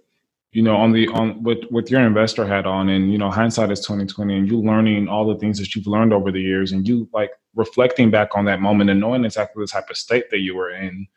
you 0.51 0.61
know 0.61 0.75
on 0.75 0.91
the 0.91 1.07
on 1.09 1.41
with 1.43 1.59
with 1.69 1.91
your 1.91 2.01
investor 2.01 2.45
hat 2.45 2.65
on 2.65 2.89
and 2.89 3.11
you 3.11 3.17
know 3.17 3.29
hindsight 3.29 3.71
is 3.71 3.79
2020 3.81 4.35
and 4.35 4.47
you 4.49 4.59
learning 4.61 5.07
all 5.07 5.27
the 5.27 5.39
things 5.39 5.59
that 5.59 5.75
you've 5.75 5.87
learned 5.87 6.13
over 6.13 6.31
the 6.31 6.41
years 6.41 6.71
and 6.71 6.87
you 6.87 7.07
like 7.13 7.31
reflecting 7.55 8.09
back 8.09 8.35
on 8.35 8.45
that 8.45 8.59
moment 8.59 8.89
and 8.89 8.99
knowing 8.99 9.25
exactly 9.25 9.61
the 9.61 9.67
type 9.67 9.89
of 9.89 9.97
state 9.97 10.29
that 10.31 10.39
you 10.39 10.55
were 10.55 10.71
in 10.71 11.07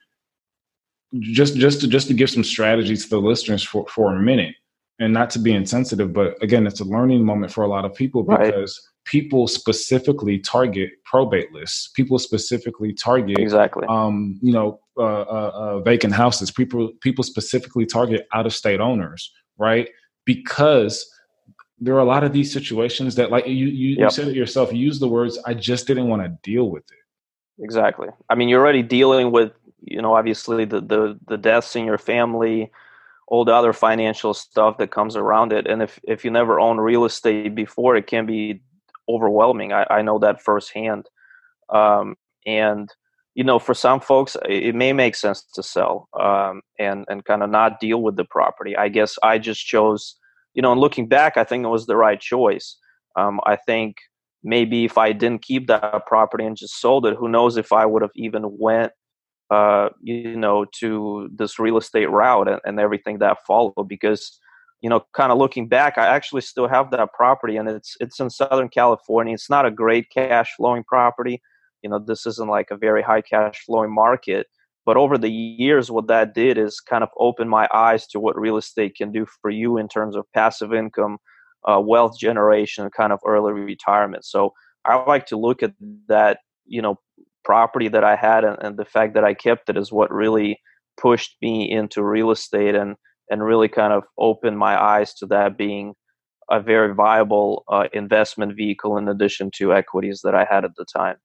just 1.21 1.57
just 1.57 1.81
to 1.81 1.89
just 1.89 2.09
to 2.09 2.15
give 2.15 2.31
some 2.31 2.45
strategies 2.45 3.05
to 3.05 3.11
the 3.11 3.21
listeners 3.21 3.63
for 3.63 3.87
for 3.87 4.15
a 4.15 4.21
minute 4.21 4.55
and 4.99 5.13
not 5.13 5.31
to 5.31 5.39
be 5.39 5.53
insensitive 5.53 6.13
but 6.13 6.43
again 6.43 6.67
it's 6.67 6.81
a 6.81 6.85
learning 6.85 7.25
moment 7.25 7.53
for 7.53 7.65
a 7.65 7.69
lot 7.69 7.85
of 7.85 7.95
people 7.95 8.23
because 8.23 8.81
right. 8.83 9.05
people 9.05 9.47
specifically 9.47 10.39
target 10.39 10.91
probate 11.05 11.53
lists. 11.53 11.91
People 11.95 12.19
specifically 12.19 12.95
target 12.95 13.39
exactly. 13.39 13.87
um 13.89 14.39
you 14.43 14.53
know 14.53 14.79
uh, 14.99 15.23
uh, 15.23 15.51
uh, 15.55 15.81
vacant 15.81 16.13
houses. 16.13 16.51
People 16.51 16.93
people 17.01 17.25
specifically 17.25 17.87
target 17.87 18.27
out 18.33 18.47
of 18.47 18.55
state 18.55 18.81
owners 18.81 19.33
right? 19.59 19.89
Because 20.25 21.09
there 21.79 21.95
are 21.95 22.01
a 22.01 22.05
lot 22.05 22.25
of 22.25 22.33
these 22.33 22.53
situations 22.53 23.15
that 23.17 23.31
like 23.31 23.47
you 23.47 23.67
you, 23.67 23.91
yep. 23.91 23.99
you 23.99 24.11
said 24.11 24.29
it 24.29 24.37
yourself 24.37 24.73
you 24.73 24.79
use 24.79 25.01
the 25.01 25.09
words 25.09 25.39
i 25.47 25.53
just 25.53 25.87
didn't 25.87 26.09
want 26.09 26.23
to 26.23 26.29
deal 26.43 26.71
with 26.71 26.85
it. 26.85 27.65
Exactly. 27.65 28.09
I 28.29 28.35
mean 28.35 28.49
you're 28.49 28.61
already 28.61 28.83
dealing 28.83 29.33
with 29.33 29.53
you 29.85 30.01
know 30.01 30.15
obviously 30.15 30.65
the 30.65 30.81
the 30.81 31.19
the 31.27 31.37
deaths 31.37 31.77
in 31.77 31.85
your 31.85 31.99
family 31.99 32.71
all 33.33 33.47
the 33.47 33.55
other 33.55 33.73
financial 33.73 34.35
stuff 34.35 34.77
that 34.77 34.91
comes 34.91 35.17
around 35.17 35.55
it. 35.55 35.67
And 35.67 35.81
if 35.81 35.99
if 36.05 36.23
you 36.23 36.31
never 36.31 36.61
own 36.61 36.77
real 36.79 37.07
estate 37.07 37.55
before 37.55 37.97
it 37.97 38.07
can 38.07 38.27
be 38.27 38.61
overwhelming. 39.09 39.73
I, 39.73 39.87
I 39.89 40.03
know 40.03 40.19
that 40.19 40.43
firsthand. 40.43 41.09
Um, 41.71 42.17
and 42.45 42.93
you 43.35 43.43
know 43.43 43.59
for 43.59 43.73
some 43.73 44.01
folks 44.01 44.37
it 44.47 44.75
may 44.75 44.93
make 44.93 45.15
sense 45.15 45.43
to 45.55 45.63
sell 45.63 46.11
um, 46.21 46.61
and 46.79 47.07
and 47.09 47.25
kind 47.25 47.43
of 47.43 47.49
not 47.49 47.81
deal 47.81 48.03
with 48.03 48.17
the 48.17 48.25
property. 48.25 48.77
I 48.77 48.89
guess 48.89 49.19
i 49.23 49.39
just 49.39 49.65
chose 49.65 50.17
you 50.53 50.61
know 50.61 50.73
and 50.73 50.81
looking 50.81 51.09
back 51.09 51.39
i 51.39 51.45
think 51.45 51.65
it 51.65 51.69
was 51.69 51.87
the 51.87 51.97
right 51.97 52.21
choice. 52.21 52.77
Um, 53.17 53.41
i 53.47 53.57
think 53.57 53.97
maybe 54.43 54.85
if 54.85 54.99
i 54.99 55.13
didn't 55.13 55.43
keep 55.43 55.69
that 55.69 56.05
property 56.07 56.45
and 56.45 56.57
just 56.57 56.81
sold 56.81 57.07
it 57.07 57.17
who 57.17 57.29
knows 57.29 57.57
if 57.57 57.73
i 57.73 57.87
would 57.87 58.03
have 58.03 58.17
even 58.17 58.43
went 58.59 58.93
uh, 59.53 59.91
you 60.03 60.37
know, 60.37 60.65
to 60.81 61.29
this 61.35 61.59
real 61.59 61.77
estate 61.77 62.11
route 62.11 62.49
and, 62.49 62.61
and 62.65 62.81
everything 62.81 63.19
that 63.19 63.45
followed. 63.47 63.87
Because, 63.89 64.23
you 64.81 64.89
know, 64.91 65.01
kind 65.13 65.31
of 65.33 65.39
looking 65.39 65.69
back, 65.69 65.99
I 65.99 66.07
actually 66.07 66.41
still 66.43 66.69
have 66.69 66.91
that 66.91 67.13
property, 67.13 67.57
and 67.59 67.69
it's 67.69 67.97
it's 68.01 68.19
in 68.21 68.31
Southern 68.31 68.71
California. 68.71 69.35
It's 69.35 69.51
not 69.51 69.67
a 69.67 69.71
great 69.71 70.07
cash 70.11 70.49
flowing 70.57 70.85
property. 70.85 71.43
You 71.83 71.91
know, 71.91 71.99
this 71.99 72.27
isn't 72.27 72.49
like 72.49 72.71
a 72.71 72.77
very 72.77 73.03
high 73.03 73.23
cash 73.23 73.59
flowing 73.67 73.95
market. 73.95 74.47
But 74.85 74.97
over 74.97 75.17
the 75.19 75.31
years, 75.31 75.91
what 75.91 76.09
that 76.09 76.35
did 76.35 76.59
is 76.59 76.81
kind 76.81 77.05
of 77.05 77.11
open 77.19 77.49
my 77.49 77.69
eyes 77.73 78.07
to 78.09 78.21
what 78.21 78.39
real 78.39 78.57
estate 78.57 78.97
can 78.97 79.13
do 79.13 79.27
for 79.41 79.51
you 79.51 79.79
in 79.79 79.87
terms 79.87 80.17
of 80.17 80.25
passive 80.35 80.73
income, 80.75 81.19
uh, 81.71 81.81
wealth 81.81 82.19
generation, 82.19 82.91
kind 82.91 83.13
of 83.13 83.21
early 83.25 83.53
retirement. 83.53 84.25
So 84.25 84.55
I 84.85 84.97
like 84.97 85.27
to 85.27 85.37
look 85.37 85.63
at 85.63 85.73
that, 86.09 86.39
you 86.67 86.83
know, 86.83 86.97
property 87.45 87.89
that 87.89 88.05
I 88.05 88.17
had 88.17 88.45
and, 88.45 88.57
and 88.61 88.77
the 88.77 88.85
fact 88.85 89.15
that 89.15 89.25
I 89.25 89.35
kept 89.35 89.69
it 89.69 89.77
is 89.77 89.93
what 89.93 90.13
really 90.13 90.61
pushed 91.01 91.37
me 91.41 91.71
into 91.71 92.03
real 92.03 92.31
estate 92.31 92.75
and 92.75 92.97
and 93.31 93.43
really 93.43 93.69
kind 93.69 93.93
of 93.93 94.05
opened 94.19 94.59
my 94.59 94.81
eyes 94.81 95.15
to 95.15 95.27
that 95.27 95.57
being 95.57 95.95
a 96.51 96.61
very 96.61 96.95
viable 96.95 97.65
uh, 97.69 97.89
investment 97.93 98.55
vehicle 98.57 98.99
in 98.99 99.09
addition 99.09 99.51
to 99.57 99.73
equities 99.73 100.21
that 100.23 100.35
I 100.35 100.47
had 100.49 100.65
at 100.65 100.73
the 100.77 100.85
time. 100.85 101.17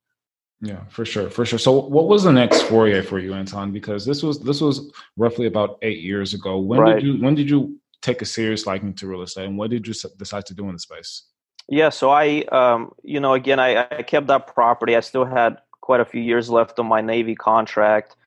Yeah, 0.62 0.86
for 0.90 1.06
sure, 1.06 1.30
for 1.30 1.46
sure. 1.46 1.60
So, 1.60 1.72
what 1.72 2.08
was 2.08 2.24
the 2.24 2.32
next 2.32 2.64
foray 2.64 3.02
for 3.02 3.20
you, 3.20 3.34
Anton? 3.34 3.72
Because 3.72 4.06
this 4.06 4.24
was 4.24 4.40
this 4.40 4.60
was 4.60 4.92
roughly 5.16 5.46
about 5.46 5.78
eight 5.84 6.00
years 6.00 6.34
ago. 6.34 6.58
When 6.58 6.80
right. 6.80 6.96
did 6.96 7.04
you 7.04 7.22
when 7.22 7.36
did 7.36 7.50
you 7.50 7.80
take 8.02 8.22
a 8.22 8.26
serious 8.26 8.66
liking 8.66 8.94
to 8.96 9.08
real 9.08 9.22
estate, 9.22 9.46
and 9.46 9.58
what 9.58 9.70
did 9.70 9.86
you 9.86 9.94
decide 10.18 10.46
to 10.48 10.56
do 10.56 10.68
in 10.68 10.74
the 10.74 10.80
space? 10.80 11.24
Yeah, 11.70 11.90
so 11.90 12.10
I, 12.10 12.44
um, 12.52 12.92
you 13.04 13.20
know, 13.20 13.34
again, 13.34 13.60
I, 13.60 13.86
I 13.92 14.02
kept 14.02 14.28
that 14.28 14.48
property. 14.48 14.96
I 14.96 15.02
still 15.02 15.26
had 15.26 15.58
quite 15.88 16.02
a 16.02 16.06
few 16.06 16.22
years 16.22 16.50
left 16.50 16.80
on 16.80 16.86
my 16.86 17.00
Navy 17.00 17.34
contract 17.34 18.18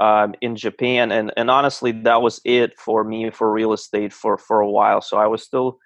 um, 0.00 0.34
in 0.40 0.56
Japan, 0.56 1.12
and 1.12 1.32
and 1.36 1.48
honestly, 1.48 1.92
that 1.92 2.20
was 2.20 2.40
it 2.44 2.76
for 2.76 3.04
me 3.04 3.30
for 3.30 3.52
real 3.52 3.72
estate 3.72 4.12
for 4.12 4.36
for 4.36 4.58
a 4.60 4.68
while. 4.68 5.00
So 5.00 5.16
I 5.16 5.28
was 5.28 5.40
still 5.40 5.78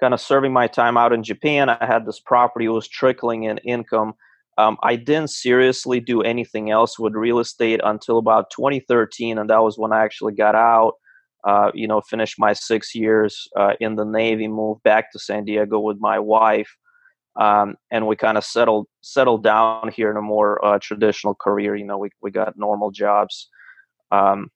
kind 0.00 0.14
of 0.14 0.20
serving 0.20 0.52
my 0.52 0.68
time 0.68 0.96
out 0.96 1.12
in 1.12 1.24
Japan. 1.24 1.68
I 1.68 1.84
had 1.84 2.06
this 2.06 2.20
property 2.20 2.66
it 2.66 2.68
was 2.80 2.86
trickling 2.86 3.42
in 3.42 3.58
income. 3.58 4.14
um, 4.56 4.76
I 4.90 4.94
didn't 4.94 5.30
seriously 5.30 5.98
do 6.00 6.22
anything 6.22 6.70
else 6.70 6.96
with 6.96 7.14
real 7.26 7.40
estate 7.40 7.80
until 7.82 8.18
about 8.18 8.50
2013, 8.50 9.36
and 9.38 9.50
that 9.50 9.62
was 9.66 9.76
when 9.78 9.92
I 9.92 10.04
actually 10.04 10.34
got 10.34 10.54
out. 10.54 10.94
Uh, 11.44 11.70
you 11.74 11.88
know, 11.88 12.00
finished 12.00 12.36
my 12.38 12.52
six 12.52 12.94
years 12.94 13.32
uh, 13.60 13.74
in 13.80 13.96
the 13.96 14.04
Navy, 14.04 14.46
moved 14.48 14.82
back 14.84 15.10
to 15.10 15.18
San 15.18 15.44
Diego 15.44 15.78
with 15.80 15.98
my 15.98 16.18
wife, 16.18 16.70
um, 17.38 17.76
and 17.90 18.06
we 18.06 18.16
kind 18.16 18.38
of 18.38 18.44
settled 18.44 18.86
settled 19.00 19.44
down 19.44 19.90
here 19.94 20.10
in 20.10 20.16
a 20.16 20.22
more 20.22 20.64
uh, 20.64 20.78
traditional 20.80 21.34
career. 21.34 21.76
You 21.76 21.84
know, 21.84 21.98
we 21.98 22.10
we 22.20 22.30
got 22.30 22.58
normal 22.58 22.90
jobs, 22.90 23.48
um, 24.10 24.50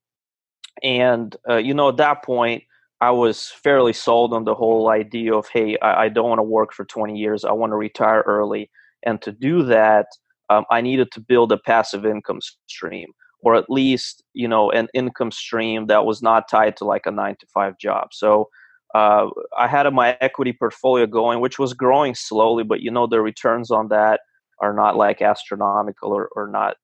and 0.83 1.35
uh, 1.49 1.57
you 1.57 1.75
know, 1.75 1.91
at 1.91 1.97
that 1.99 2.25
point, 2.25 2.65
I 3.01 3.11
was 3.11 3.49
fairly 3.49 3.93
sold 3.93 4.33
on 4.35 4.45
the 4.45 4.55
whole 4.55 4.89
idea 4.89 5.35
of, 5.35 5.49
hey, 5.49 5.79
I, 5.81 6.05
I 6.05 6.09
don't 6.09 6.29
want 6.29 6.39
to 6.39 6.45
work 6.45 6.73
for 6.73 6.85
20 6.85 7.17
years. 7.17 7.45
I 7.45 7.53
want 7.53 7.73
to 7.73 7.77
retire 7.77 8.23
early 8.27 8.71
and 9.05 9.21
to 9.23 9.33
do 9.33 9.63
that, 9.65 10.07
um, 10.51 10.65
I 10.71 10.81
needed 10.81 11.11
to 11.13 11.21
build 11.21 11.53
a 11.53 11.59
passive 11.59 12.05
income 12.07 12.41
stream, 12.67 13.09
or 13.41 13.55
at 13.55 13.71
least 13.71 14.23
you 14.33 14.49
know 14.49 14.71
an 14.71 14.89
income 14.95 15.31
stream 15.31 15.87
that 15.87 16.05
was 16.05 16.23
not 16.23 16.49
tied 16.49 16.77
to 16.79 16.85
like 16.85 17.07
a 17.07 17.11
nine 17.11 17.37
to 17.41 17.47
five 17.53 17.79
job. 17.79 18.09
So 18.13 18.49
uh, 18.95 19.29
I 19.57 19.69
had 19.69 19.91
my 19.93 20.17
equity 20.21 20.53
portfolio 20.53 21.07
going, 21.07 21.41
which 21.41 21.59
was 21.59 21.73
growing 21.73 22.15
slowly, 22.15 22.65
but 22.65 22.81
you 22.81 22.91
know 22.91 23.07
the 23.07 23.21
returns 23.21 23.71
on 23.71 23.89
that 23.89 24.21
are 24.61 24.73
not 24.73 24.97
like 24.97 25.23
astronomical 25.23 26.13
or, 26.13 26.29
or 26.37 26.47
not, 26.47 26.77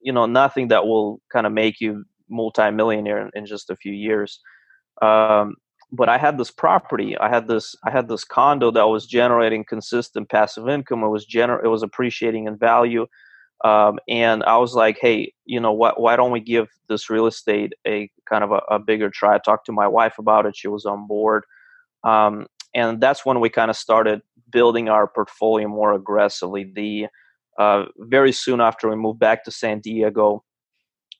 you 0.00 0.12
know, 0.12 0.26
nothing 0.26 0.68
that 0.68 0.86
will 0.86 1.20
kind 1.32 1.46
of 1.46 1.52
make 1.52 1.80
you 1.80 2.04
multimillionaire 2.28 3.20
in, 3.20 3.30
in 3.34 3.46
just 3.46 3.70
a 3.70 3.76
few 3.76 3.92
years. 3.92 4.40
Um, 5.02 5.54
but 5.92 6.08
I 6.08 6.18
had 6.18 6.38
this 6.38 6.50
property. 6.50 7.16
I 7.18 7.28
had 7.28 7.46
this 7.46 7.74
I 7.84 7.90
had 7.90 8.08
this 8.08 8.24
condo 8.24 8.70
that 8.72 8.88
was 8.88 9.06
generating 9.06 9.64
consistent 9.64 10.28
passive 10.28 10.68
income. 10.68 11.04
It 11.04 11.08
was 11.08 11.26
gener- 11.26 11.62
it 11.62 11.68
was 11.68 11.82
appreciating 11.82 12.46
in 12.46 12.56
value. 12.56 13.06
Um, 13.64 13.98
and 14.08 14.44
I 14.44 14.58
was 14.58 14.74
like, 14.74 14.98
hey, 15.00 15.32
you 15.46 15.58
know 15.58 15.72
what? 15.72 15.98
Why 15.98 16.16
don't 16.16 16.30
we 16.30 16.40
give 16.40 16.68
this 16.88 17.08
real 17.08 17.26
estate 17.26 17.72
a 17.86 18.10
kind 18.28 18.44
of 18.44 18.52
a, 18.52 18.60
a 18.70 18.78
bigger 18.78 19.08
try? 19.08 19.34
I 19.34 19.38
talked 19.38 19.66
to 19.66 19.72
my 19.72 19.88
wife 19.88 20.18
about 20.18 20.44
it. 20.44 20.54
She 20.54 20.68
was 20.68 20.84
on 20.84 21.06
board. 21.06 21.44
Um, 22.04 22.46
and 22.74 23.00
that's 23.00 23.24
when 23.24 23.40
we 23.40 23.48
kind 23.48 23.70
of 23.70 23.76
started 23.76 24.20
building 24.50 24.88
our 24.90 25.06
portfolio 25.06 25.66
more 25.66 25.94
aggressively. 25.94 26.70
The 26.74 27.06
uh, 27.58 27.86
very 27.98 28.32
soon 28.32 28.60
after 28.60 28.88
we 28.88 28.96
moved 28.96 29.18
back 29.18 29.44
to 29.44 29.50
San 29.50 29.80
Diego, 29.80 30.44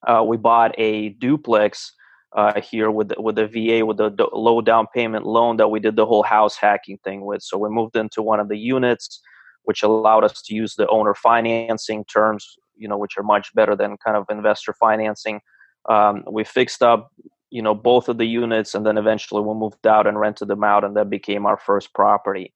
uh, 0.06 0.22
we 0.26 0.36
bought 0.36 0.74
a 0.78 1.10
duplex 1.10 1.92
uh, 2.34 2.60
here 2.60 2.90
with 2.90 3.08
the, 3.08 3.22
with 3.22 3.36
the 3.36 3.46
VA 3.46 3.86
with 3.86 3.96
the 3.96 4.28
low 4.32 4.60
down 4.60 4.86
payment 4.92 5.24
loan 5.24 5.56
that 5.56 5.68
we 5.68 5.78
did 5.78 5.96
the 5.96 6.04
whole 6.04 6.24
house 6.24 6.56
hacking 6.56 6.98
thing 7.04 7.24
with. 7.24 7.42
So 7.42 7.56
we 7.56 7.68
moved 7.70 7.96
into 7.96 8.22
one 8.22 8.40
of 8.40 8.48
the 8.48 8.58
units, 8.58 9.20
which 9.64 9.82
allowed 9.82 10.24
us 10.24 10.40
to 10.42 10.54
use 10.54 10.74
the 10.74 10.88
owner 10.88 11.14
financing 11.14 12.04
terms, 12.04 12.56
you 12.76 12.88
know, 12.88 12.96
which 12.96 13.16
are 13.16 13.22
much 13.22 13.54
better 13.54 13.76
than 13.76 13.96
kind 14.04 14.16
of 14.16 14.24
investor 14.30 14.72
financing. 14.72 15.40
Um, 15.88 16.24
we 16.30 16.44
fixed 16.44 16.82
up, 16.82 17.12
you 17.50 17.62
know, 17.62 17.74
both 17.74 18.08
of 18.08 18.18
the 18.18 18.26
units, 18.26 18.74
and 18.74 18.86
then 18.86 18.98
eventually 18.98 19.42
we 19.42 19.54
moved 19.54 19.86
out 19.86 20.06
and 20.06 20.18
rented 20.18 20.48
them 20.48 20.64
out, 20.64 20.84
and 20.84 20.96
that 20.96 21.10
became 21.10 21.46
our 21.46 21.58
first 21.58 21.92
property. 21.94 22.52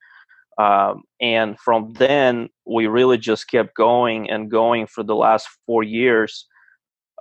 Um, 0.58 1.02
and 1.20 1.58
from 1.58 1.92
then, 1.94 2.48
we 2.66 2.88
really 2.88 3.16
just 3.16 3.48
kept 3.48 3.76
going 3.76 4.28
and 4.28 4.50
going 4.50 4.86
for 4.86 5.04
the 5.04 5.14
last 5.14 5.48
four 5.66 5.84
years 5.84 6.46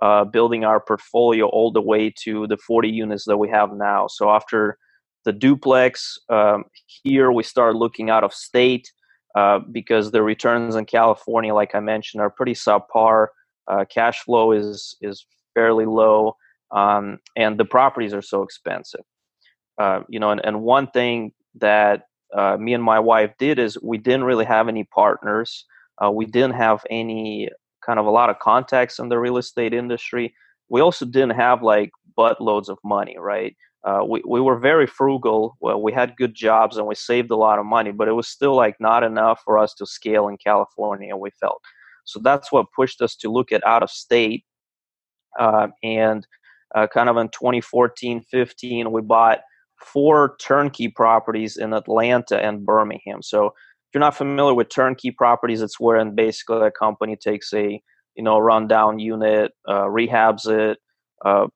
uh, 0.02 0.24
building 0.24 0.64
our 0.64 0.80
portfolio 0.80 1.46
all 1.46 1.72
the 1.72 1.80
way 1.80 2.12
to 2.24 2.46
the 2.46 2.56
40 2.56 2.88
units 2.88 3.24
that 3.26 3.36
we 3.36 3.48
have 3.48 3.72
now. 3.72 4.06
So 4.08 4.30
after 4.30 4.78
the 5.24 5.32
duplex 5.32 6.18
um, 6.28 6.64
here, 6.86 7.32
we 7.32 7.42
start 7.42 7.74
looking 7.76 8.10
out 8.10 8.24
of 8.24 8.32
state 8.32 8.90
uh, 9.38 9.60
because 9.70 10.10
the 10.10 10.20
returns 10.20 10.74
in 10.74 10.84
California, 10.84 11.54
like 11.54 11.72
I 11.72 11.80
mentioned, 11.80 12.20
are 12.20 12.28
pretty 12.38 12.54
subpar. 12.54 13.28
Uh, 13.68 13.84
cash 13.84 14.18
flow 14.24 14.50
is 14.50 14.96
is 15.00 15.26
fairly 15.54 15.86
low, 15.86 16.34
um, 16.72 17.18
and 17.36 17.56
the 17.56 17.64
properties 17.64 18.12
are 18.12 18.26
so 18.32 18.42
expensive. 18.42 19.04
Uh, 19.78 20.00
you 20.08 20.18
know, 20.18 20.30
and, 20.30 20.40
and 20.44 20.62
one 20.62 20.88
thing 20.88 21.32
that 21.54 22.02
uh, 22.36 22.56
me 22.56 22.74
and 22.74 22.82
my 22.82 22.98
wife 22.98 23.32
did 23.38 23.60
is 23.60 23.78
we 23.80 23.96
didn't 23.96 24.24
really 24.24 24.44
have 24.44 24.66
any 24.68 24.82
partners. 24.82 25.64
Uh, 26.02 26.10
we 26.10 26.26
didn't 26.26 26.56
have 26.66 26.84
any 26.90 27.48
kind 27.86 28.00
of 28.00 28.06
a 28.06 28.10
lot 28.10 28.30
of 28.30 28.40
contacts 28.40 28.98
in 28.98 29.08
the 29.08 29.18
real 29.18 29.36
estate 29.36 29.72
industry. 29.72 30.34
We 30.68 30.80
also 30.80 31.06
didn't 31.06 31.36
have 31.46 31.62
like 31.62 31.92
buttloads 32.18 32.68
of 32.68 32.78
money, 32.84 33.16
right? 33.16 33.54
Uh, 33.84 34.04
we, 34.08 34.22
we 34.26 34.40
were 34.40 34.58
very 34.58 34.86
frugal. 34.86 35.56
Well, 35.60 35.80
we 35.80 35.92
had 35.92 36.16
good 36.16 36.34
jobs 36.34 36.76
and 36.76 36.86
we 36.86 36.94
saved 36.94 37.30
a 37.30 37.36
lot 37.36 37.58
of 37.58 37.66
money, 37.66 37.92
but 37.92 38.08
it 38.08 38.12
was 38.12 38.28
still 38.28 38.54
like 38.54 38.76
not 38.80 39.02
enough 39.04 39.40
for 39.44 39.58
us 39.58 39.72
to 39.74 39.86
scale 39.86 40.28
in 40.28 40.36
California, 40.36 41.16
we 41.16 41.30
felt. 41.40 41.60
So 42.04 42.20
that's 42.22 42.50
what 42.50 42.66
pushed 42.74 43.00
us 43.02 43.14
to 43.16 43.30
look 43.30 43.52
at 43.52 43.64
out 43.66 43.82
of 43.82 43.90
state. 43.90 44.44
Uh, 45.38 45.68
and 45.82 46.26
uh, 46.74 46.86
kind 46.92 47.08
of 47.08 47.16
in 47.16 47.28
2014 47.28 48.22
15, 48.22 48.90
we 48.90 49.00
bought 49.02 49.40
four 49.80 50.36
turnkey 50.40 50.88
properties 50.88 51.56
in 51.56 51.72
Atlanta 51.72 52.38
and 52.42 52.66
Birmingham. 52.66 53.22
So 53.22 53.46
if 53.46 53.94
you're 53.94 54.00
not 54.00 54.16
familiar 54.16 54.54
with 54.54 54.68
turnkey 54.68 55.10
properties, 55.10 55.62
it's 55.62 55.78
wherein 55.78 56.14
basically 56.14 56.66
a 56.66 56.70
company 56.70 57.16
takes 57.16 57.52
a 57.54 57.80
you 58.16 58.24
know 58.24 58.38
rundown 58.38 58.98
unit, 58.98 59.52
uh, 59.66 59.84
rehabs 59.84 60.48
it, 60.48 60.78
uh, 61.24 61.46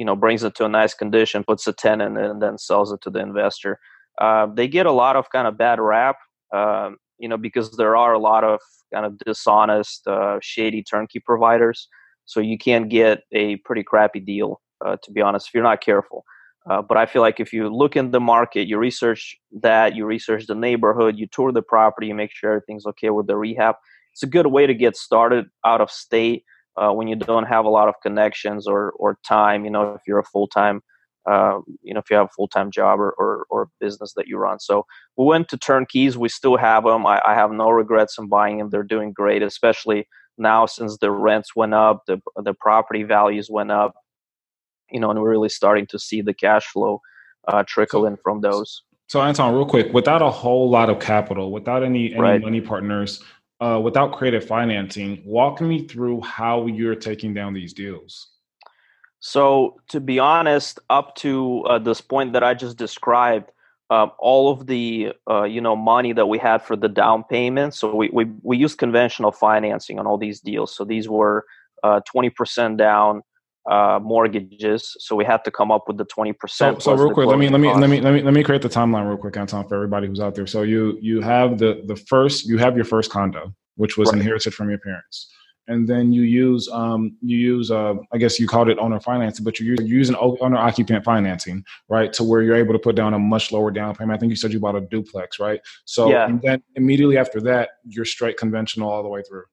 you 0.00 0.06
know 0.06 0.16
brings 0.16 0.42
it 0.42 0.54
to 0.54 0.64
a 0.64 0.68
nice 0.68 0.94
condition, 0.94 1.44
puts 1.44 1.66
a 1.66 1.74
tenant 1.74 2.16
in, 2.16 2.24
and 2.24 2.42
then 2.42 2.56
sells 2.56 2.90
it 2.90 3.02
to 3.02 3.10
the 3.10 3.20
investor. 3.20 3.78
Uh, 4.18 4.46
they 4.46 4.66
get 4.66 4.86
a 4.86 4.92
lot 4.92 5.14
of 5.14 5.28
kind 5.30 5.46
of 5.46 5.58
bad 5.58 5.78
rap, 5.78 6.16
um, 6.54 6.96
you 7.18 7.28
know, 7.28 7.36
because 7.36 7.76
there 7.76 7.96
are 7.96 8.14
a 8.14 8.18
lot 8.18 8.42
of 8.42 8.60
kind 8.94 9.04
of 9.04 9.18
dishonest, 9.18 10.06
uh, 10.06 10.38
shady 10.40 10.82
turnkey 10.82 11.20
providers. 11.20 11.86
So 12.24 12.40
you 12.40 12.56
can 12.56 12.88
get 12.88 13.24
a 13.32 13.56
pretty 13.66 13.82
crappy 13.82 14.20
deal, 14.20 14.62
uh, 14.82 14.96
to 15.02 15.12
be 15.12 15.20
honest, 15.20 15.48
if 15.48 15.54
you're 15.54 15.62
not 15.62 15.82
careful. 15.82 16.24
Uh, 16.70 16.80
but 16.80 16.96
I 16.96 17.04
feel 17.04 17.20
like 17.20 17.38
if 17.38 17.52
you 17.52 17.68
look 17.68 17.94
in 17.94 18.10
the 18.10 18.20
market, 18.20 18.68
you 18.68 18.78
research 18.78 19.36
that, 19.60 19.96
you 19.96 20.06
research 20.06 20.46
the 20.46 20.54
neighborhood, 20.54 21.18
you 21.18 21.26
tour 21.26 21.52
the 21.52 21.62
property, 21.62 22.06
you 22.06 22.14
make 22.14 22.32
sure 22.32 22.52
everything's 22.52 22.86
okay 22.86 23.10
with 23.10 23.26
the 23.26 23.36
rehab. 23.36 23.74
It's 24.12 24.22
a 24.22 24.26
good 24.26 24.46
way 24.46 24.66
to 24.66 24.74
get 24.74 24.96
started 24.96 25.44
out 25.66 25.82
of 25.82 25.90
state 25.90 26.44
uh, 26.76 26.92
when 26.92 27.08
you 27.08 27.16
don't 27.16 27.44
have 27.44 27.64
a 27.64 27.70
lot 27.70 27.88
of 27.88 27.94
connections 28.02 28.66
or 28.66 28.92
or 28.92 29.18
time. 29.26 29.64
You 29.64 29.70
know, 29.70 29.94
if 29.94 30.02
you're 30.06 30.18
a 30.18 30.24
full 30.24 30.48
time, 30.48 30.82
uh, 31.30 31.60
you 31.82 31.94
know, 31.94 32.00
if 32.00 32.10
you 32.10 32.16
have 32.16 32.26
a 32.26 32.34
full 32.36 32.48
time 32.48 32.70
job 32.70 33.00
or, 33.00 33.10
or, 33.18 33.46
or 33.50 33.68
business 33.80 34.12
that 34.16 34.26
you 34.26 34.38
run. 34.38 34.60
So 34.60 34.86
we 35.16 35.24
went 35.24 35.48
to 35.48 35.58
turnkeys. 35.58 36.16
We 36.16 36.28
still 36.28 36.56
have 36.56 36.84
them. 36.84 37.06
I, 37.06 37.20
I 37.26 37.34
have 37.34 37.52
no 37.52 37.70
regrets 37.70 38.18
in 38.18 38.28
buying 38.28 38.58
them. 38.58 38.70
They're 38.70 38.82
doing 38.82 39.12
great, 39.12 39.42
especially 39.42 40.06
now 40.38 40.66
since 40.66 40.96
the 40.98 41.10
rents 41.10 41.54
went 41.54 41.74
up, 41.74 42.02
the 42.06 42.20
the 42.36 42.54
property 42.54 43.02
values 43.02 43.48
went 43.50 43.70
up 43.70 43.94
you 44.90 45.00
know, 45.00 45.10
and 45.10 45.20
we're 45.20 45.30
really 45.30 45.48
starting 45.48 45.86
to 45.88 45.98
see 45.98 46.20
the 46.20 46.34
cash 46.34 46.66
flow 46.66 47.00
uh, 47.48 47.64
trickle 47.66 48.06
in 48.06 48.16
from 48.16 48.40
those. 48.40 48.82
So, 49.08 49.20
Anton, 49.20 49.54
real 49.54 49.66
quick, 49.66 49.92
without 49.92 50.22
a 50.22 50.30
whole 50.30 50.70
lot 50.70 50.88
of 50.88 51.00
capital, 51.00 51.50
without 51.50 51.82
any, 51.82 52.12
any 52.12 52.20
right. 52.20 52.40
money 52.40 52.60
partners, 52.60 53.22
uh, 53.60 53.80
without 53.82 54.12
creative 54.12 54.44
financing, 54.44 55.22
walk 55.24 55.60
me 55.60 55.86
through 55.86 56.20
how 56.22 56.66
you're 56.66 56.94
taking 56.94 57.34
down 57.34 57.52
these 57.52 57.72
deals. 57.72 58.28
So, 59.20 59.80
to 59.88 60.00
be 60.00 60.18
honest, 60.18 60.78
up 60.88 61.14
to 61.16 61.62
uh, 61.64 61.78
this 61.78 62.00
point 62.00 62.32
that 62.32 62.42
I 62.42 62.54
just 62.54 62.78
described, 62.78 63.50
uh, 63.90 64.06
all 64.18 64.50
of 64.50 64.66
the 64.66 65.12
uh, 65.28 65.42
you 65.42 65.60
know 65.60 65.76
money 65.76 66.12
that 66.12 66.26
we 66.26 66.38
had 66.38 66.62
for 66.62 66.76
the 66.76 66.88
down 66.88 67.24
payment, 67.24 67.74
so 67.74 67.94
we 67.94 68.08
we 68.12 68.26
we 68.42 68.56
used 68.56 68.78
conventional 68.78 69.32
financing 69.32 69.98
on 69.98 70.06
all 70.06 70.16
these 70.16 70.40
deals. 70.40 70.74
So 70.74 70.84
these 70.84 71.08
were 71.08 71.44
uh, 71.82 72.00
twenty 72.10 72.30
percent 72.30 72.78
down, 72.78 73.22
uh, 73.70 74.00
mortgages, 74.02 74.96
so 74.98 75.14
we 75.14 75.24
had 75.24 75.44
to 75.44 75.50
come 75.50 75.70
up 75.70 75.84
with 75.86 75.96
the 75.96 76.04
twenty 76.04 76.32
percent. 76.32 76.82
So, 76.82 76.96
so 76.96 77.02
real 77.02 77.14
quick, 77.14 77.28
let 77.28 77.38
me 77.38 77.48
let 77.48 77.60
me 77.60 77.68
cost. 77.68 77.80
let 77.80 77.88
me 77.88 78.00
let 78.00 78.12
me 78.12 78.22
let 78.22 78.34
me 78.34 78.42
create 78.42 78.62
the 78.62 78.68
timeline 78.68 79.08
real 79.08 79.16
quick, 79.16 79.36
Anton, 79.36 79.66
for 79.68 79.76
everybody 79.76 80.08
who's 80.08 80.20
out 80.20 80.34
there. 80.34 80.46
So 80.46 80.62
you 80.62 80.98
you 81.00 81.20
have 81.20 81.58
the 81.58 81.82
the 81.86 81.96
first 81.96 82.46
you 82.46 82.58
have 82.58 82.74
your 82.74 82.84
first 82.84 83.12
condo, 83.12 83.54
which 83.76 83.96
was 83.96 84.08
right. 84.08 84.18
inherited 84.18 84.54
from 84.54 84.70
your 84.70 84.80
parents, 84.80 85.32
and 85.68 85.88
then 85.88 86.12
you 86.12 86.22
use 86.22 86.68
um 86.72 87.16
you 87.22 87.38
use 87.38 87.70
uh 87.70 87.94
I 88.12 88.18
guess 88.18 88.40
you 88.40 88.48
called 88.48 88.68
it 88.68 88.78
owner 88.78 88.98
financing, 88.98 89.44
but 89.44 89.60
you're, 89.60 89.76
you're 89.76 89.98
using 89.98 90.16
owner 90.16 90.56
occupant 90.56 91.04
financing, 91.04 91.64
right, 91.88 92.12
to 92.14 92.24
where 92.24 92.42
you're 92.42 92.56
able 92.56 92.72
to 92.72 92.80
put 92.80 92.96
down 92.96 93.14
a 93.14 93.20
much 93.20 93.52
lower 93.52 93.70
down 93.70 93.94
payment. 93.94 94.16
I 94.16 94.18
think 94.18 94.30
you 94.30 94.36
said 94.36 94.52
you 94.52 94.58
bought 94.58 94.74
a 94.74 94.80
duplex, 94.80 95.38
right? 95.38 95.60
So 95.84 96.10
yeah. 96.10 96.26
and 96.26 96.42
then 96.42 96.60
immediately 96.74 97.18
after 97.18 97.40
that, 97.42 97.68
you're 97.84 98.04
straight 98.04 98.36
conventional 98.36 98.90
all 98.90 99.04
the 99.04 99.08
way 99.08 99.22
through. 99.22 99.44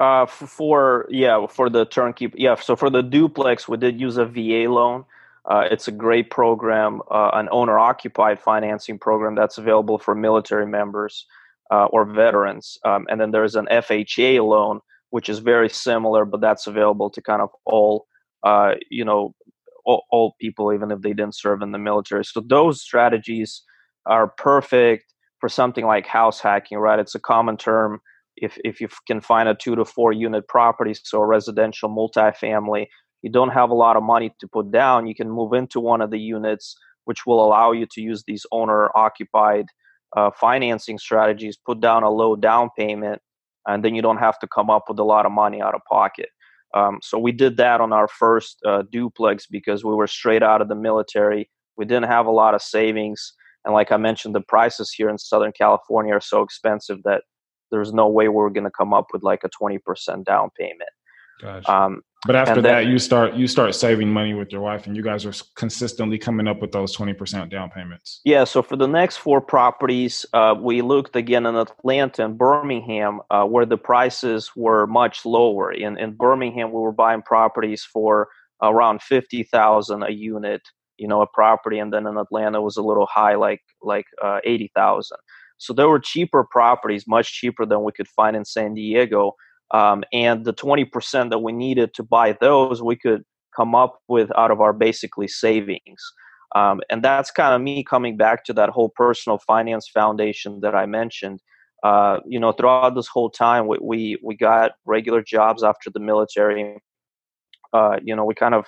Uh, 0.00 0.24
for 0.24 1.06
yeah, 1.10 1.46
for 1.46 1.68
the 1.68 1.84
turnkey, 1.84 2.32
yeah. 2.34 2.54
So 2.54 2.74
for 2.74 2.88
the 2.88 3.02
duplex, 3.02 3.68
we 3.68 3.76
did 3.76 4.00
use 4.00 4.16
a 4.16 4.24
VA 4.24 4.64
loan. 4.72 5.04
Uh, 5.44 5.64
it's 5.70 5.88
a 5.88 5.92
great 5.92 6.30
program, 6.30 7.02
uh, 7.10 7.30
an 7.34 7.48
owner-occupied 7.52 8.40
financing 8.40 8.98
program 8.98 9.34
that's 9.34 9.58
available 9.58 9.98
for 9.98 10.14
military 10.14 10.66
members 10.66 11.26
uh, 11.70 11.86
or 11.86 12.04
veterans. 12.06 12.78
Um, 12.84 13.06
and 13.10 13.20
then 13.20 13.30
there's 13.30 13.56
an 13.56 13.66
FHA 13.70 14.46
loan, 14.46 14.80
which 15.10 15.28
is 15.28 15.38
very 15.40 15.68
similar, 15.68 16.24
but 16.24 16.40
that's 16.40 16.66
available 16.66 17.10
to 17.10 17.22
kind 17.22 17.42
of 17.42 17.50
all, 17.64 18.06
uh, 18.42 18.74
you 18.90 19.04
know, 19.04 19.34
all, 19.84 20.04
all 20.10 20.34
people, 20.40 20.72
even 20.72 20.90
if 20.90 21.00
they 21.00 21.12
didn't 21.12 21.34
serve 21.34 21.62
in 21.62 21.72
the 21.72 21.78
military. 21.78 22.24
So 22.24 22.40
those 22.40 22.80
strategies 22.80 23.62
are 24.06 24.28
perfect 24.28 25.12
for 25.40 25.48
something 25.48 25.84
like 25.84 26.06
house 26.06 26.40
hacking, 26.40 26.78
right? 26.78 26.98
It's 26.98 27.14
a 27.14 27.20
common 27.20 27.56
term 27.56 28.00
if 28.40 28.58
if 28.64 28.80
you 28.80 28.88
can 29.06 29.20
find 29.20 29.48
a 29.48 29.54
two 29.54 29.76
to 29.76 29.84
four 29.84 30.12
unit 30.12 30.48
property, 30.48 30.94
so 30.94 31.20
residential 31.22 31.88
multifamily, 31.88 32.86
you 33.22 33.30
don't 33.30 33.50
have 33.50 33.70
a 33.70 33.74
lot 33.74 33.96
of 33.96 34.02
money 34.02 34.32
to 34.40 34.48
put 34.48 34.70
down, 34.70 35.06
you 35.06 35.14
can 35.14 35.30
move 35.30 35.52
into 35.52 35.80
one 35.80 36.00
of 36.00 36.10
the 36.10 36.18
units, 36.18 36.76
which 37.04 37.26
will 37.26 37.44
allow 37.44 37.72
you 37.72 37.86
to 37.92 38.00
use 38.00 38.24
these 38.26 38.46
owner 38.52 38.90
occupied 38.96 39.66
uh, 40.16 40.30
financing 40.30 40.98
strategies, 40.98 41.56
put 41.56 41.80
down 41.80 42.02
a 42.02 42.10
low 42.10 42.36
down 42.36 42.70
payment, 42.76 43.20
and 43.66 43.84
then 43.84 43.94
you 43.94 44.02
don't 44.02 44.18
have 44.18 44.38
to 44.40 44.48
come 44.48 44.70
up 44.70 44.84
with 44.88 44.98
a 44.98 45.04
lot 45.04 45.26
of 45.26 45.32
money 45.32 45.60
out 45.60 45.74
of 45.74 45.80
pocket. 45.88 46.28
Um, 46.74 46.98
so 47.02 47.18
we 47.18 47.32
did 47.32 47.56
that 47.56 47.80
on 47.80 47.92
our 47.92 48.08
first 48.08 48.58
uh, 48.64 48.82
duplex 48.92 49.46
because 49.46 49.84
we 49.84 49.94
were 49.94 50.06
straight 50.06 50.42
out 50.42 50.62
of 50.62 50.68
the 50.68 50.74
military. 50.74 51.50
We 51.76 51.84
didn't 51.84 52.08
have 52.08 52.26
a 52.26 52.30
lot 52.30 52.54
of 52.54 52.62
savings, 52.62 53.34
and 53.64 53.74
like 53.74 53.92
I 53.92 53.96
mentioned, 53.96 54.34
the 54.34 54.40
prices 54.40 54.92
here 54.92 55.10
in 55.10 55.18
Southern 55.18 55.52
California 55.52 56.14
are 56.14 56.20
so 56.20 56.42
expensive 56.42 57.02
that 57.04 57.22
there's 57.70 57.92
no 57.92 58.08
way 58.08 58.28
we're 58.28 58.50
going 58.50 58.64
to 58.64 58.70
come 58.70 58.92
up 58.92 59.06
with 59.12 59.22
like 59.22 59.40
a 59.44 59.50
20% 59.50 60.24
down 60.24 60.50
payment. 60.58 60.90
Gotcha. 61.40 61.72
Um, 61.72 62.02
but 62.26 62.36
after 62.36 62.60
that, 62.62 62.86
you 62.86 62.98
start 62.98 63.34
you 63.34 63.46
start 63.46 63.74
saving 63.74 64.12
money 64.12 64.34
with 64.34 64.52
your 64.52 64.60
wife, 64.60 64.86
and 64.86 64.94
you 64.94 65.02
guys 65.02 65.24
are 65.24 65.32
consistently 65.56 66.18
coming 66.18 66.46
up 66.46 66.60
with 66.60 66.70
those 66.70 66.92
twenty 66.92 67.14
percent 67.14 67.50
down 67.50 67.70
payments. 67.70 68.20
Yeah. 68.26 68.44
So 68.44 68.62
for 68.62 68.76
the 68.76 68.86
next 68.86 69.16
four 69.16 69.40
properties, 69.40 70.26
uh, 70.34 70.54
we 70.60 70.82
looked 70.82 71.16
again 71.16 71.46
in 71.46 71.56
Atlanta 71.56 72.26
and 72.26 72.36
Birmingham, 72.36 73.20
uh, 73.30 73.44
where 73.44 73.64
the 73.64 73.78
prices 73.78 74.50
were 74.54 74.86
much 74.86 75.24
lower. 75.24 75.72
In 75.72 75.96
in 75.96 76.12
Birmingham, 76.12 76.72
we 76.72 76.80
were 76.80 76.92
buying 76.92 77.22
properties 77.22 77.84
for 77.84 78.28
around 78.62 79.00
fifty 79.00 79.42
thousand 79.42 80.02
a 80.02 80.10
unit, 80.10 80.60
you 80.98 81.08
know, 81.08 81.22
a 81.22 81.26
property, 81.26 81.78
and 81.78 81.90
then 81.90 82.06
in 82.06 82.18
Atlanta 82.18 82.60
was 82.60 82.76
a 82.76 82.82
little 82.82 83.06
high, 83.06 83.36
like 83.36 83.62
like 83.80 84.04
uh, 84.22 84.40
eighty 84.44 84.70
thousand. 84.74 85.16
So 85.60 85.74
there 85.74 85.88
were 85.88 86.00
cheaper 86.00 86.42
properties, 86.42 87.04
much 87.06 87.34
cheaper 87.34 87.66
than 87.66 87.84
we 87.84 87.92
could 87.92 88.08
find 88.08 88.34
in 88.34 88.46
San 88.46 88.72
Diego. 88.72 89.34
Um, 89.72 90.02
and 90.10 90.44
the 90.44 90.54
20% 90.54 91.30
that 91.30 91.40
we 91.40 91.52
needed 91.52 91.92
to 91.94 92.02
buy 92.02 92.36
those, 92.40 92.82
we 92.82 92.96
could 92.96 93.24
come 93.54 93.74
up 93.74 93.98
with 94.08 94.30
out 94.38 94.50
of 94.50 94.62
our 94.62 94.72
basically 94.72 95.28
savings. 95.28 96.00
Um, 96.56 96.80
and 96.88 97.04
that's 97.04 97.30
kind 97.30 97.54
of 97.54 97.60
me 97.60 97.84
coming 97.84 98.16
back 98.16 98.44
to 98.46 98.54
that 98.54 98.70
whole 98.70 98.88
personal 98.88 99.38
finance 99.46 99.86
foundation 99.92 100.60
that 100.62 100.74
I 100.74 100.86
mentioned. 100.86 101.40
Uh, 101.84 102.20
you 102.26 102.40
know, 102.40 102.52
throughout 102.52 102.94
this 102.94 103.08
whole 103.08 103.30
time, 103.30 103.66
we, 103.66 103.78
we, 103.82 104.18
we 104.24 104.36
got 104.36 104.72
regular 104.86 105.22
jobs 105.22 105.62
after 105.62 105.90
the 105.90 106.00
military. 106.00 106.78
Uh, 107.74 107.98
you 108.02 108.16
know, 108.16 108.24
we 108.24 108.34
kind 108.34 108.54
of, 108.54 108.64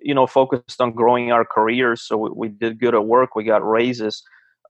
you 0.00 0.14
know, 0.14 0.26
focused 0.26 0.80
on 0.80 0.92
growing 0.92 1.32
our 1.32 1.44
careers. 1.44 2.00
So 2.00 2.16
we, 2.16 2.30
we 2.34 2.48
did 2.48 2.80
good 2.80 2.94
at 2.94 3.04
work. 3.04 3.34
We 3.34 3.44
got 3.44 3.64
raises 3.64 4.22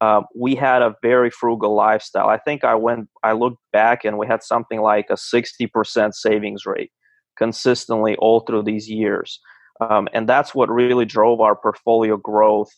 uh, 0.05 0.21
we 0.35 0.53
had 0.53 0.83
a 0.83 0.95
very 1.01 1.31
frugal 1.31 1.73
lifestyle. 1.73 2.29
I 2.29 2.37
think 2.37 2.63
I 2.63 2.75
went, 2.75 3.09
I 3.23 3.31
looked 3.31 3.57
back 3.73 4.05
and 4.05 4.19
we 4.19 4.27
had 4.27 4.43
something 4.43 4.81
like 4.81 5.07
a 5.09 5.15
60% 5.15 6.13
savings 6.13 6.65
rate 6.67 6.91
consistently 7.35 8.15
all 8.17 8.41
through 8.41 8.63
these 8.63 8.87
years. 8.87 9.39
Um, 9.81 10.07
and 10.13 10.29
that's 10.29 10.53
what 10.53 10.69
really 10.69 11.05
drove 11.05 11.41
our 11.41 11.55
portfolio 11.55 12.17
growth 12.17 12.69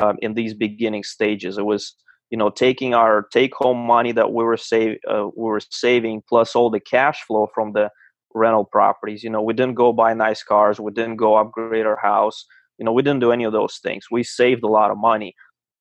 um, 0.00 0.18
in 0.22 0.34
these 0.34 0.54
beginning 0.54 1.02
stages. 1.02 1.58
It 1.58 1.66
was, 1.66 1.96
you 2.30 2.38
know, 2.38 2.48
taking 2.48 2.94
our 2.94 3.26
take-home 3.32 3.78
money 3.78 4.12
that 4.12 4.32
we 4.32 4.44
were 4.44 4.56
save, 4.56 4.98
uh, 5.10 5.26
we 5.36 5.48
were 5.50 5.60
saving, 5.70 6.22
plus 6.28 6.54
all 6.54 6.70
the 6.70 6.80
cash 6.80 7.24
flow 7.26 7.48
from 7.52 7.72
the 7.72 7.90
rental 8.34 8.64
properties. 8.64 9.24
You 9.24 9.30
know, 9.30 9.42
we 9.42 9.52
didn't 9.52 9.74
go 9.74 9.92
buy 9.92 10.14
nice 10.14 10.44
cars, 10.44 10.78
we 10.78 10.92
didn't 10.92 11.16
go 11.16 11.36
upgrade 11.36 11.86
our 11.86 11.98
house. 12.00 12.46
You 12.78 12.84
know, 12.84 12.92
we 12.92 13.02
didn't 13.02 13.20
do 13.20 13.32
any 13.32 13.42
of 13.42 13.52
those 13.52 13.80
things. 13.82 14.04
We 14.08 14.22
saved 14.22 14.62
a 14.62 14.68
lot 14.68 14.92
of 14.92 14.98
money 14.98 15.34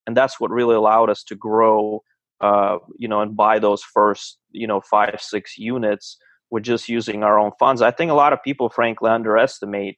and 0.08 0.18
that's 0.18 0.40
what 0.40 0.50
really 0.52 0.76
allowed 0.76 1.10
us 1.10 1.24
to 1.24 1.36
grow 1.36 2.02
uh, 2.42 2.78
you 2.98 3.08
know 3.08 3.22
and 3.22 3.36
buy 3.36 3.60
those 3.60 3.84
first 3.84 4.40
you 4.52 4.66
know 4.66 4.82
five 4.82 5.20
six 5.20 5.58
units 5.58 6.18
with 6.50 6.64
just 6.64 6.88
using 6.88 7.24
our 7.24 7.38
own 7.38 7.52
funds. 7.60 7.82
I 7.82 7.92
think 7.92 8.10
a 8.10 8.16
lot 8.16 8.32
of 8.34 8.42
people 8.44 8.70
frankly 8.70 9.10
underestimate 9.10 9.98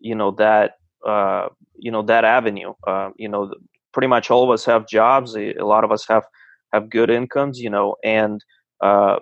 you 0.00 0.14
know 0.14 0.32
that 0.32 0.72
uh, 1.06 1.48
you 1.76 1.90
know 1.90 2.02
that 2.02 2.24
avenue. 2.24 2.74
Uh, 2.86 3.10
you 3.16 3.28
know 3.28 3.52
pretty 3.92 4.08
much 4.08 4.30
all 4.30 4.42
of 4.42 4.50
us 4.50 4.64
have 4.64 4.88
jobs 4.88 5.36
a 5.36 5.54
lot 5.60 5.84
of 5.84 5.92
us 5.92 6.04
have 6.08 6.24
have 6.72 6.90
good 6.90 7.10
incomes 7.10 7.60
you 7.60 7.70
know 7.70 7.94
and 8.02 8.44
uh, 8.82 9.20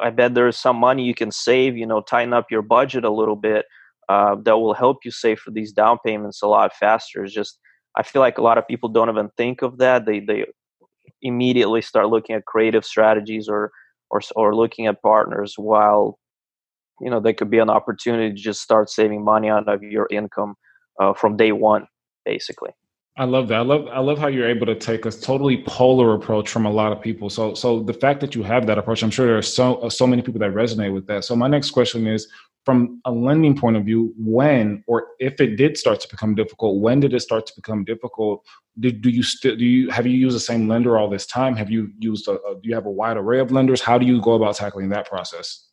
i 0.00 0.08
bet 0.08 0.34
there's 0.34 0.56
some 0.56 0.76
money 0.76 1.04
you 1.04 1.14
can 1.14 1.30
save 1.30 1.76
you 1.76 1.86
know 1.86 2.00
tighten 2.00 2.32
up 2.32 2.46
your 2.50 2.62
budget 2.62 3.04
a 3.04 3.10
little 3.10 3.36
bit 3.36 3.66
uh, 4.08 4.36
that 4.44 4.58
will 4.58 4.74
help 4.74 4.98
you 5.04 5.10
save 5.10 5.38
for 5.38 5.50
these 5.50 5.72
down 5.72 5.98
payments 6.04 6.42
a 6.42 6.46
lot 6.46 6.74
faster. 6.74 7.24
Just 7.26 7.58
I 7.96 8.02
feel 8.02 8.20
like 8.20 8.38
a 8.38 8.42
lot 8.42 8.58
of 8.58 8.66
people 8.66 8.88
don't 8.88 9.10
even 9.10 9.30
think 9.36 9.62
of 9.62 9.78
that. 9.78 10.06
They 10.06 10.20
they 10.20 10.46
immediately 11.20 11.82
start 11.82 12.08
looking 12.08 12.36
at 12.36 12.44
creative 12.44 12.84
strategies 12.84 13.48
or 13.48 13.70
or 14.10 14.20
or 14.36 14.54
looking 14.54 14.86
at 14.86 15.02
partners 15.02 15.54
while 15.56 16.18
you 17.00 17.10
know 17.10 17.20
there 17.20 17.34
could 17.34 17.50
be 17.50 17.58
an 17.58 17.70
opportunity 17.70 18.34
to 18.34 18.40
just 18.40 18.62
start 18.62 18.90
saving 18.90 19.24
money 19.24 19.48
out 19.48 19.68
of 19.68 19.82
your 19.82 20.08
income 20.10 20.54
uh, 21.00 21.12
from 21.12 21.36
day 21.36 21.52
one, 21.52 21.86
basically. 22.24 22.70
I 23.18 23.24
love 23.24 23.48
that. 23.48 23.58
I 23.58 23.62
love 23.62 23.88
I 23.88 23.98
love 23.98 24.18
how 24.18 24.28
you're 24.28 24.48
able 24.48 24.66
to 24.66 24.74
take 24.74 25.04
a 25.04 25.10
totally 25.10 25.62
polar 25.64 26.14
approach 26.14 26.48
from 26.48 26.64
a 26.64 26.70
lot 26.70 26.92
of 26.92 27.00
people. 27.00 27.28
So 27.28 27.52
so 27.52 27.82
the 27.82 27.92
fact 27.92 28.20
that 28.20 28.34
you 28.34 28.42
have 28.42 28.66
that 28.66 28.78
approach, 28.78 29.02
I'm 29.02 29.10
sure 29.10 29.26
there 29.26 29.36
are 29.36 29.42
so 29.42 29.88
so 29.90 30.06
many 30.06 30.22
people 30.22 30.40
that 30.40 30.52
resonate 30.52 30.94
with 30.94 31.06
that. 31.08 31.24
So 31.24 31.36
my 31.36 31.48
next 31.48 31.72
question 31.72 32.06
is 32.06 32.28
from 32.64 33.00
a 33.04 33.10
lending 33.10 33.58
point 33.58 33.76
of 33.76 33.84
view, 33.84 34.14
when 34.16 34.84
or 34.86 35.08
if 35.18 35.40
it 35.40 35.56
did 35.56 35.76
start 35.76 36.00
to 36.00 36.08
become 36.08 36.34
difficult, 36.34 36.80
when 36.80 37.00
did 37.00 37.12
it 37.12 37.20
start 37.20 37.46
to 37.46 37.52
become 37.56 37.84
difficult? 37.84 38.44
Did, 38.78 39.02
do 39.02 39.10
you 39.10 39.22
still 39.22 39.56
do 39.56 39.64
you 39.64 39.90
have 39.90 40.06
you 40.06 40.16
used 40.16 40.36
the 40.36 40.40
same 40.40 40.68
lender 40.68 40.96
all 40.96 41.10
this 41.10 41.26
time? 41.26 41.56
Have 41.56 41.70
you 41.70 41.90
used 41.98 42.28
a, 42.28 42.32
a 42.32 42.54
do 42.54 42.68
you 42.68 42.74
have 42.74 42.86
a 42.86 42.90
wide 42.90 43.16
array 43.16 43.40
of 43.40 43.50
lenders? 43.50 43.80
How 43.80 43.98
do 43.98 44.06
you 44.06 44.20
go 44.20 44.34
about 44.34 44.56
tackling 44.56 44.90
that 44.90 45.08
process? 45.08 45.68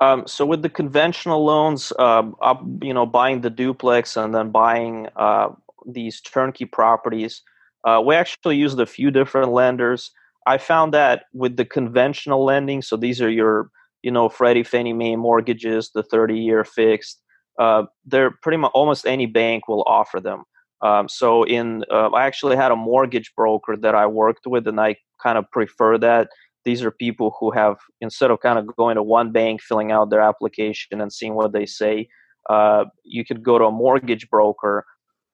Um, 0.00 0.26
so 0.26 0.44
with 0.44 0.62
the 0.62 0.68
conventional 0.68 1.44
loans, 1.44 1.92
um, 1.98 2.36
you 2.82 2.92
know, 2.92 3.06
buying 3.06 3.40
the 3.40 3.50
duplex 3.50 4.16
and 4.16 4.34
then 4.34 4.50
buying 4.50 5.08
uh, 5.16 5.50
these 5.86 6.20
turnkey 6.20 6.64
properties, 6.64 7.42
uh, 7.84 8.02
we 8.04 8.14
actually 8.14 8.56
used 8.56 8.80
a 8.80 8.86
few 8.86 9.10
different 9.10 9.52
lenders. 9.52 10.10
I 10.46 10.58
found 10.58 10.92
that 10.94 11.24
with 11.32 11.56
the 11.56 11.64
conventional 11.64 12.44
lending, 12.44 12.82
so 12.82 12.96
these 12.96 13.22
are 13.22 13.30
your 13.30 13.70
you 14.04 14.10
know 14.10 14.28
Freddie 14.28 14.62
Fannie 14.62 14.92
Mae 14.92 15.16
mortgages, 15.16 15.90
the 15.94 16.02
30 16.02 16.38
year 16.38 16.62
fixed. 16.62 17.22
Uh, 17.58 17.84
they're 18.04 18.32
pretty 18.42 18.58
much 18.58 18.70
almost 18.74 19.06
any 19.06 19.26
bank 19.26 19.66
will 19.66 19.84
offer 19.86 20.20
them. 20.20 20.44
Um, 20.82 21.08
so 21.08 21.44
in 21.44 21.84
uh, 21.90 22.10
I 22.10 22.26
actually 22.26 22.56
had 22.56 22.70
a 22.70 22.76
mortgage 22.76 23.32
broker 23.34 23.76
that 23.78 23.94
I 23.94 24.06
worked 24.06 24.46
with, 24.46 24.68
and 24.68 24.78
I 24.78 24.96
kind 25.22 25.38
of 25.38 25.50
prefer 25.50 25.96
that. 25.98 26.28
These 26.66 26.82
are 26.82 26.90
people 26.90 27.34
who 27.40 27.50
have 27.52 27.76
instead 28.00 28.30
of 28.30 28.40
kind 28.40 28.58
of 28.58 28.66
going 28.76 28.96
to 28.96 29.02
one 29.02 29.32
bank, 29.32 29.62
filling 29.62 29.90
out 29.90 30.10
their 30.10 30.20
application 30.20 31.00
and 31.00 31.12
seeing 31.12 31.34
what 31.34 31.52
they 31.52 31.64
say, 31.64 32.08
uh, 32.50 32.84
you 33.04 33.24
could 33.24 33.42
go 33.42 33.58
to 33.58 33.64
a 33.66 33.72
mortgage 33.72 34.28
broker, 34.28 34.84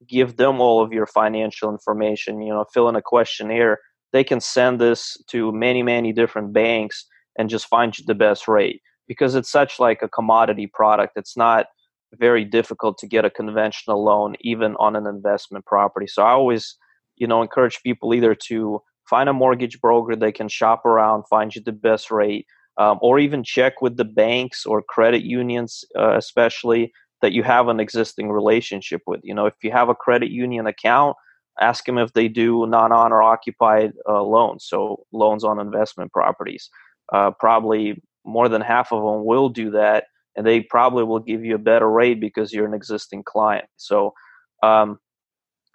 give 0.09 0.37
them 0.37 0.61
all 0.61 0.81
of 0.83 0.93
your 0.93 1.07
financial 1.07 1.71
information. 1.71 2.41
You 2.41 2.53
know, 2.53 2.65
fill 2.73 2.89
in 2.89 2.95
a 2.95 3.03
questionnaire. 3.03 3.79
They 4.13 4.23
can 4.23 4.41
send 4.41 4.81
this 4.81 5.17
to 5.29 5.51
many, 5.51 5.83
many 5.83 6.13
different 6.13 6.53
banks 6.53 7.07
and 7.39 7.49
just 7.49 7.67
find 7.67 7.99
you 7.99 8.05
the 8.07 8.15
best 8.15 8.49
rate 8.49 8.83
because 9.09 9.35
it's 9.35 9.51
such 9.51 9.79
like 9.79 10.03
a 10.03 10.09
commodity 10.09 10.67
product 10.67 11.13
it's 11.17 11.37
not 11.37 11.67
very 12.15 12.45
difficult 12.45 12.99
to 12.99 13.07
get 13.07 13.25
a 13.25 13.31
conventional 13.31 14.05
loan 14.05 14.35
even 14.41 14.75
on 14.77 14.97
an 14.97 15.07
investment 15.07 15.65
property. 15.65 16.07
So 16.07 16.23
i 16.23 16.31
always 16.31 16.77
you 17.17 17.27
know 17.27 17.43
encourage 17.43 17.83
people 17.83 18.15
either 18.15 18.35
to 18.35 18.81
find 19.09 19.29
a 19.29 19.33
mortgage 19.33 19.81
broker 19.81 20.17
they 20.17 20.33
can 20.33 20.49
shop 20.49 20.85
around 20.85 21.25
find 21.29 21.55
you 21.55 21.63
the 21.63 21.73
best 21.73 22.11
rate 22.11 22.47
um, 22.79 22.99
or 23.03 23.19
even 23.19 23.45
check 23.45 23.83
with 23.83 23.97
the 23.97 24.05
banks 24.05 24.65
or 24.65 24.83
credit 24.83 25.23
unions 25.23 25.85
uh, 25.99 26.17
especially 26.17 26.93
that 27.23 27.33
you 27.33 27.43
have 27.43 27.69
an 27.69 27.81
existing 27.81 28.31
relationship 28.31 29.03
with. 29.07 29.21
You 29.23 29.35
know 29.35 29.47
if 29.47 29.55
you 29.63 29.71
have 29.71 29.89
a 29.89 29.95
credit 29.95 30.31
union 30.31 30.67
account 30.67 31.17
ask 31.61 31.85
them 31.85 31.99
if 31.99 32.13
they 32.15 32.29
do 32.29 32.67
non-owner 32.67 33.23
occupied 33.23 33.93
uh, 34.09 34.23
loans 34.23 34.65
so 34.67 35.05
loans 35.13 35.45
on 35.45 35.61
investment 35.61 36.13
properties 36.13 36.71
uh, 37.13 37.31
probably 37.39 38.03
more 38.25 38.49
than 38.49 38.61
half 38.61 38.93
of 38.93 39.03
them 39.03 39.25
will 39.25 39.49
do 39.49 39.71
that 39.71 40.05
and 40.37 40.47
they 40.47 40.61
probably 40.61 41.05
will 41.05 41.19
give 41.19 41.45
you 41.45 41.55
a 41.55 41.59
better 41.59 41.91
rate 41.91 42.21
because 42.21 42.53
you're 42.53 42.67
an 42.67 42.75
existing 42.75 43.23
client. 43.25 43.67
So 43.77 44.15
um, 44.63 44.99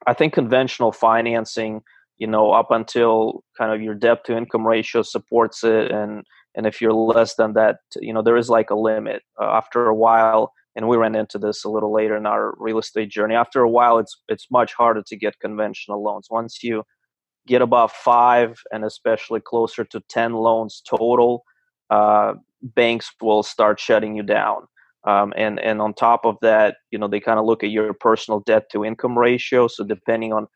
i 0.08 0.14
think 0.14 0.34
conventional 0.34 0.92
financing 0.92 1.82
you 2.18 2.28
know 2.28 2.52
up 2.52 2.72
until 2.72 3.44
kind 3.58 3.74
of 3.74 3.82
your 3.82 3.96
debt 3.96 4.24
to 4.26 4.38
income 4.38 4.66
ratio 4.66 5.02
supports 5.02 5.64
it 5.64 5.92
and 5.92 6.24
and 6.56 6.66
if 6.66 6.82
you're 6.82 6.94
less 6.94 7.36
than 7.36 7.54
that 7.54 7.78
you 8.00 8.14
know 8.14 8.22
there 8.22 8.38
is 8.38 8.50
like 8.50 8.70
a 8.70 8.76
limit. 8.76 9.22
Uh, 9.42 9.46
after 9.46 9.88
a 9.88 9.96
while 9.96 10.52
and 10.76 10.88
we 10.88 10.98
ran 10.98 11.16
into 11.16 11.38
this 11.38 11.64
a 11.64 11.70
little 11.70 11.94
later 11.94 12.16
in 12.18 12.26
our 12.26 12.54
real 12.58 12.80
estate 12.80 13.10
journey 13.10 13.36
after 13.36 13.62
a 13.62 13.70
while 13.70 13.98
it's 13.98 14.22
it's 14.30 14.48
much 14.52 14.74
harder 14.74 15.04
to 15.06 15.16
get 15.16 15.40
conventional 15.40 16.04
loans. 16.04 16.28
Once 16.30 16.64
you 16.64 16.84
get 17.48 17.62
above 17.62 17.92
five 17.92 18.60
and 18.72 18.84
especially 18.84 19.40
closer 19.40 19.84
to 19.86 20.02
10 20.10 20.34
loans 20.34 20.82
total, 20.88 21.44
uh, 21.90 22.34
banks 22.62 23.12
will 23.22 23.44
start 23.44 23.80
shutting 23.80 24.16
you 24.16 24.24
down. 24.24 24.64
Um, 25.08 25.34
and, 25.38 25.60
and 25.60 25.82
on 25.82 25.94
top 25.94 26.26
of 26.26 26.38
that, 26.42 26.78
you 26.90 26.98
know, 26.98 27.08
they 27.08 27.20
kind 27.20 27.38
of 27.38 27.46
look 27.46 27.64
at 27.64 27.70
your 27.70 27.94
personal 27.94 28.40
debt 28.40 28.72
to 28.72 28.84
income 28.84 29.18
ratio. 29.18 29.68
So 29.68 29.84
depending 29.84 30.34
on 30.34 30.48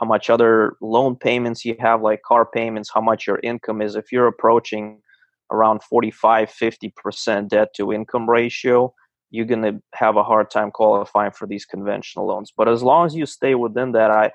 how 0.00 0.06
much 0.06 0.30
other 0.30 0.76
loan 0.80 1.16
payments 1.16 1.64
you 1.64 1.76
have, 1.80 2.00
like 2.00 2.22
car 2.22 2.46
payments, 2.46 2.90
how 2.92 3.02
much 3.02 3.26
your 3.26 3.40
income 3.42 3.82
is, 3.82 3.96
if 3.96 4.10
you're 4.10 4.26
approaching 4.26 5.02
around 5.50 5.82
45 5.82 6.50
50% 6.50 7.48
debt 7.48 7.68
to 7.74 7.92
income 7.92 8.28
ratio 8.28 8.92
you're 9.30 9.46
going 9.46 9.62
to 9.62 9.80
have 9.94 10.16
a 10.16 10.22
hard 10.22 10.50
time 10.50 10.70
qualifying 10.70 11.32
for 11.32 11.46
these 11.46 11.64
conventional 11.64 12.26
loans 12.26 12.52
but 12.56 12.68
as 12.68 12.82
long 12.82 13.06
as 13.06 13.14
you 13.14 13.26
stay 13.26 13.54
within 13.54 13.92
that 13.92 14.10
i 14.10 14.30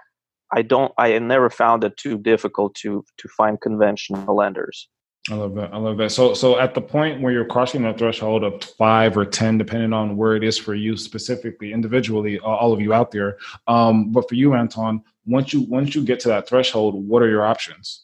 i 0.54 0.62
don't 0.62 0.92
i 0.98 1.18
never 1.20 1.50
found 1.50 1.84
it 1.84 1.96
too 1.98 2.18
difficult 2.18 2.74
to 2.76 3.04
to 3.18 3.28
find 3.28 3.62
conventional 3.62 4.36
lenders 4.36 4.88
I 5.32 5.36
love 5.36 5.56
that. 5.56 5.74
I 5.74 5.78
love 5.78 5.96
that. 5.98 6.12
So, 6.12 6.34
so 6.34 6.60
at 6.60 6.74
the 6.74 6.82
point 6.82 7.22
where 7.22 7.32
you're 7.32 7.46
crossing 7.46 7.84
that 7.84 7.98
threshold 7.98 8.44
of 8.44 8.62
five 8.62 9.18
or 9.18 9.24
ten, 9.24 9.58
depending 9.58 9.94
on 9.94 10.18
where 10.18 10.36
it 10.36 10.44
is 10.44 10.58
for 10.58 10.76
you 10.76 10.98
specifically, 10.98 11.72
individually, 11.72 12.40
all 12.40 12.74
of 12.74 12.82
you 12.82 12.94
out 12.94 13.12
there. 13.12 13.38
Um, 13.68 14.12
but 14.12 14.28
for 14.28 14.36
you, 14.36 14.54
Anton, 14.54 15.02
once 15.26 15.54
you 15.54 15.62
once 15.62 15.96
you 15.96 16.04
get 16.04 16.20
to 16.22 16.28
that 16.28 16.50
threshold, 16.50 16.96
what 17.08 17.22
are 17.22 17.30
your 17.30 17.46
options? 17.46 18.04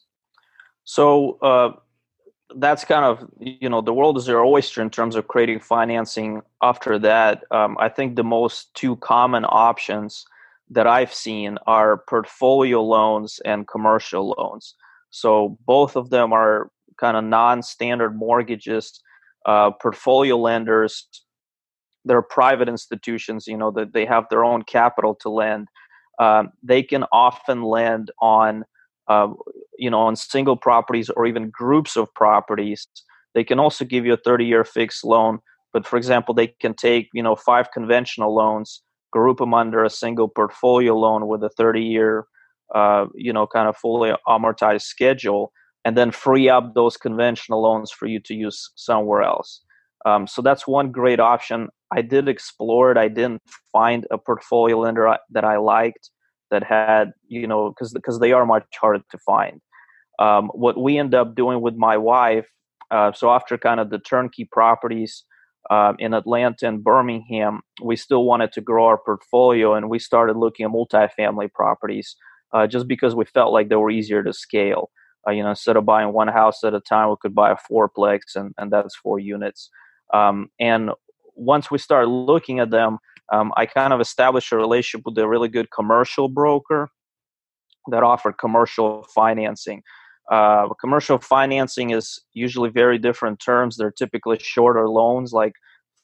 So 0.86 1.38
uh, 1.42 1.74
that's 2.56 2.86
kind 2.86 3.04
of 3.04 3.30
you 3.38 3.68
know 3.68 3.82
the 3.82 3.94
world 3.94 4.18
is 4.18 4.26
your 4.26 4.46
oyster 4.46 4.82
in 4.82 4.90
terms 4.90 5.18
of 5.18 5.28
creating 5.28 5.60
financing. 5.60 6.42
After 6.64 6.98
that, 7.00 7.44
um, 7.52 7.76
I 7.82 7.90
think 7.90 8.16
the 8.16 8.24
most 8.24 8.74
two 8.76 8.96
common 8.96 9.46
options 9.46 10.26
that 10.70 10.88
I've 10.88 11.14
seen 11.14 11.58
are 11.66 12.04
portfolio 12.08 12.82
loans 12.84 13.40
and 13.46 13.68
commercial 13.68 14.36
loans. 14.38 14.76
So 15.10 15.58
both 15.66 15.96
of 15.96 16.10
them 16.10 16.32
are 16.32 16.72
kind 17.00 17.18
of 17.18 17.24
non-standard 17.24 18.16
mortgages, 18.16 19.02
uh, 19.46 19.72
portfolio 19.72 20.38
lenders. 20.38 21.08
They're 22.06 22.22
private 22.22 22.70
institutions, 22.70 23.48
you 23.48 23.58
know, 23.58 23.72
that 23.72 23.94
they 23.94 24.06
have 24.06 24.26
their 24.30 24.44
own 24.44 24.64
capital 24.64 25.16
to 25.22 25.30
lend. 25.30 25.68
Um, 26.20 26.50
they 26.62 26.84
can 26.84 27.06
often 27.12 27.64
lend 27.64 28.12
on, 28.22 28.66
uh, 29.08 29.30
you 29.78 29.90
know, 29.90 30.02
on 30.02 30.16
single 30.16 30.58
properties 30.58 31.10
or 31.10 31.26
even 31.26 31.50
groups 31.50 31.96
of 31.96 32.14
properties. 32.14 32.88
They 33.34 33.44
can 33.44 33.60
also 33.60 33.86
give 33.86 34.06
you 34.06 34.14
a 34.14 34.18
30-year 34.18 34.66
fixed 34.66 35.04
loan, 35.04 35.40
but 35.72 35.88
for 35.88 35.98
example, 35.98 36.34
they 36.34 36.48
can 36.48 36.74
take, 36.74 37.10
you 37.14 37.24
know, 37.24 37.36
five 37.36 37.72
conventional 37.72 38.36
loans, 38.36 38.82
group 39.12 39.38
them 39.38 39.54
under 39.54 39.84
a 39.84 39.90
single 39.90 40.28
portfolio 40.28 40.96
loan 40.96 41.28
with 41.28 41.44
a 41.44 41.50
30-year, 41.60 42.26
uh, 42.76 43.06
you 43.16 43.34
know, 43.34 43.48
kind 43.48 43.68
of 43.68 43.76
fully 43.78 44.12
amortized 44.28 44.84
schedule 44.84 45.52
and 45.86 45.98
then 45.98 46.12
free 46.12 46.50
up 46.50 46.74
those 46.74 46.98
conventional 46.98 47.62
loans 47.62 47.92
for 47.92 48.06
you 48.06 48.20
to 48.20 48.34
use 48.34 48.72
somewhere 48.76 49.22
else. 49.22 49.62
Um, 50.06 50.28
so 50.28 50.42
that's 50.42 50.68
one 50.68 50.92
great 50.92 51.20
option. 51.20 51.70
I 51.92 52.02
did 52.02 52.28
explore 52.28 52.92
it. 52.92 52.98
I 52.98 53.08
didn't 53.08 53.42
find 53.72 54.06
a 54.12 54.18
portfolio 54.18 54.80
lender 54.80 55.18
that 55.32 55.44
I 55.44 55.58
liked 55.58 56.10
that 56.52 56.64
had, 56.64 57.12
you 57.28 57.48
know, 57.48 57.70
because 57.70 57.94
because 57.94 58.20
they 58.20 58.32
are 58.32 58.46
much 58.46 58.66
harder 58.80 59.04
to 59.12 59.18
find. 59.20 59.62
Um, 60.20 60.50
what 60.54 60.80
we 60.80 60.98
end 60.98 61.16
up 61.16 61.36
doing 61.36 61.62
with 61.62 61.76
my 61.76 61.98
wife, 61.98 62.48
uh, 62.92 63.12
so 63.14 63.32
after 63.32 63.58
kind 63.58 63.80
of 63.80 63.90
the 63.90 64.00
turnkey 64.00 64.48
properties 64.52 65.24
um, 65.70 65.96
in 66.00 66.14
Atlanta 66.14 66.68
and 66.68 66.84
Birmingham, 66.84 67.62
we 67.84 67.96
still 67.96 68.24
wanted 68.24 68.52
to 68.54 68.62
grow 68.62 68.86
our 68.86 68.98
portfolio, 68.98 69.76
and 69.76 69.90
we 69.90 70.00
started 70.00 70.36
looking 70.36 70.66
at 70.66 70.72
multifamily 70.72 71.52
properties 71.54 72.16
uh, 72.54 72.66
just 72.68 72.88
because 72.88 73.16
we 73.16 73.26
felt 73.26 73.54
like 73.54 73.70
they 73.70 73.76
were 73.76 73.92
easier 73.92 74.24
to 74.24 74.34
scale. 74.34 74.90
Uh, 75.28 75.32
you 75.32 75.44
know, 75.44 75.50
instead 75.50 75.78
of 75.78 75.86
buying 75.86 76.14
one 76.14 76.28
house 76.28 76.64
at 76.64 76.74
a 76.74 76.80
time, 76.80 77.10
we 77.10 77.16
could 77.22 77.36
buy 77.36 77.52
a 77.52 77.56
fourplex, 77.72 78.36
and, 78.36 78.54
and 78.58 78.72
that's 78.72 78.96
four 78.96 79.20
units. 79.20 79.70
Um, 80.14 80.50
and 80.60 80.92
once 81.36 81.70
we 81.70 81.78
started 81.78 82.10
looking 82.10 82.60
at 82.60 82.72
them, 82.72 82.98
um, 83.32 83.52
I 83.56 83.66
kind 83.66 83.94
of 83.94 84.02
established 84.02 84.52
a 84.52 84.58
relationship 84.58 85.06
with 85.06 85.18
a 85.18 85.28
really 85.28 85.50
good 85.50 85.70
commercial 85.72 86.30
broker 86.30 86.90
that 87.92 88.04
offered 88.04 88.38
commercial 88.40 89.06
financing. 89.14 89.84
Uh, 90.30 90.70
commercial 90.80 91.18
financing 91.18 91.90
is 91.90 92.20
usually 92.34 92.70
very 92.70 92.98
different 92.98 93.40
terms. 93.40 93.78
They're 93.78 93.92
typically 93.92 94.38
shorter 94.40 94.88
loans, 94.88 95.34
like 95.34 95.54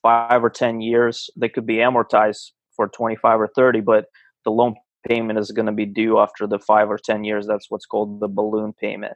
five 0.02 0.44
or 0.44 0.50
10 0.50 0.82
years. 0.82 1.30
They 1.36 1.50
could 1.50 1.66
be 1.66 1.78
amortized 1.78 2.52
for 2.76 2.88
25 2.88 3.40
or 3.40 3.50
30, 3.56 3.82
but 3.82 4.06
the 4.44 4.52
loan 4.52 4.76
payment 5.08 5.40
is 5.40 5.52
going 5.52 5.68
to 5.68 5.72
be 5.72 5.86
due 5.86 6.20
after 6.20 6.48
the 6.48 6.60
five 6.60 6.90
or 6.90 6.98
10 6.98 7.24
years. 7.24 7.46
That's 7.48 7.70
what's 7.70 7.86
called 7.86 8.20
the 8.20 8.28
balloon 8.28 8.74
payment. 8.74 9.14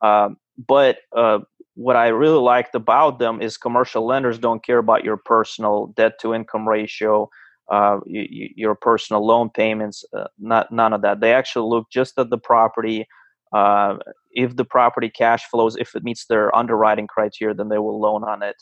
Um, 0.00 0.36
but 0.66 0.98
uh, 1.16 1.40
what 1.74 1.96
I 1.96 2.08
really 2.08 2.40
liked 2.40 2.74
about 2.74 3.18
them 3.18 3.40
is 3.40 3.56
commercial 3.56 4.06
lenders 4.06 4.38
don't 4.38 4.64
care 4.64 4.78
about 4.78 5.04
your 5.04 5.16
personal 5.16 5.92
debt 5.96 6.18
to 6.20 6.34
income 6.34 6.68
ratio, 6.68 7.30
uh, 7.70 7.98
you, 8.06 8.50
your 8.56 8.74
personal 8.74 9.26
loan 9.26 9.50
payments, 9.50 10.04
uh, 10.16 10.26
not 10.38 10.70
none 10.70 10.92
of 10.92 11.02
that. 11.02 11.20
They 11.20 11.32
actually 11.32 11.68
look 11.68 11.86
just 11.90 12.18
at 12.18 12.30
the 12.30 12.38
property. 12.38 13.06
Uh, 13.52 13.96
if 14.32 14.56
the 14.56 14.64
property 14.64 15.10
cash 15.10 15.44
flows, 15.50 15.76
if 15.76 15.94
it 15.94 16.04
meets 16.04 16.26
their 16.26 16.54
underwriting 16.56 17.06
criteria, 17.06 17.54
then 17.54 17.68
they 17.68 17.78
will 17.78 18.00
loan 18.00 18.24
on 18.24 18.42
it. 18.42 18.56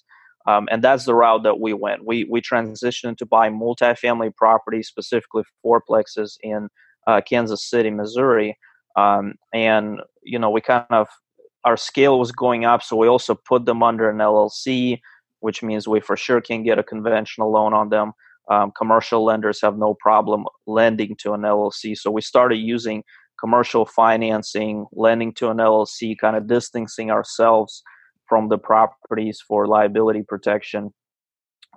Um, 0.47 0.69
and 0.71 0.83
that's 0.83 1.05
the 1.05 1.15
route 1.15 1.43
that 1.45 1.61
we 1.61 1.73
went. 1.73 2.05
We 2.05 2.25
we 2.25 2.41
transitioned 2.41 3.19
to 3.19 3.27
buy 3.27 3.51
multifamily 3.51 4.35
properties, 4.37 4.89
specifically 4.89 5.45
fourplexes 5.65 6.39
in 6.43 6.69
uh, 7.07 7.21
Kansas 7.21 7.69
City, 7.69 7.91
Missouri. 7.91 8.59
Um, 8.97 9.35
and 9.53 10.01
you 10.23 10.39
know, 10.39 10.51
we 10.51 10.61
kind 10.61 10.87
of 10.91 11.09
our 11.65 11.77
scale 11.77 12.19
was 12.19 12.33
going 12.33 12.65
up, 12.65 12.83
so 12.83 12.97
we 12.97 13.07
also 13.07 13.35
put 13.35 13.67
them 13.67 13.83
under 13.83 14.09
an 14.09 14.17
LLC, 14.17 15.01
which 15.41 15.63
means 15.63 15.87
we 15.87 16.01
for 16.01 16.17
sure 16.17 16.41
can 16.41 16.63
get 16.63 16.79
a 16.79 16.83
conventional 16.83 17.53
loan 17.53 17.75
on 17.75 17.91
them. 17.91 18.13
Um, 18.51 18.73
commercial 18.77 19.23
lenders 19.25 19.61
have 19.61 19.77
no 19.77 19.95
problem 19.95 20.47
lending 20.67 21.17
to 21.21 21.35
an 21.35 21.43
LLC, 21.43 21.97
so 21.97 22.11
we 22.11 22.23
started 22.23 22.57
using 22.57 23.05
commercial 23.41 23.87
financing, 23.87 24.87
lending 24.93 25.33
to 25.35 25.51
an 25.51 25.57
LLC, 25.57 26.17
kind 26.19 26.37
of 26.37 26.47
distancing 26.47 27.11
ourselves 27.11 27.83
from 28.29 28.49
the 28.49 28.59
properties 28.59 29.43
for 29.47 29.67
liability 29.67 30.23
protection. 30.23 30.93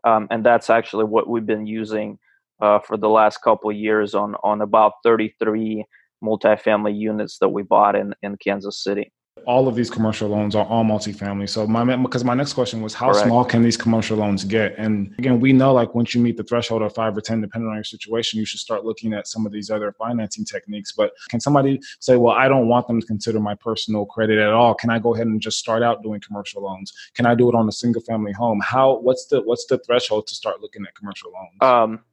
Um, 0.03 0.27
and 0.29 0.45
that's 0.45 0.69
actually 0.69 1.05
what 1.05 1.29
we've 1.29 1.45
been 1.45 1.65
using 1.65 2.19
uh, 2.61 2.79
for 2.79 2.97
the 2.97 3.09
last 3.09 3.37
couple 3.37 3.71
years 3.71 4.13
on 4.13 4.35
on 4.43 4.61
about 4.61 4.93
33 5.03 5.85
multifamily 6.23 6.97
units 6.97 7.37
that 7.39 7.49
we 7.49 7.63
bought 7.63 7.95
in 7.95 8.13
in 8.21 8.37
Kansas 8.37 8.83
City 8.83 9.11
all 9.45 9.67
of 9.67 9.75
these 9.75 9.89
commercial 9.89 10.29
loans 10.29 10.55
are 10.55 10.65
all 10.65 10.83
multifamily. 10.83 11.49
So 11.49 11.67
my 11.67 11.83
because 11.97 12.23
my 12.23 12.33
next 12.33 12.53
question 12.53 12.81
was 12.81 12.93
how 12.93 13.11
Correct. 13.11 13.27
small 13.27 13.45
can 13.45 13.63
these 13.63 13.77
commercial 13.77 14.17
loans 14.17 14.43
get? 14.43 14.75
And 14.77 15.13
again, 15.17 15.39
we 15.39 15.53
know 15.53 15.73
like 15.73 15.95
once 15.95 16.13
you 16.13 16.21
meet 16.21 16.37
the 16.37 16.43
threshold 16.43 16.81
of 16.81 16.93
five 16.93 17.15
or 17.17 17.21
ten, 17.21 17.41
depending 17.41 17.69
on 17.69 17.75
your 17.75 17.83
situation, 17.83 18.39
you 18.39 18.45
should 18.45 18.59
start 18.59 18.85
looking 18.85 19.13
at 19.13 19.27
some 19.27 19.45
of 19.45 19.51
these 19.51 19.69
other 19.69 19.91
financing 19.93 20.45
techniques. 20.45 20.91
But 20.91 21.11
can 21.29 21.39
somebody 21.39 21.79
say, 21.99 22.15
well, 22.15 22.35
I 22.35 22.47
don't 22.47 22.67
want 22.67 22.87
them 22.87 23.01
to 23.01 23.07
consider 23.07 23.39
my 23.39 23.55
personal 23.55 24.05
credit 24.05 24.39
at 24.39 24.51
all? 24.51 24.73
Can 24.73 24.89
I 24.89 24.99
go 24.99 25.13
ahead 25.13 25.27
and 25.27 25.41
just 25.41 25.59
start 25.59 25.83
out 25.83 26.03
doing 26.03 26.21
commercial 26.21 26.63
loans? 26.63 26.93
Can 27.13 27.25
I 27.25 27.35
do 27.35 27.49
it 27.49 27.55
on 27.55 27.67
a 27.67 27.71
single 27.71 28.01
family 28.01 28.31
home? 28.31 28.61
How 28.61 28.99
what's 28.99 29.25
the 29.27 29.41
what's 29.41 29.65
the 29.65 29.77
threshold 29.79 30.27
to 30.27 30.35
start 30.35 30.61
looking 30.61 30.83
at 30.85 30.95
commercial 30.95 31.31
loans? 31.31 31.61
Um, 31.61 32.03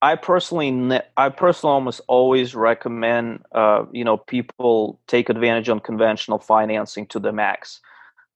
I 0.00 0.14
personally, 0.14 1.00
I 1.16 1.28
personally 1.28 1.74
almost 1.74 2.00
always 2.06 2.54
recommend, 2.54 3.44
uh, 3.52 3.84
you 3.92 4.04
know, 4.04 4.16
people 4.16 5.00
take 5.08 5.28
advantage 5.28 5.68
on 5.68 5.80
conventional 5.80 6.38
financing 6.38 7.06
to 7.08 7.18
the 7.18 7.32
max. 7.32 7.80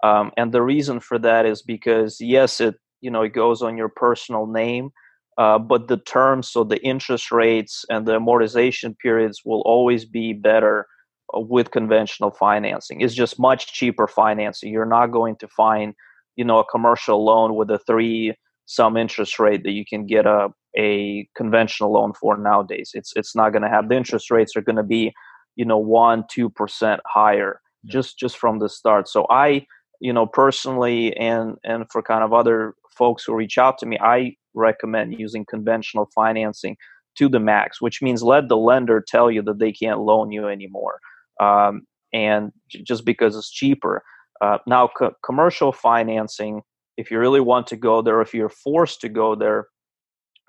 Um, 0.03 0.33
and 0.37 0.51
the 0.51 0.63
reason 0.63 0.99
for 0.99 1.19
that 1.21 1.47
is 1.47 1.63
because 1.63 2.21
yes, 2.21 2.61
it 2.61 2.75
you 3.01 3.11
know 3.11 3.23
it 3.23 3.33
goes 3.33 3.63
on 3.63 3.77
your 3.77 3.89
personal 3.89 4.47
name, 4.47 4.91
uh, 5.39 5.59
but 5.59 5.87
the 5.87 5.97
terms, 5.97 6.49
so 6.49 6.65
the 6.65 6.83
interest 6.83 7.31
rates 7.31 7.85
and 7.89 8.07
the 8.07 8.19
amortization 8.19 8.99
periods 8.99 9.43
will 9.45 9.61
always 9.61 10.05
be 10.05 10.33
better 10.33 10.87
uh, 11.35 11.41
with 11.41 11.71
conventional 11.71 12.33
financing. 12.33 13.01
It's 13.01 13.15
just 13.15 13.39
much 13.39 13.73
cheaper 13.73 14.09
financing. 14.09 14.73
You're 14.73 14.85
not 14.85 15.13
going 15.13 15.37
to 15.37 15.49
find, 15.49 15.95
you 16.35 16.45
know, 16.45 16.59
a 16.59 16.65
commercial 16.65 17.25
loan 17.25 17.55
with 17.55 17.71
a 17.71 17.79
three 17.79 18.35
some 18.67 18.97
interest 18.97 19.39
rate 19.39 19.63
that 19.65 19.73
you 19.73 19.85
can 19.89 20.07
get 20.07 20.27
a 20.27 20.49
a 20.77 21.29
conventional 21.37 21.93
loan 21.93 22.13
for 22.15 22.37
nowadays. 22.37 22.93
It's 22.95 23.13
it's 23.17 23.37
not 23.37 23.51
going 23.51 23.63
to 23.63 23.69
have 23.69 23.89
the 23.89 23.97
interest 23.97 24.31
rates 24.31 24.57
are 24.57 24.63
going 24.63 24.77
to 24.77 24.83
be, 24.83 25.13
you 25.57 25.65
know, 25.65 25.79
one 25.79 26.25
two 26.31 26.49
percent 26.49 27.01
higher 27.07 27.61
yeah. 27.85 27.93
just 27.93 28.19
just 28.19 28.39
from 28.39 28.59
the 28.59 28.69
start. 28.69 29.09
So 29.09 29.27
I, 29.31 29.67
you 30.01 30.13
know, 30.13 30.27
personally, 30.27 31.15
and 31.17 31.57
and 31.65 31.85
for 31.91 32.03
kind 32.03 32.25
of 32.25 32.33
other 32.33 32.75
folks 32.97 33.25
who 33.25 33.35
reach 33.35 33.59
out 33.59 33.79
to 33.79 33.87
me, 33.87 33.99
I 34.01 34.37
recommend 34.55 35.19
using 35.19 35.45
conventional 35.45 36.09
financing 36.15 36.77
to 37.17 37.29
the 37.29 37.41
max, 37.41 37.81
which 37.81 38.01
means 38.01 38.23
let 38.23 38.49
the 38.49 38.57
lender 38.57 39.05
tell 39.07 39.31
you 39.31 39.43
that 39.43 39.59
they 39.59 39.73
can't 39.73 40.01
loan 40.01 40.33
you 40.33 40.49
anymore, 40.49 40.99
um, 41.41 41.83
and 42.13 42.53
just 42.85 43.05
because 43.05 43.37
it's 43.37 43.51
cheaper. 43.51 44.03
Uh, 44.41 44.59
now, 44.67 44.89
co- 44.89 45.15
commercial 45.25 45.73
financing, 45.73 46.63
if 46.97 47.11
you 47.11 47.19
really 47.19 47.41
want 47.41 47.67
to 47.69 47.77
go 47.77 48.03
there, 48.03 48.21
if 48.21 48.35
you're 48.35 48.49
forced 48.49 49.01
to 49.03 49.09
go 49.09 49.35
there, 49.35 49.67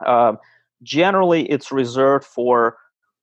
uh, 0.05 0.33
generally, 0.81 1.49
it's 1.49 1.71
reserved 1.71 2.25
for 2.25 2.77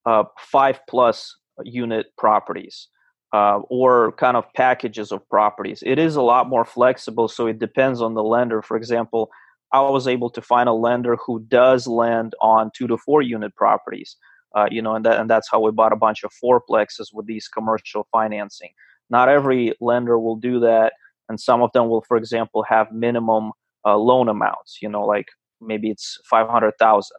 uh, 0.06 0.24
five 0.38 0.80
plus 0.88 1.36
unit 1.64 2.06
properties 2.16 2.88
uh, 3.32 3.58
or 3.68 4.12
kind 4.12 4.36
of 4.36 4.52
packages 4.54 5.12
of 5.12 5.28
properties. 5.28 5.82
It 5.84 5.98
is 5.98 6.16
a 6.16 6.22
lot 6.22 6.48
more 6.48 6.64
flexible, 6.64 7.28
so 7.28 7.46
it 7.46 7.58
depends 7.58 8.02
on 8.02 8.14
the 8.14 8.22
lender. 8.22 8.62
For 8.62 8.76
example, 8.76 9.30
I 9.72 9.80
was 9.82 10.08
able 10.08 10.30
to 10.30 10.42
find 10.42 10.68
a 10.68 10.72
lender 10.72 11.16
who 11.16 11.40
does 11.40 11.86
lend 11.86 12.34
on 12.40 12.70
two 12.76 12.88
to 12.88 12.96
four 12.96 13.22
unit 13.22 13.54
properties. 13.54 14.16
Uh, 14.52 14.66
you 14.68 14.82
know, 14.82 14.96
and 14.96 15.04
that 15.04 15.20
and 15.20 15.30
that's 15.30 15.48
how 15.48 15.60
we 15.60 15.70
bought 15.70 15.92
a 15.92 15.96
bunch 15.96 16.24
of 16.24 16.32
fourplexes 16.42 17.14
with 17.14 17.26
these 17.26 17.46
commercial 17.46 18.08
financing. 18.10 18.70
Not 19.08 19.28
every 19.28 19.74
lender 19.80 20.18
will 20.18 20.34
do 20.34 20.58
that, 20.60 20.94
and 21.30 21.40
some 21.40 21.62
of 21.62 21.70
them 21.72 21.88
will, 21.88 22.04
for 22.06 22.16
example, 22.18 22.64
have 22.68 22.92
minimum 22.92 23.52
uh, 23.86 23.96
loan 23.96 24.28
amounts. 24.28 24.78
You 24.82 24.90
know, 24.90 25.06
like 25.06 25.28
maybe 25.62 25.88
it's 25.88 26.18
five 26.28 26.48
hundred 26.48 26.74
thousand, 26.78 27.16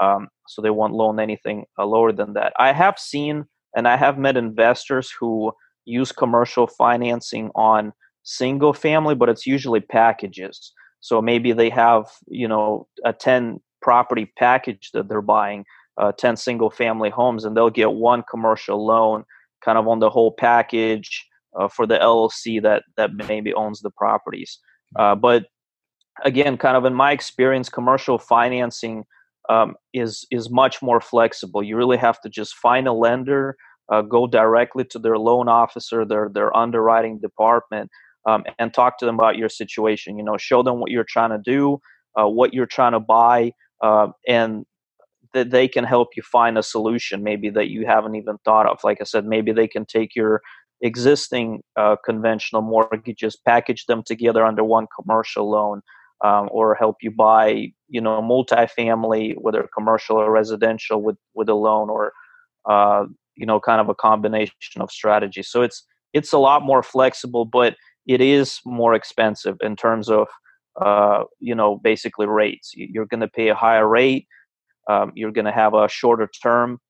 um, 0.00 0.28
so 0.48 0.60
they 0.60 0.70
won't 0.70 0.92
loan 0.92 1.18
anything 1.20 1.64
uh, 1.78 1.86
lower 1.86 2.12
than 2.12 2.34
that. 2.34 2.52
I 2.58 2.72
have 2.72 2.98
seen 2.98 3.46
and 3.74 3.88
I 3.88 3.96
have 3.96 4.18
met 4.18 4.36
investors 4.36 5.10
who 5.18 5.52
use 5.84 6.12
commercial 6.12 6.66
financing 6.66 7.50
on 7.54 7.92
single 8.24 8.72
family, 8.72 9.14
but 9.14 9.28
it's 9.28 9.46
usually 9.46 9.80
packages. 9.80 10.72
So 11.00 11.22
maybe 11.22 11.52
they 11.52 11.70
have, 11.70 12.06
you 12.28 12.46
know, 12.46 12.86
a 13.04 13.12
10 13.12 13.60
property 13.80 14.30
package 14.38 14.90
that 14.92 15.08
they're 15.08 15.22
buying, 15.22 15.64
uh, 15.98 16.12
10 16.12 16.36
single 16.36 16.70
family 16.70 17.10
homes, 17.10 17.44
and 17.44 17.56
they'll 17.56 17.70
get 17.70 17.92
one 17.92 18.22
commercial 18.30 18.84
loan 18.84 19.24
kind 19.64 19.78
of 19.78 19.88
on 19.88 20.00
the 20.00 20.10
whole 20.10 20.32
package 20.32 21.26
uh, 21.58 21.68
for 21.68 21.86
the 21.86 21.98
LLC 21.98 22.62
that, 22.62 22.82
that 22.96 23.14
maybe 23.14 23.52
owns 23.54 23.80
the 23.80 23.90
properties. 23.90 24.58
Uh, 24.98 25.14
but 25.14 25.44
again, 26.24 26.56
kind 26.56 26.76
of 26.76 26.84
in 26.84 26.94
my 26.94 27.12
experience, 27.12 27.68
commercial 27.68 28.18
financing 28.18 29.04
um, 29.48 29.74
is 29.92 30.26
is 30.30 30.50
much 30.50 30.82
more 30.82 31.00
flexible. 31.00 31.62
You 31.62 31.76
really 31.76 31.96
have 31.96 32.20
to 32.22 32.28
just 32.28 32.54
find 32.54 32.86
a 32.86 32.92
lender, 32.92 33.56
uh, 33.92 34.02
go 34.02 34.26
directly 34.26 34.84
to 34.90 34.98
their 34.98 35.18
loan 35.18 35.48
officer, 35.48 36.04
their 36.04 36.30
their 36.32 36.56
underwriting 36.56 37.20
department, 37.20 37.90
um, 38.26 38.44
and 38.58 38.72
talk 38.72 38.98
to 38.98 39.06
them 39.06 39.16
about 39.16 39.36
your 39.36 39.48
situation. 39.48 40.16
You 40.16 40.24
know, 40.24 40.36
show 40.36 40.62
them 40.62 40.80
what 40.80 40.90
you're 40.90 41.04
trying 41.04 41.30
to 41.30 41.40
do, 41.44 41.78
uh, 42.18 42.28
what 42.28 42.54
you're 42.54 42.66
trying 42.66 42.92
to 42.92 43.00
buy, 43.00 43.52
uh, 43.82 44.08
and 44.28 44.64
that 45.34 45.50
they 45.50 45.66
can 45.66 45.84
help 45.84 46.08
you 46.14 46.22
find 46.22 46.58
a 46.58 46.62
solution 46.62 47.22
maybe 47.22 47.48
that 47.48 47.68
you 47.68 47.86
haven't 47.86 48.14
even 48.16 48.36
thought 48.44 48.66
of. 48.66 48.78
Like 48.84 48.98
I 49.00 49.04
said, 49.04 49.24
maybe 49.24 49.50
they 49.52 49.66
can 49.66 49.86
take 49.86 50.14
your 50.14 50.42
existing 50.82 51.62
uh, 51.76 51.96
conventional 52.04 52.60
mortgages, 52.60 53.36
package 53.36 53.86
them 53.86 54.02
together 54.04 54.44
under 54.44 54.64
one 54.64 54.86
commercial 55.00 55.48
loan 55.48 55.80
um, 56.22 56.48
or 56.52 56.74
help 56.74 56.96
you 57.02 57.10
buy, 57.10 57.68
you 57.88 58.00
know, 58.00 58.20
multifamily, 58.20 59.34
whether 59.38 59.68
commercial 59.74 60.16
or 60.16 60.30
residential, 60.30 61.02
with 61.02 61.16
with 61.34 61.48
a 61.48 61.54
loan, 61.54 61.88
or 61.88 62.12
uh, 62.68 63.04
you 63.36 63.46
know, 63.46 63.60
kind 63.60 63.80
of 63.80 63.88
a 63.88 63.94
combination 63.94 64.80
of 64.80 64.90
strategies. 64.90 65.48
So 65.48 65.62
it's 65.62 65.84
it's 66.12 66.32
a 66.32 66.38
lot 66.38 66.62
more 66.62 66.82
flexible, 66.82 67.44
but 67.44 67.76
it 68.06 68.20
is 68.20 68.60
more 68.64 68.94
expensive 68.94 69.56
in 69.60 69.76
terms 69.76 70.08
of 70.08 70.28
uh, 70.80 71.24
you 71.40 71.54
know 71.54 71.76
basically 71.76 72.26
rates. 72.26 72.72
You're 72.74 73.06
going 73.06 73.20
to 73.20 73.28
pay 73.28 73.48
a 73.48 73.54
higher 73.54 73.88
rate. 73.88 74.26
Um, 74.88 75.12
you're 75.14 75.32
going 75.32 75.44
to 75.44 75.52
have 75.52 75.74
a 75.74 75.88
shorter 75.88 76.28
term. 76.42 76.80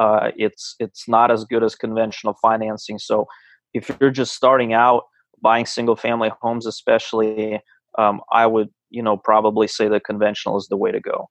Uh, 0.00 0.30
it's 0.34 0.76
it's 0.80 1.06
not 1.06 1.30
as 1.30 1.44
good 1.44 1.62
as 1.62 1.74
conventional 1.74 2.34
financing. 2.40 2.98
So 2.98 3.26
if 3.74 3.90
you're 4.00 4.10
just 4.10 4.34
starting 4.34 4.72
out 4.72 5.02
buying 5.42 5.66
single 5.66 5.96
family 5.96 6.30
homes, 6.40 6.66
especially 6.66 7.60
um, 7.98 8.20
I 8.32 8.46
would, 8.46 8.70
you 8.88 9.02
know, 9.02 9.16
probably 9.16 9.68
say 9.68 9.88
that 9.88 10.04
conventional 10.04 10.56
is 10.56 10.68
the 10.68 10.76
way 10.76 10.90
to 10.90 11.00
go. 11.00 11.28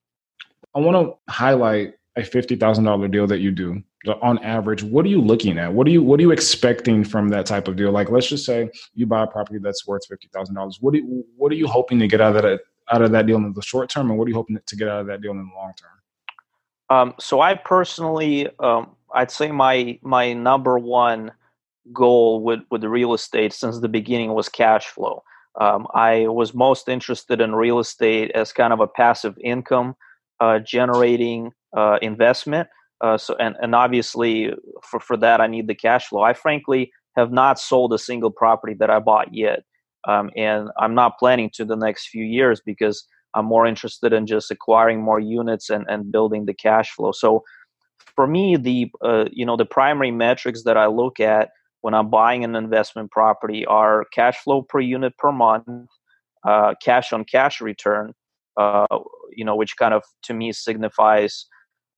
I 0.75 0.79
want 0.79 0.95
to 0.97 1.33
highlight 1.33 1.95
a 2.15 2.23
fifty 2.23 2.55
thousand 2.55 2.83
dollar 2.83 3.07
deal 3.07 3.27
that 3.27 3.39
you 3.39 3.51
do. 3.51 3.81
On 4.21 4.37
average, 4.39 4.81
what 4.83 5.03
are 5.03 5.09
you 5.09 5.21
looking 5.21 5.57
at? 5.57 5.73
What 5.73 5.87
are 5.87 5.89
you 5.89 6.03
what 6.03 6.19
are 6.19 6.23
you 6.23 6.31
expecting 6.31 7.03
from 7.03 7.29
that 7.29 7.45
type 7.45 7.67
of 7.67 7.75
deal? 7.75 7.91
Like, 7.91 8.11
let's 8.11 8.29
just 8.29 8.45
say 8.45 8.69
you 8.93 9.05
buy 9.07 9.23
a 9.23 9.27
property 9.27 9.59
that's 9.61 9.87
worth 9.87 10.05
fifty 10.07 10.29
thousand 10.33 10.55
dollars. 10.55 10.77
What 10.79 10.93
do 10.93 10.99
you, 10.99 11.25
what 11.35 11.51
are 11.51 11.55
you 11.55 11.67
hoping 11.67 11.99
to 11.99 12.07
get 12.07 12.21
out 12.21 12.35
of 12.35 12.43
that 12.43 12.61
out 12.91 13.01
of 13.01 13.11
that 13.11 13.25
deal 13.25 13.37
in 13.37 13.51
the 13.51 13.61
short 13.61 13.89
term, 13.89 14.09
and 14.09 14.17
what 14.17 14.25
are 14.25 14.29
you 14.29 14.35
hoping 14.35 14.59
to 14.63 14.75
get 14.75 14.87
out 14.87 15.01
of 15.01 15.07
that 15.07 15.21
deal 15.21 15.31
in 15.31 15.37
the 15.37 15.55
long 15.55 15.73
term? 15.75 15.98
Um, 16.89 17.13
so 17.19 17.41
I 17.41 17.55
personally, 17.55 18.47
um, 18.59 18.95
I'd 19.13 19.31
say 19.31 19.51
my 19.51 19.99
my 20.01 20.33
number 20.33 20.79
one 20.79 21.31
goal 21.93 22.43
with 22.43 22.61
with 22.71 22.83
real 22.83 23.13
estate 23.13 23.53
since 23.53 23.79
the 23.79 23.89
beginning 23.89 24.33
was 24.33 24.49
cash 24.49 24.87
flow. 24.87 25.23
Um, 25.59 25.87
I 25.93 26.27
was 26.27 26.53
most 26.53 26.87
interested 26.87 27.41
in 27.41 27.55
real 27.55 27.79
estate 27.79 28.31
as 28.31 28.53
kind 28.53 28.71
of 28.71 28.79
a 28.79 28.87
passive 28.87 29.37
income 29.43 29.95
uh, 30.39 30.59
generating 30.59 31.51
uh, 31.75 31.97
investment. 32.01 32.69
Uh, 33.01 33.17
so, 33.17 33.35
and, 33.39 33.55
and 33.61 33.75
obviously, 33.75 34.53
for, 34.83 34.99
for 34.99 35.17
that, 35.17 35.41
I 35.41 35.47
need 35.47 35.67
the 35.67 35.75
cash 35.75 36.07
flow. 36.07 36.21
I 36.21 36.33
frankly 36.33 36.91
have 37.15 37.31
not 37.31 37.59
sold 37.59 37.93
a 37.93 37.97
single 37.97 38.31
property 38.31 38.73
that 38.75 38.89
I 38.89 38.99
bought 38.99 39.33
yet. 39.33 39.63
Um, 40.07 40.29
and 40.35 40.69
I'm 40.77 40.95
not 40.95 41.17
planning 41.19 41.49
to 41.55 41.65
the 41.65 41.75
next 41.75 42.07
few 42.07 42.23
years 42.23 42.61
because 42.65 43.05
I'm 43.33 43.45
more 43.45 43.65
interested 43.65 44.13
in 44.13 44.25
just 44.25 44.51
acquiring 44.51 45.01
more 45.01 45.19
units 45.19 45.69
and, 45.69 45.85
and 45.87 46.11
building 46.11 46.45
the 46.45 46.53
cash 46.53 46.91
flow. 46.91 47.11
So, 47.11 47.43
for 48.15 48.27
me, 48.27 48.57
the 48.57 48.91
uh, 49.03 49.25
you 49.31 49.45
know 49.45 49.57
the 49.57 49.65
primary 49.65 50.11
metrics 50.11 50.63
that 50.63 50.77
I 50.77 50.87
look 50.87 51.19
at 51.19 51.49
when 51.81 51.93
I'm 51.93 52.09
buying 52.09 52.43
an 52.43 52.55
investment 52.55 53.11
property 53.11 53.65
are 53.65 54.05
cash 54.13 54.37
flow 54.37 54.61
per 54.61 54.79
unit 54.79 55.17
per 55.17 55.31
month, 55.31 55.89
uh, 56.45 56.73
cash 56.83 57.13
on 57.13 57.23
cash 57.23 57.61
return, 57.61 58.13
uh, 58.57 58.87
you 59.31 59.45
know, 59.45 59.55
which 59.55 59.77
kind 59.77 59.93
of 59.93 60.03
to 60.23 60.33
me 60.33 60.51
signifies, 60.51 61.45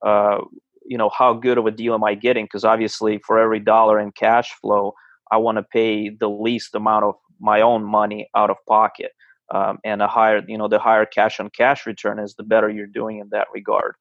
uh, 0.06 0.38
you 0.86 0.98
know, 0.98 1.10
how 1.10 1.34
good 1.34 1.58
of 1.58 1.66
a 1.66 1.72
deal 1.72 1.94
am 1.94 2.04
I 2.04 2.16
getting? 2.16 2.46
Because 2.46 2.64
obviously, 2.64 3.20
for 3.26 3.40
every 3.40 3.60
dollar 3.60 4.00
in 4.00 4.12
cash 4.12 4.52
flow, 4.62 4.94
I 5.32 5.38
want 5.38 5.58
to 5.58 5.64
pay 5.64 6.10
the 6.10 6.30
least 6.30 6.76
amount 6.76 7.06
of 7.06 7.16
my 7.40 7.62
own 7.62 7.84
money 7.84 8.30
out 8.36 8.50
of 8.50 8.58
pocket. 8.68 9.12
Um, 9.54 9.80
and 9.84 10.02
a 10.02 10.08
higher, 10.08 10.42
you 10.48 10.58
know, 10.58 10.70
the 10.70 10.80
higher 10.80 11.06
cash 11.06 11.40
on 11.42 11.50
cash 11.50 11.86
return 11.86 12.20
is, 12.20 12.36
the 12.36 12.44
better 12.44 12.70
you're 12.70 12.88
doing 12.88 13.20
in 13.20 13.28
that 13.32 13.48
regard. 13.54 13.96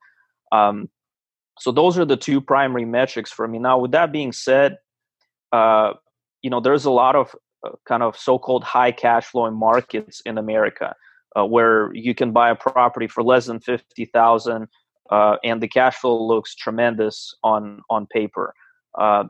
Um, 0.52 0.88
so 1.58 1.72
those 1.72 1.98
are 1.98 2.04
the 2.04 2.16
two 2.16 2.40
primary 2.40 2.84
metrics 2.84 3.32
for 3.32 3.48
me. 3.48 3.58
Now, 3.58 3.78
with 3.78 3.90
that 3.90 4.12
being 4.12 4.32
said, 4.32 4.78
uh, 5.50 5.94
you 6.42 6.50
know, 6.50 6.60
there's 6.60 6.84
a 6.84 6.90
lot 6.90 7.16
of 7.16 7.34
uh, 7.66 7.72
kind 7.84 8.02
of 8.02 8.16
so-called 8.16 8.64
high 8.64 8.92
cash 8.92 9.26
flowing 9.26 9.54
markets 9.54 10.22
in 10.24 10.38
America 10.38 10.94
uh, 11.36 11.44
where 11.44 11.92
you 11.94 12.14
can 12.14 12.32
buy 12.32 12.50
a 12.50 12.54
property 12.54 13.08
for 13.08 13.22
less 13.22 13.46
than 13.46 13.60
fifty 13.60 14.06
thousand, 14.06 14.68
uh, 15.10 15.36
and 15.44 15.60
the 15.60 15.68
cash 15.68 15.96
flow 15.96 16.16
looks 16.22 16.54
tremendous 16.54 17.34
on 17.42 17.82
on 17.90 18.06
paper. 18.06 18.54
Uh, 18.98 19.24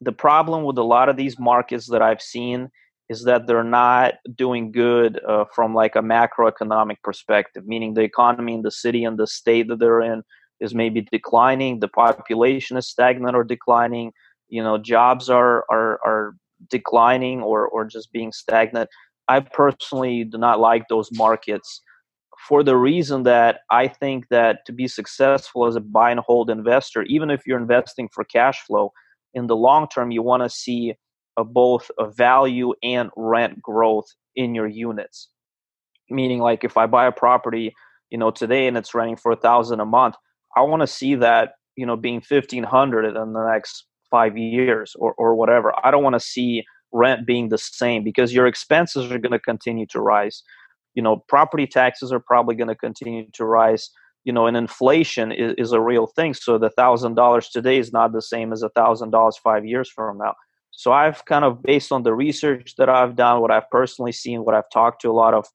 the 0.00 0.12
problem 0.12 0.64
with 0.64 0.78
a 0.78 0.82
lot 0.82 1.08
of 1.08 1.16
these 1.16 1.38
markets 1.38 1.86
that 1.86 2.02
I've 2.02 2.22
seen 2.22 2.70
is 3.10 3.24
that 3.24 3.46
they're 3.46 3.64
not 3.64 4.14
doing 4.34 4.72
good 4.72 5.20
uh, 5.28 5.44
from 5.54 5.74
like 5.74 5.96
a 5.96 6.00
macroeconomic 6.00 6.96
perspective, 7.02 7.66
meaning 7.66 7.92
the 7.92 8.02
economy 8.02 8.54
in 8.54 8.62
the 8.62 8.70
city 8.70 9.04
and 9.04 9.18
the 9.18 9.26
state 9.26 9.68
that 9.68 9.80
they're 9.80 10.00
in 10.00 10.22
is 10.60 10.74
maybe 10.74 11.02
declining, 11.02 11.80
the 11.80 11.88
population 11.88 12.76
is 12.76 12.88
stagnant 12.88 13.36
or 13.36 13.44
declining 13.44 14.12
you 14.50 14.62
know 14.62 14.76
jobs 14.76 15.30
are 15.30 15.64
are 15.70 15.98
are 16.04 16.34
declining 16.68 17.40
or 17.42 17.66
or 17.68 17.84
just 17.84 18.12
being 18.12 18.32
stagnant. 18.32 18.88
I 19.28 19.40
personally 19.40 20.24
do 20.24 20.38
not 20.38 20.60
like 20.60 20.88
those 20.88 21.10
markets 21.12 21.82
for 22.48 22.62
the 22.62 22.76
reason 22.76 23.22
that 23.22 23.60
i 23.70 23.86
think 23.86 24.26
that 24.30 24.64
to 24.64 24.72
be 24.72 24.88
successful 24.88 25.66
as 25.66 25.76
a 25.76 25.80
buy 25.80 26.10
and 26.10 26.20
hold 26.20 26.48
investor 26.48 27.02
even 27.02 27.30
if 27.30 27.46
you're 27.46 27.58
investing 27.58 28.08
for 28.14 28.24
cash 28.24 28.58
flow 28.66 28.90
in 29.34 29.46
the 29.46 29.54
long 29.54 29.86
term 29.88 30.10
you 30.10 30.22
want 30.22 30.42
to 30.42 30.48
see 30.48 30.94
a, 31.40 31.44
both 31.44 31.90
value 32.16 32.72
and 32.82 33.10
rent 33.16 33.60
growth 33.62 34.06
in 34.36 34.54
your 34.54 34.68
units 34.68 35.28
meaning 36.10 36.38
like 36.38 36.64
if 36.64 36.76
i 36.76 36.86
buy 36.86 37.06
a 37.06 37.12
property 37.12 37.74
you 38.10 38.18
know 38.18 38.30
today 38.30 38.66
and 38.66 38.76
it's 38.76 38.94
renting 38.94 39.16
for 39.16 39.32
a 39.32 39.36
thousand 39.36 39.80
a 39.80 39.84
month 39.84 40.14
i 40.56 40.60
want 40.60 40.80
to 40.80 40.86
see 40.86 41.14
that 41.14 41.52
you 41.76 41.86
know 41.86 41.96
being 41.96 42.22
1500 42.28 43.16
in 43.16 43.32
the 43.32 43.50
next 43.52 43.86
five 44.10 44.36
years 44.36 44.94
or, 44.98 45.14
or 45.14 45.34
whatever. 45.34 45.72
I 45.84 45.90
don't 45.90 46.02
want 46.02 46.14
to 46.14 46.20
see 46.20 46.64
rent 46.92 47.26
being 47.26 47.48
the 47.48 47.58
same 47.58 48.02
because 48.02 48.34
your 48.34 48.46
expenses 48.46 49.10
are 49.10 49.18
going 49.18 49.32
to 49.32 49.38
continue 49.38 49.86
to 49.86 50.00
rise. 50.00 50.42
You 50.94 51.02
know, 51.02 51.24
property 51.28 51.66
taxes 51.66 52.12
are 52.12 52.20
probably 52.20 52.56
going 52.56 52.68
to 52.68 52.74
continue 52.74 53.26
to 53.34 53.44
rise. 53.44 53.90
You 54.24 54.32
know, 54.32 54.46
and 54.46 54.56
inflation 54.56 55.32
is, 55.32 55.54
is 55.56 55.72
a 55.72 55.80
real 55.80 56.06
thing. 56.06 56.34
So 56.34 56.58
the 56.58 56.70
thousand 56.70 57.14
dollars 57.14 57.48
today 57.48 57.78
is 57.78 57.92
not 57.92 58.12
the 58.12 58.20
same 58.20 58.52
as 58.52 58.62
a 58.62 58.68
thousand 58.70 59.12
dollars 59.12 59.38
five 59.38 59.64
years 59.64 59.88
from 59.88 60.18
now. 60.18 60.34
So 60.80 60.92
I've 60.92 61.26
kind 61.26 61.44
of 61.44 61.62
based 61.62 61.92
on 61.92 62.04
the 62.04 62.14
research 62.14 62.76
that 62.78 62.88
I've 62.88 63.14
done, 63.14 63.42
what 63.42 63.50
I've 63.50 63.68
personally 63.68 64.12
seen, 64.12 64.46
what 64.46 64.54
I've 64.54 64.70
talked 64.72 65.02
to 65.02 65.10
a 65.10 65.12
lot 65.12 65.34
of 65.34 65.46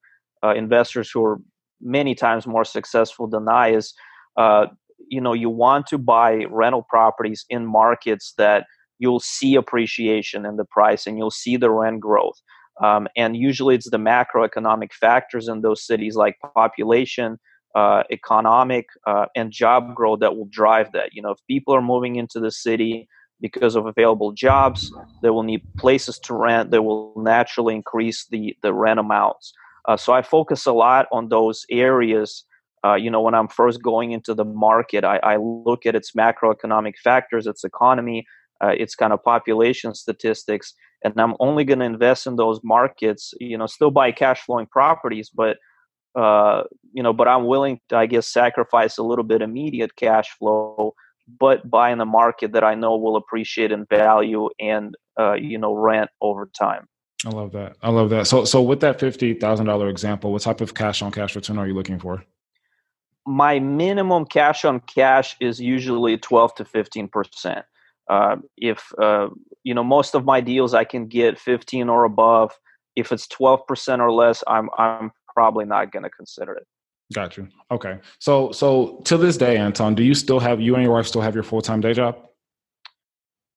uh, 0.44 0.54
investors 0.54 1.10
who 1.10 1.24
are 1.24 1.40
many 1.80 2.14
times 2.14 2.46
more 2.46 2.64
successful 2.64 3.26
than 3.26 3.48
I 3.48 3.72
is 3.74 3.92
uh, 4.36 4.66
you 5.08 5.20
know 5.20 5.32
you 5.32 5.50
want 5.50 5.88
to 5.88 5.98
buy 5.98 6.44
rental 6.48 6.86
properties 6.88 7.44
in 7.50 7.66
markets 7.66 8.34
that 8.38 8.66
you'll 9.00 9.18
see 9.18 9.56
appreciation 9.56 10.46
in 10.46 10.58
the 10.58 10.64
price 10.64 11.08
and 11.08 11.18
you'll 11.18 11.32
see 11.32 11.56
the 11.56 11.72
rent 11.72 11.98
growth. 11.98 12.40
Um, 12.80 13.08
and 13.16 13.36
usually 13.36 13.74
it's 13.74 13.90
the 13.90 13.96
macroeconomic 13.96 14.92
factors 14.92 15.48
in 15.48 15.62
those 15.62 15.84
cities 15.84 16.14
like 16.14 16.36
population 16.54 17.40
uh, 17.74 18.04
economic 18.12 18.86
uh, 19.08 19.26
and 19.34 19.50
job 19.50 19.92
growth 19.96 20.20
that 20.20 20.36
will 20.36 20.48
drive 20.52 20.92
that. 20.92 21.14
You 21.14 21.22
know 21.22 21.32
if 21.32 21.38
people 21.50 21.74
are 21.74 21.82
moving 21.82 22.14
into 22.14 22.38
the 22.38 22.52
city 22.52 23.08
because 23.40 23.76
of 23.76 23.86
available 23.86 24.32
jobs 24.32 24.92
they 25.22 25.30
will 25.30 25.42
need 25.42 25.62
places 25.76 26.18
to 26.18 26.34
rent 26.34 26.70
they 26.70 26.78
will 26.78 27.12
naturally 27.16 27.74
increase 27.74 28.26
the 28.30 28.56
the 28.62 28.72
rent 28.72 28.98
amounts. 29.00 29.52
Uh, 29.86 29.96
so 29.96 30.12
i 30.12 30.22
focus 30.22 30.66
a 30.66 30.72
lot 30.72 31.06
on 31.12 31.28
those 31.28 31.64
areas. 31.70 32.44
Uh, 32.84 32.94
you 32.94 33.10
know, 33.10 33.20
when 33.20 33.34
I'm 33.34 33.48
first 33.48 33.82
going 33.82 34.12
into 34.12 34.32
the 34.34 34.44
market, 34.44 35.02
I, 35.04 35.16
I 35.18 35.36
look 35.36 35.86
at 35.86 35.96
its 35.96 36.12
macroeconomic 36.12 36.96
factors, 37.02 37.46
its 37.46 37.64
economy, 37.64 38.26
uh, 38.62 38.74
its 38.78 38.94
kind 38.94 39.12
of 39.12 39.22
population 39.24 39.94
statistics, 39.94 40.74
and 41.04 41.14
I'm 41.20 41.34
only 41.40 41.64
going 41.64 41.80
to 41.80 41.84
invest 41.84 42.26
in 42.26 42.36
those 42.36 42.60
markets, 42.62 43.34
you 43.40 43.58
know, 43.58 43.66
still 43.66 43.90
buy 43.90 44.12
cash 44.12 44.40
flowing 44.42 44.66
properties, 44.66 45.30
but 45.30 45.58
uh, 46.16 46.62
you 46.92 47.02
know, 47.02 47.12
but 47.12 47.28
I'm 47.28 47.46
willing 47.46 47.78
to, 47.90 47.96
I 47.96 48.06
guess, 48.06 48.26
sacrifice 48.26 48.96
a 48.96 49.02
little 49.02 49.24
bit 49.24 49.42
immediate 49.42 49.96
cash 49.96 50.30
flow, 50.38 50.94
but 51.28 51.68
buy 51.68 51.90
in 51.90 52.00
a 52.00 52.06
market 52.06 52.52
that 52.52 52.64
I 52.64 52.74
know 52.74 52.96
will 52.96 53.16
appreciate 53.16 53.72
in 53.72 53.84
value 53.86 54.48
and 54.60 54.94
uh, 55.18 55.34
you 55.34 55.58
know 55.58 55.74
rent 55.74 56.10
over 56.20 56.50
time. 56.58 56.88
I 57.24 57.30
love 57.30 57.52
that. 57.52 57.76
I 57.82 57.90
love 57.90 58.10
that. 58.10 58.26
So, 58.26 58.44
so 58.44 58.62
with 58.62 58.80
that 58.80 59.00
fifty 59.00 59.34
thousand 59.34 59.66
dollar 59.66 59.88
example, 59.88 60.32
what 60.32 60.42
type 60.42 60.60
of 60.60 60.74
cash 60.74 61.02
on 61.02 61.10
cash 61.10 61.34
return 61.34 61.58
are 61.58 61.66
you 61.66 61.74
looking 61.74 61.98
for? 61.98 62.24
My 63.26 63.58
minimum 63.58 64.26
cash 64.26 64.64
on 64.64 64.80
cash 64.80 65.36
is 65.40 65.60
usually 65.60 66.18
twelve 66.18 66.54
to 66.56 66.64
fifteen 66.64 67.08
percent. 67.08 67.64
Uh, 68.08 68.36
if 68.56 68.92
uh, 69.00 69.28
you 69.64 69.74
know 69.74 69.82
most 69.82 70.14
of 70.14 70.24
my 70.24 70.40
deals, 70.40 70.74
I 70.74 70.84
can 70.84 71.06
get 71.06 71.38
fifteen 71.38 71.88
or 71.88 72.04
above. 72.04 72.52
If 72.94 73.12
it's 73.12 73.26
twelve 73.26 73.66
percent 73.66 74.02
or 74.02 74.12
less, 74.12 74.44
I'm 74.46 74.68
I'm 74.78 75.10
probably 75.34 75.64
not 75.64 75.92
going 75.92 76.02
to 76.04 76.10
consider 76.10 76.52
it. 76.54 76.66
Got 77.12 77.36
you. 77.36 77.48
Okay. 77.70 77.98
So, 78.18 78.50
so 78.52 79.00
to 79.04 79.16
this 79.16 79.36
day, 79.36 79.56
Anton, 79.56 79.94
do 79.94 80.02
you 80.02 80.14
still 80.14 80.40
have 80.40 80.60
you 80.60 80.74
and 80.74 80.82
your 80.82 80.92
wife 80.92 81.06
still 81.06 81.22
have 81.22 81.34
your 81.34 81.44
full 81.44 81.62
time 81.62 81.80
day 81.80 81.92
job? 81.92 82.18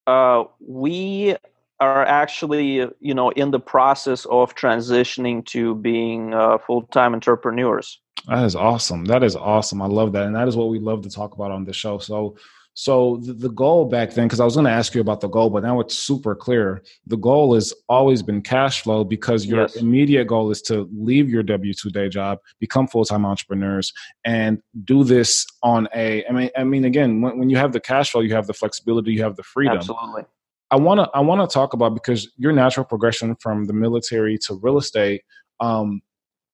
Uh, 0.06 0.43
we 0.60 1.36
are 1.80 2.06
actually, 2.06 2.88
you 3.00 3.14
know, 3.14 3.30
in 3.32 3.52
the 3.52 3.60
process 3.60 4.26
of 4.26 4.54
transitioning 4.56 5.45
to 5.45 5.76
being 5.76 6.34
uh, 6.34 6.58
full 6.58 6.84
time 6.84 7.14
entrepreneurs. 7.14 8.00
That 8.28 8.45
is 8.45 8.56
awesome. 8.56 9.06
That 9.06 9.24
is 9.24 9.36
awesome. 9.36 9.82
I 9.82 9.88
love 9.88 10.12
that, 10.14 10.24
and 10.24 10.36
that 10.36 10.47
is 10.47 10.56
what 10.56 10.70
we 10.70 10.80
love 10.80 11.04
to 11.04 11.10
talk 11.10 11.34
about 11.34 11.52
on 11.52 11.64
the 11.64 11.74
show. 11.74 11.97
So, 12.00 12.36
so 12.74 13.17
the, 13.26 13.34
the 13.34 13.49
goal 13.49 13.86
back 13.86 14.11
then, 14.11 14.28
because 14.28 14.39
I 14.39 14.45
was 14.45 14.55
going 14.55 14.65
to 14.65 14.72
ask 14.72 14.95
you 14.95 15.01
about 15.01 15.20
the 15.20 15.28
goal, 15.28 15.49
but 15.49 15.63
now 15.63 15.80
it's 15.82 15.95
super 15.95 16.34
clear. 16.34 16.82
The 17.07 17.17
goal 17.17 17.53
has 17.55 17.74
always 17.89 18.24
been 18.24 18.41
cash 18.41 18.84
flow 18.84 19.03
because 19.03 19.45
your 19.45 19.61
yes. 19.61 19.76
immediate 19.76 20.26
goal 20.26 20.49
is 20.49 20.61
to 20.63 20.89
leave 20.93 21.30
your 21.30 21.43
W 21.43 21.74
two 21.74 21.89
day 21.89 22.07
job, 22.07 22.39
become 22.59 22.88
full 22.88 23.03
time 23.03 23.26
entrepreneurs, 23.26 23.91
and 24.24 24.61
do 24.86 25.03
this 25.03 25.45
on 25.61 25.89
a. 25.93 26.26
I 26.26 26.32
mean, 26.32 26.49
I 26.57 26.63
mean, 26.63 26.86
again, 26.86 27.22
when, 27.22 27.38
when 27.38 27.49
you 27.49 27.57
have 27.57 27.74
the 27.74 27.82
cash 27.82 28.11
flow, 28.11 28.22
you 28.22 28.34
have 28.34 28.47
the 28.47 28.53
flexibility, 28.53 29.11
you 29.11 29.24
have 29.24 29.36
the 29.36 29.43
freedom. 29.43 29.78
Absolutely. 29.78 30.24
I 30.72 30.78
want 30.78 30.99
to 30.99 31.09
I 31.13 31.20
want 31.20 31.47
to 31.47 31.53
talk 31.53 31.74
about 31.74 31.95
because 31.95 32.32
your 32.38 32.53
natural 32.53 32.86
progression 32.86 33.36
from 33.41 33.65
the 33.65 33.74
military 33.74 34.38
to 34.45 34.59
real 34.61 34.78
estate 34.78 35.24
um, 35.59 36.01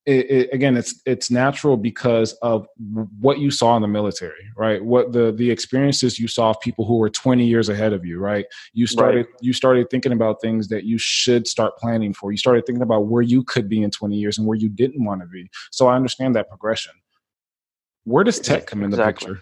it, 0.05 0.29
it, 0.29 0.53
again 0.53 0.77
it's 0.77 1.01
it's 1.05 1.31
natural 1.31 1.77
because 1.77 2.33
of 2.41 2.67
what 3.19 3.39
you 3.39 3.49
saw 3.49 3.75
in 3.75 3.81
the 3.81 3.87
military 3.87 4.45
right? 4.55 4.83
What 4.83 5.11
the 5.11 5.31
the 5.31 5.51
experiences 5.51 6.19
you 6.19 6.27
saw 6.27 6.51
of 6.51 6.59
people 6.61 6.85
who 6.85 6.97
were 6.97 7.09
20 7.09 7.45
years 7.45 7.69
ahead 7.69 7.93
of 7.93 8.05
you 8.05 8.19
right? 8.19 8.45
You 8.73 8.87
started 8.87 9.25
right. 9.25 9.41
you 9.41 9.53
started 9.53 9.89
thinking 9.89 10.11
about 10.11 10.41
things 10.41 10.67
that 10.69 10.83
you 10.83 10.97
should 10.97 11.47
start 11.47 11.77
planning 11.77 12.13
for. 12.13 12.31
You 12.31 12.37
started 12.37 12.65
thinking 12.65 12.83
about 12.83 13.07
where 13.07 13.21
you 13.21 13.43
could 13.43 13.67
be 13.67 13.83
in 13.83 13.91
20 13.91 14.15
years 14.15 14.37
and 14.37 14.47
where 14.47 14.57
you 14.57 14.69
didn't 14.69 15.03
want 15.03 15.21
to 15.21 15.27
be. 15.27 15.49
So 15.71 15.87
i 15.87 15.95
understand 15.95 16.35
that 16.35 16.49
progression. 16.49 16.93
Where 18.03 18.23
does 18.23 18.39
tech 18.39 18.67
come 18.67 18.83
in 18.83 18.91
the 18.91 19.03
picture? 19.03 19.41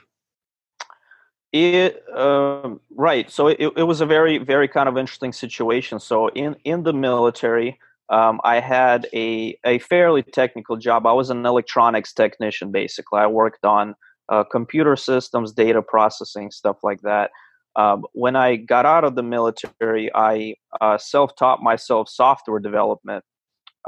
It 1.52 2.04
um, 2.18 2.80
right. 2.90 3.30
So 3.30 3.48
it, 3.48 3.60
it 3.60 3.84
was 3.84 4.02
a 4.02 4.06
very 4.06 4.40
very 4.40 4.68
kind 4.68 4.90
of 4.90 4.98
interesting 4.98 5.34
situation. 5.34 6.00
So 6.00 6.30
in 6.30 6.56
in 6.64 6.84
the 6.84 6.94
military 6.94 7.80
um, 8.10 8.42
I 8.44 8.60
had 8.60 9.08
a, 9.14 9.58
a 9.66 9.80
fairly 9.80 10.24
technical 10.24 10.78
job. 10.78 11.06
I 11.06 11.14
was 11.14 11.30
an 11.30 11.46
electronics 11.46 12.14
technician, 12.14 12.72
basically. 12.72 13.20
I 13.20 13.28
worked 13.28 13.66
on 13.66 13.96
uh, 14.30 14.44
computer 14.44 14.96
systems, 14.96 15.54
data 15.54 15.82
processing, 15.82 16.52
stuff 16.52 16.78
like 16.84 17.02
that. 17.02 17.32
Um, 17.76 18.06
when 18.14 18.36
I 18.36 18.58
got 18.58 18.86
out 18.86 19.04
of 19.04 19.16
the 19.16 19.24
military, 19.24 20.12
I 20.14 20.56
uh, 20.80 20.98
self 20.98 21.36
taught 21.36 21.64
myself 21.64 22.08
software 22.08 22.60
development 22.60 23.24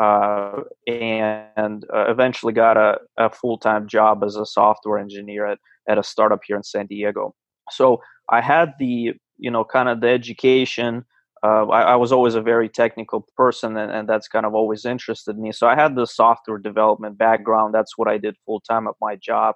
uh, 0.02 0.62
and 0.88 1.86
uh, 1.94 2.06
eventually 2.10 2.54
got 2.54 2.78
a, 2.78 2.98
a 3.18 3.30
full 3.30 3.58
time 3.58 3.88
job 3.88 4.24
as 4.24 4.36
a 4.36 4.46
software 4.46 4.98
engineer 4.98 5.46
at, 5.46 5.60
at 5.88 5.98
a 5.98 6.04
startup 6.04 6.42
here 6.46 6.58
in 6.58 6.64
San 6.64 6.88
Diego. 6.88 7.36
So 7.72 8.02
I 8.30 8.42
had 8.42 8.74
the, 8.80 9.14
you 9.38 9.52
know, 9.52 9.64
kind 9.64 9.90
of 9.90 10.02
the 10.02 10.10
education 10.10 11.06
uh, 11.44 11.68
I, 11.68 11.82
I, 11.82 11.96
was 11.96 12.12
always 12.12 12.36
a 12.36 12.42
very 12.42 12.70
technical 12.70 13.28
person, 13.36 13.78
and, 13.78 13.92
and, 13.92 14.10
that's 14.10 14.28
kind 14.28 14.46
of 14.46 14.56
always 14.56 14.86
interested 14.86 15.38
me. 15.38 15.52
So 15.52 15.68
I 15.68 15.76
had 15.76 15.96
the 15.96 16.08
software 16.08 16.58
development 16.58 17.18
background. 17.18 17.74
That's 17.74 17.98
what 17.98 18.08
I 18.08 18.18
did 18.18 18.36
full 18.46 18.62
time 18.62 18.88
at 18.88 18.96
my 19.02 19.16
job, 19.18 19.56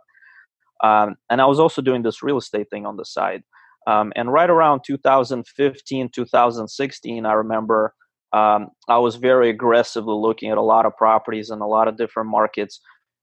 um, 0.84 1.16
and 1.30 1.42
I 1.42 1.46
was 1.46 1.60
also 1.60 1.82
doing 1.82 2.04
this 2.04 2.22
real 2.22 2.38
estate 2.38 2.70
thing 2.70 2.86
on 2.86 2.98
the 2.98 3.06
side. 3.06 3.44
Um, 3.88 4.14
and 4.16 4.32
right 4.32 4.50
around 4.50 4.82
2015, 4.86 6.10
2016, 6.14 7.26
I 7.26 7.34
remember 7.34 7.94
um, 8.34 8.70
I 8.88 9.00
was 9.00 9.16
very 9.16 9.50
aggressively 9.50 10.14
looking 10.14 10.52
at 10.52 10.58
a 10.58 10.62
lot 10.62 10.86
of 10.86 10.96
properties 10.96 11.50
in 11.50 11.60
a 11.60 11.68
lot 11.68 11.88
of 11.88 11.98
different 11.98 12.30
markets. 12.30 12.80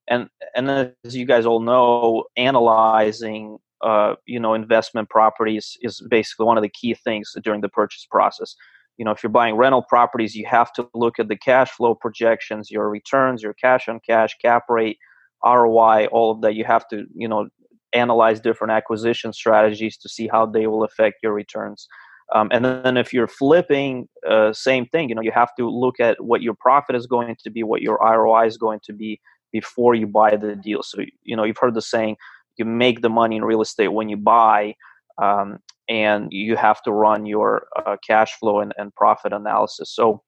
And 0.09 0.29
and 0.55 0.71
as 0.71 1.17
you 1.17 1.25
guys 1.25 1.47
all 1.47 1.61
know, 1.61 2.25
analyzing 2.37 3.59
uh, 3.83 4.15
you 4.27 4.41
know 4.41 4.55
investment 4.55 5.09
properties 5.11 5.77
is 5.83 6.03
basically 6.09 6.47
one 6.47 6.57
of 6.57 6.63
the 6.63 6.69
key 6.69 6.95
things 6.95 7.35
during 7.43 7.61
the 7.61 7.69
purchase 7.69 8.07
process. 8.11 8.55
You 8.99 9.05
know 9.05 9.11
if 9.11 9.23
you're 9.23 9.31
buying 9.31 9.57
rental 9.57 9.83
properties 9.83 10.35
you 10.35 10.47
have 10.47 10.73
to 10.75 10.89
look 10.95 11.19
at 11.19 11.29
the 11.29 11.37
cash 11.37 11.71
flow 11.71 11.95
projections 11.95 12.71
your 12.71 12.89
returns 12.89 13.43
your 13.43 13.55
cash 13.55 13.89
on 13.89 14.01
cash 14.07 14.37
cap 14.41 14.65
rate 14.69 14.99
roi 15.45 16.07
all 16.07 16.31
of 16.31 16.41
that. 16.41 16.55
You 16.55 16.65
have 16.65 16.89
to 16.89 17.05
you 17.15 17.29
know 17.29 17.49
analyze 17.93 18.41
different 18.41 18.73
acquisition 18.73 19.33
strategies 19.33 19.97
to 19.99 20.09
see 20.09 20.29
how 20.29 20.47
they 20.47 20.67
will 20.67 20.85
affect 20.85 21.17
your 21.23 21.33
returns. 21.33 21.87
Um, 22.35 22.49
and 22.51 22.65
then 22.65 22.97
if 22.97 23.13
you're 23.13 23.29
flipping 23.29 24.09
uh, 24.29 24.53
same 24.53 24.87
thing 24.87 25.09
you 25.09 25.15
know 25.15 25.23
you 25.23 25.33
have 25.33 25.55
to 25.59 25.69
look 25.69 26.01
at 26.01 26.17
what 26.25 26.43
your 26.43 26.55
profit 26.55 26.97
is 26.97 27.07
going 27.07 27.37
to 27.45 27.51
be 27.51 27.63
what 27.63 27.83
your 27.83 27.99
roi 27.99 28.47
is 28.47 28.57
going 28.57 28.81
to 28.85 28.93
be 28.93 29.21
before 29.53 29.95
you 29.95 30.07
buy 30.07 30.37
the 30.37 30.55
deal. 30.57 30.83
So 30.83 31.03
you 31.23 31.37
know 31.37 31.45
you've 31.45 31.59
heard 31.59 31.75
the 31.75 31.83
saying 31.83 32.17
you 32.57 32.65
make 32.65 33.03
the 33.03 33.09
money 33.09 33.37
in 33.37 33.45
real 33.45 33.63
estate 33.63 33.89
when 33.89 34.09
you 34.09 34.17
buy 34.17 34.75
um, 35.23 35.59
and 35.89 36.29
you 36.31 36.57
have 36.57 36.83
to 36.83 36.93
run 36.93 37.27
your 37.27 37.67
uh, 37.77 37.97
cash 38.07 38.33
flow 38.39 38.61
and, 38.61 38.73
and 38.77 38.95
profit 38.95 39.33
analysis. 39.33 39.95
So 39.95 40.23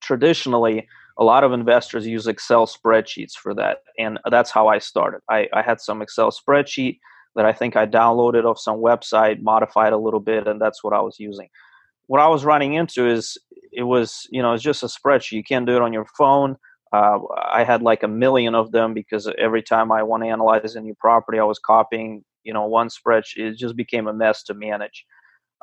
traditionally 0.00 0.86
a 1.18 1.24
lot 1.24 1.44
of 1.44 1.52
investors 1.52 2.06
use 2.06 2.26
excel 2.26 2.66
spreadsheets 2.66 3.34
for 3.34 3.54
that 3.54 3.78
and 3.98 4.18
that's 4.30 4.50
how 4.50 4.68
i 4.68 4.78
started. 4.78 5.20
I, 5.28 5.48
I 5.52 5.62
had 5.62 5.80
some 5.80 6.02
excel 6.02 6.30
spreadsheet 6.30 6.98
that 7.36 7.44
i 7.44 7.52
think 7.52 7.76
i 7.76 7.86
downloaded 7.86 8.44
off 8.44 8.58
some 8.58 8.78
website 8.78 9.42
modified 9.42 9.92
a 9.92 9.98
little 9.98 10.20
bit 10.20 10.48
and 10.48 10.60
that's 10.60 10.82
what 10.82 10.94
i 10.94 11.00
was 11.00 11.18
using. 11.18 11.48
What 12.06 12.20
i 12.20 12.26
was 12.26 12.44
running 12.44 12.74
into 12.74 13.06
is 13.06 13.36
it 13.72 13.82
was 13.82 14.26
you 14.30 14.42
know 14.42 14.52
it's 14.54 14.62
just 14.62 14.82
a 14.82 14.86
spreadsheet. 14.86 15.32
You 15.32 15.44
can't 15.44 15.66
do 15.66 15.76
it 15.76 15.82
on 15.82 15.92
your 15.92 16.06
phone 16.16 16.56
uh, 16.92 17.18
I 17.52 17.64
had 17.64 17.82
like 17.82 18.02
a 18.02 18.08
million 18.08 18.54
of 18.54 18.72
them 18.72 18.94
because 18.94 19.28
every 19.38 19.62
time 19.62 19.92
I 19.92 20.02
want 20.02 20.22
to 20.24 20.28
analyze 20.28 20.74
a 20.74 20.80
new 20.80 20.94
property, 20.94 21.38
I 21.38 21.44
was 21.44 21.58
copying, 21.58 22.24
you 22.42 22.52
know, 22.52 22.66
one 22.66 22.88
spreadsheet. 22.88 23.52
It 23.52 23.58
just 23.58 23.76
became 23.76 24.08
a 24.08 24.12
mess 24.12 24.42
to 24.44 24.54
manage. 24.54 25.04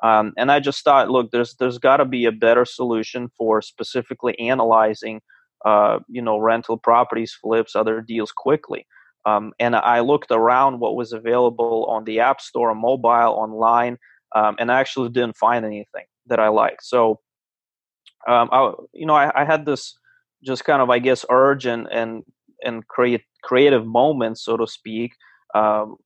Um, 0.04 0.34
and 0.38 0.52
I 0.52 0.60
just 0.60 0.84
thought, 0.84 1.10
look, 1.10 1.32
there's 1.32 1.56
there's 1.56 1.80
got 1.80 1.98
to 1.98 2.06
be 2.06 2.26
a 2.26 2.32
better 2.32 2.66
solution 2.66 3.30
for 3.38 3.62
specifically 3.62 4.38
analyzing, 4.40 5.22
uh, 5.66 6.00
you 6.08 6.22
know, 6.22 6.38
rental 6.38 6.78
properties, 6.78 7.34
flips, 7.34 7.76
other 7.76 8.02
deals 8.02 8.32
quickly. 8.32 8.86
Um, 9.26 9.52
and 9.60 9.76
I 9.76 10.00
looked 10.00 10.32
around 10.32 10.80
what 10.80 10.96
was 10.96 11.12
available 11.12 11.86
on 11.90 12.06
the 12.06 12.22
App 12.22 12.40
Store, 12.40 12.74
mobile, 12.74 13.10
online, 13.10 13.98
um, 14.34 14.56
and 14.60 14.72
I 14.72 14.80
actually 14.80 15.10
didn't 15.10 15.36
find 15.36 15.66
anything 15.66 16.06
that 16.28 16.40
I 16.40 16.48
liked. 16.48 16.86
So, 16.86 17.20
um, 18.28 18.48
I, 18.52 18.72
you 18.94 19.06
know, 19.06 19.16
I, 19.16 19.42
I 19.42 19.44
had 19.44 19.66
this 19.66 19.98
just 20.44 20.66
kind 20.66 20.82
of 20.82 20.90
I 20.90 21.00
guess 21.00 21.26
urge 21.30 21.66
and 21.66 21.88
and 21.92 22.24
and 22.64 22.88
create 22.88 23.24
creative 23.44 23.86
moments, 23.86 24.44
so 24.44 24.58
to 24.58 24.68
speak, 24.68 25.14
um, 25.56 25.98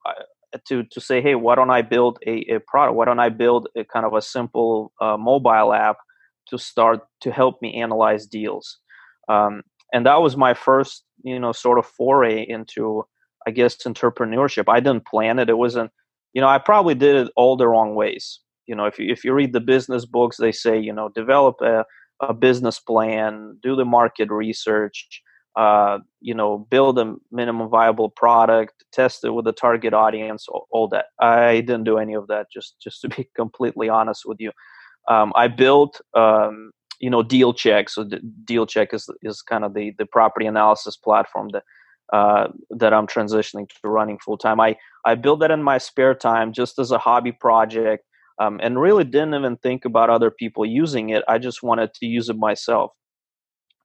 to 0.68 0.84
to 0.84 1.02
say, 1.02 1.22
hey, 1.22 1.36
why 1.36 1.56
don't 1.56 1.70
I 1.70 1.82
build 1.82 2.20
a, 2.26 2.46
a 2.56 2.60
product? 2.60 2.96
Why 2.96 3.06
don't 3.06 3.20
I 3.20 3.30
build 3.30 3.68
a 3.76 3.84
kind 3.84 4.06
of 4.06 4.14
a 4.14 4.22
simple 4.22 4.92
uh, 5.02 5.18
mobile 5.18 5.74
app 5.74 5.98
to 6.50 6.58
start 6.58 7.02
to 7.22 7.32
help 7.32 7.62
me 7.62 7.82
analyze 7.82 8.26
deals? 8.26 8.78
Um, 9.30 9.64
and 9.94 10.06
that 10.06 10.22
was 10.22 10.38
my 10.38 10.54
first, 10.54 11.04
you 11.24 11.40
know, 11.40 11.52
sort 11.52 11.80
of 11.80 11.86
foray 11.86 12.46
into, 12.48 13.06
I 13.48 13.52
guess, 13.52 13.78
entrepreneurship. 13.78 14.66
I 14.68 14.80
didn't 14.80 15.06
plan 15.06 15.40
it. 15.40 15.50
It 15.50 15.58
wasn't, 15.58 15.92
you 16.34 16.42
know, 16.42 16.48
I 16.48 16.58
probably 16.58 16.96
did 16.96 17.16
it 17.16 17.32
all 17.36 17.58
the 17.58 17.68
wrong 17.68 17.96
ways. 17.96 18.40
You 18.68 18.76
know, 18.76 18.86
if 18.86 19.00
you 19.00 19.12
if 19.12 19.24
you 19.24 19.34
read 19.34 19.54
the 19.54 19.60
business 19.60 20.06
books, 20.06 20.38
they 20.38 20.52
say, 20.52 20.80
you 20.80 20.94
know, 20.94 21.10
develop 21.10 21.62
a 21.62 21.86
a 22.22 22.34
business 22.34 22.80
plan, 22.80 23.58
do 23.62 23.76
the 23.76 23.86
market 23.86 24.30
research, 24.30 25.22
uh, 25.56 26.00
you 26.22 26.34
know, 26.34 26.60
build 26.70 26.98
a 27.00 27.16
minimum 27.32 27.70
viable 27.70 28.10
product, 28.10 28.86
test 28.94 29.24
it 29.26 29.32
with 29.32 29.46
the 29.46 29.52
target 29.52 29.94
audience, 29.94 30.48
all, 30.48 30.68
all, 30.72 30.88
that. 30.88 31.06
I 31.20 31.56
didn't 31.56 31.84
do 31.84 31.98
any 31.98 32.14
of 32.14 32.28
that. 32.28 32.48
Just 32.52 32.76
just 32.82 33.02
to 33.02 33.10
be 33.16 33.28
completely 33.36 33.90
honest 33.90 34.24
with 34.26 34.38
you, 34.40 34.52
um, 35.08 35.34
I 35.36 35.48
built. 35.48 36.00
Um, 36.14 36.72
you 37.00 37.10
know, 37.10 37.24
Deal 37.24 37.52
Check. 37.52 37.90
So 37.90 38.08
Deal 38.46 38.68
Check 38.68 38.94
is 38.94 39.10
is 39.24 39.42
kind 39.42 39.66
of 39.66 39.74
the 39.74 39.92
the 39.98 40.06
property 40.06 40.46
analysis 40.46 40.96
platform 40.96 41.50
that 41.50 41.64
uh, 42.14 42.50
that 42.70 42.94
I'm 42.94 43.08
transitioning 43.08 43.68
to 43.68 43.90
running 43.90 44.20
full 44.20 44.38
time. 44.38 44.60
I 44.60 44.78
I 45.04 45.16
built 45.16 45.40
that 45.40 45.52
in 45.52 45.64
my 45.64 45.80
spare 45.80 46.14
time, 46.14 46.54
just 46.54 46.78
as 46.78 46.92
a 46.92 47.00
hobby 47.00 47.32
project. 47.32 48.06
Um, 48.42 48.60
and 48.64 48.82
really 48.82 49.04
didn't 49.04 49.36
even 49.36 49.56
think 49.58 49.86
about 49.86 50.10
other 50.10 50.32
people 50.32 50.66
using 50.66 51.10
it. 51.10 51.24
I 51.28 51.38
just 51.38 51.62
wanted 51.62 51.94
to 51.94 52.08
use 52.08 52.28
it 52.28 52.38
myself. 52.38 52.92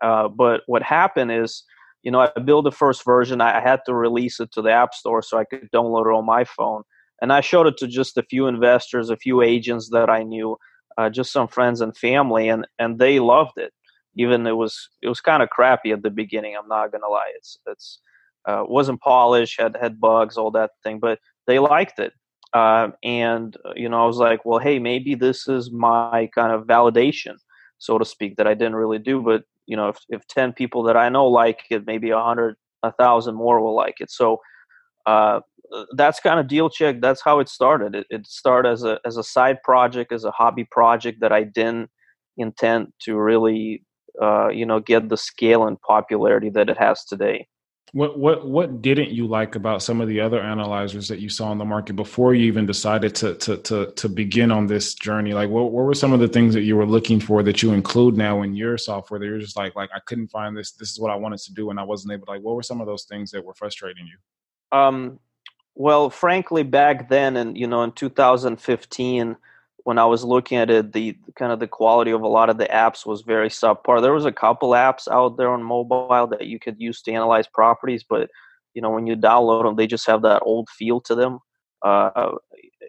Uh, 0.03 0.29
but 0.29 0.63
what 0.67 0.83
happened 0.83 1.31
is, 1.31 1.63
you 2.03 2.11
know, 2.11 2.21
I 2.21 2.41
built 2.41 2.65
the 2.65 2.73
first 2.73 3.05
version. 3.05 3.43
I 3.43 3.61
had 3.61 3.81
to 3.85 3.95
release 3.95 4.41
it 4.41 4.51
to 4.53 4.63
the 4.63 4.73
App 4.73 4.95
Store 4.95 5.21
so 5.21 5.37
I 5.37 5.45
could 5.45 5.69
download 5.75 6.07
it 6.07 6.17
on 6.17 6.25
my 6.25 6.45
phone. 6.45 6.85
And 7.21 7.35
I 7.35 7.43
showed 7.43 7.67
it 7.67 7.77
to 7.79 7.87
just 7.87 8.17
a 8.17 8.23
few 8.23 8.47
investors, 8.47 9.11
a 9.11 9.17
few 9.17 9.43
agents 9.43 9.91
that 9.91 10.09
I 10.09 10.23
knew, 10.23 10.57
uh, 10.97 11.11
just 11.11 11.33
some 11.33 11.49
friends 11.49 11.83
and 11.83 11.97
family, 11.97 12.49
and 12.49 12.67
and 12.79 12.99
they 12.99 13.21
loved 13.21 13.59
it. 13.59 13.73
Even 14.17 14.47
it 14.47 14.57
was 14.57 14.89
it 15.03 15.09
was 15.09 15.21
kind 15.21 15.43
of 15.43 15.51
crappy 15.51 15.93
at 15.93 16.03
the 16.03 16.11
beginning. 16.11 16.57
I'm 16.57 16.69
not 16.69 16.93
gonna 16.93 17.09
lie. 17.09 17.33
It's 17.37 17.59
it's 17.67 18.01
uh, 18.47 18.65
wasn't 18.67 19.01
polished, 19.01 19.61
had 19.61 19.77
had 19.81 20.01
bugs, 20.01 20.37
all 20.37 20.51
that 20.53 20.71
thing, 20.83 20.99
but 21.01 21.19
they 21.47 21.59
liked 21.59 21.99
it. 21.99 22.13
Uh, 22.53 22.89
and 23.03 23.57
uh, 23.65 23.73
you 23.75 23.89
know, 23.89 24.03
I 24.03 24.07
was 24.07 24.19
like, 24.19 24.45
well, 24.45 24.59
hey, 24.59 24.79
maybe 24.79 25.15
this 25.15 25.49
is 25.49 25.71
my 25.71 26.29
kind 26.35 26.53
of 26.53 26.67
validation, 26.67 27.35
so 27.79 27.99
to 27.99 28.05
speak, 28.05 28.37
that 28.37 28.47
I 28.47 28.55
didn't 28.55 28.77
really 28.77 28.99
do. 28.99 29.21
But 29.21 29.45
you 29.67 29.77
know, 29.77 29.89
if 29.89 29.99
if 30.09 30.27
ten 30.29 30.53
people 30.53 30.83
that 30.85 30.97
I 30.97 31.09
know 31.09 31.27
like 31.27 31.65
it, 31.71 31.87
maybe 31.87 32.11
a 32.11 32.21
hundred, 32.21 32.57
a 32.83 32.93
thousand 32.93 33.35
more 33.35 33.61
will 33.61 33.75
like 33.75 33.97
it. 34.01 34.11
So 34.11 34.41
uh, 35.07 35.41
that's 35.97 36.21
kind 36.21 36.41
of 36.41 36.49
deal 36.49 36.71
check. 36.71 37.01
That's 37.01 37.23
how 37.23 37.41
it 37.41 37.49
started. 37.49 37.95
It, 37.95 38.07
it 38.11 38.27
started 38.27 38.71
as 38.71 38.85
a 38.85 38.99
as 39.05 39.17
a 39.17 39.23
side 39.25 39.63
project, 39.63 40.13
as 40.13 40.25
a 40.25 40.31
hobby 40.31 40.65
project 40.65 41.21
that 41.21 41.33
I 41.33 41.43
didn't 41.43 41.91
intend 42.37 42.93
to 43.03 43.17
really, 43.17 43.83
uh, 44.23 44.49
you 44.49 44.67
know, 44.67 44.81
get 44.81 45.09
the 45.09 45.17
scale 45.17 45.67
and 45.67 45.81
popularity 45.81 46.51
that 46.51 46.71
it 46.71 46.79
has 46.79 47.05
today. 47.05 47.49
What 47.93 48.19
what 48.19 48.47
what 48.47 48.83
didn't 48.83 49.11
you 49.11 49.29
like 49.29 49.55
about 49.55 49.83
some 49.83 50.01
of 50.01 50.09
the 50.09 50.21
other 50.21 50.41
analyzers 50.41 51.07
that 51.09 51.21
you 51.21 51.29
saw 51.29 51.53
in 51.53 51.59
the 51.59 51.65
market 51.65 51.95
before 51.95 52.35
you 52.35 52.45
even 52.47 52.67
decided 52.67 53.15
to 53.17 53.35
to 53.37 53.57
to 53.59 53.93
to 53.93 54.09
begin 54.09 54.51
on 54.51 54.67
this 54.67 54.95
journey? 54.95 55.35
Like 55.35 55.51
what, 55.51 55.71
what 55.71 55.85
were 55.85 55.95
some 55.95 56.13
of 56.13 56.19
the 56.19 56.27
things 56.27 56.53
that 56.55 56.63
you 56.63 56.77
were 56.77 56.85
looking 56.85 57.21
for 57.21 57.45
that 57.45 57.63
you 57.63 57.73
include 57.73 58.17
now 58.17 58.43
in 58.43 58.55
your 58.57 58.77
software 58.77 59.21
that 59.21 59.27
you're 59.27 59.39
just 59.39 59.57
like 59.57 59.77
like 59.77 59.91
I 59.95 60.01
couldn't 60.01 60.29
find 60.29 60.57
this 60.57 60.73
this 60.73 60.91
is 60.91 60.99
what 60.99 61.13
I 61.13 61.15
wanted 61.15 61.39
to 61.41 61.55
do 61.55 61.71
and 61.71 61.79
I 61.79 61.85
wasn't 61.85 62.13
able 62.13 62.27
to 62.27 62.33
like 62.33 62.43
what 62.43 62.57
were 62.57 62.63
some 62.63 62.81
of 62.81 62.89
those 62.89 63.05
things 63.05 63.31
that 63.31 63.45
were 63.45 63.55
frustrating 63.55 64.07
you? 64.07 64.79
Um 64.79 65.21
well, 65.77 66.11
frankly 66.11 66.65
back 66.65 67.09
then 67.09 67.37
and 67.37 67.57
you 67.57 67.69
know 67.69 67.85
in 67.85 67.93
2015 67.93 69.37
when 69.87 69.99
I 69.99 70.05
was 70.05 70.25
looking 70.25 70.59
at 70.59 70.69
it, 70.69 70.93
the 70.93 71.17
kind 71.39 71.53
of 71.53 71.61
the 71.61 71.69
quality 71.69 72.11
of 72.11 72.23
a 72.23 72.27
lot 72.27 72.51
of 72.51 72.59
the 72.59 72.67
apps 72.67 73.07
was 73.07 73.23
very 73.23 73.49
subpar. 73.49 74.03
There 74.03 74.13
was 74.13 74.25
a 74.25 74.33
couple 74.33 74.71
apps 74.71 75.07
out 75.07 75.37
there 75.37 75.49
on 75.49 75.63
mobile 75.63 76.27
that 76.27 76.49
you 76.49 76.59
could 76.59 76.75
use 76.81 77.01
to 77.03 77.13
analyze 77.13 77.47
properties, 77.47 78.03
but 78.03 78.29
you 78.75 78.83
know 78.83 78.91
when 78.91 79.07
you 79.07 79.15
download 79.15 79.63
them, 79.63 79.77
they 79.77 79.87
just 79.87 80.09
have 80.09 80.23
that 80.23 80.43
old 80.43 80.69
feel 80.71 81.01
to 81.03 81.15
them. 81.15 81.39
Uh, 81.83 82.33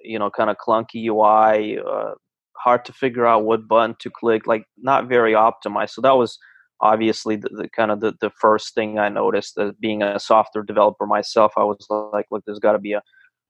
you 0.04 0.18
know, 0.18 0.32
kind 0.32 0.50
of 0.50 0.58
clunky 0.58 1.06
UI, 1.06 1.78
uh, 1.78 2.16
hard 2.58 2.84
to 2.86 2.94
figure 2.94 3.28
out 3.28 3.46
what 3.46 3.68
button 3.68 3.96
to 4.00 4.10
click, 4.10 4.48
like 4.48 4.66
not 4.76 5.08
very 5.08 5.34
optimized. 5.34 5.92
So 5.92 6.02
that 6.02 6.18
was 6.18 6.40
obviously 6.82 7.36
the, 7.36 7.50
the 7.50 7.70
kind 7.70 7.92
of 7.92 8.00
the, 8.00 8.16
the 8.22 8.32
first 8.42 8.74
thing 8.74 8.98
I 8.98 9.10
noticed. 9.10 9.60
Being 9.80 10.02
a 10.02 10.20
software 10.20 10.64
developer 10.64 11.06
myself, 11.06 11.54
I 11.58 11.64
was 11.64 11.86
like, 11.90 12.26
look, 12.32 12.44
there's 12.48 12.58
got 12.58 12.72
to 12.72 12.80
be 12.80 12.94
a 12.94 13.04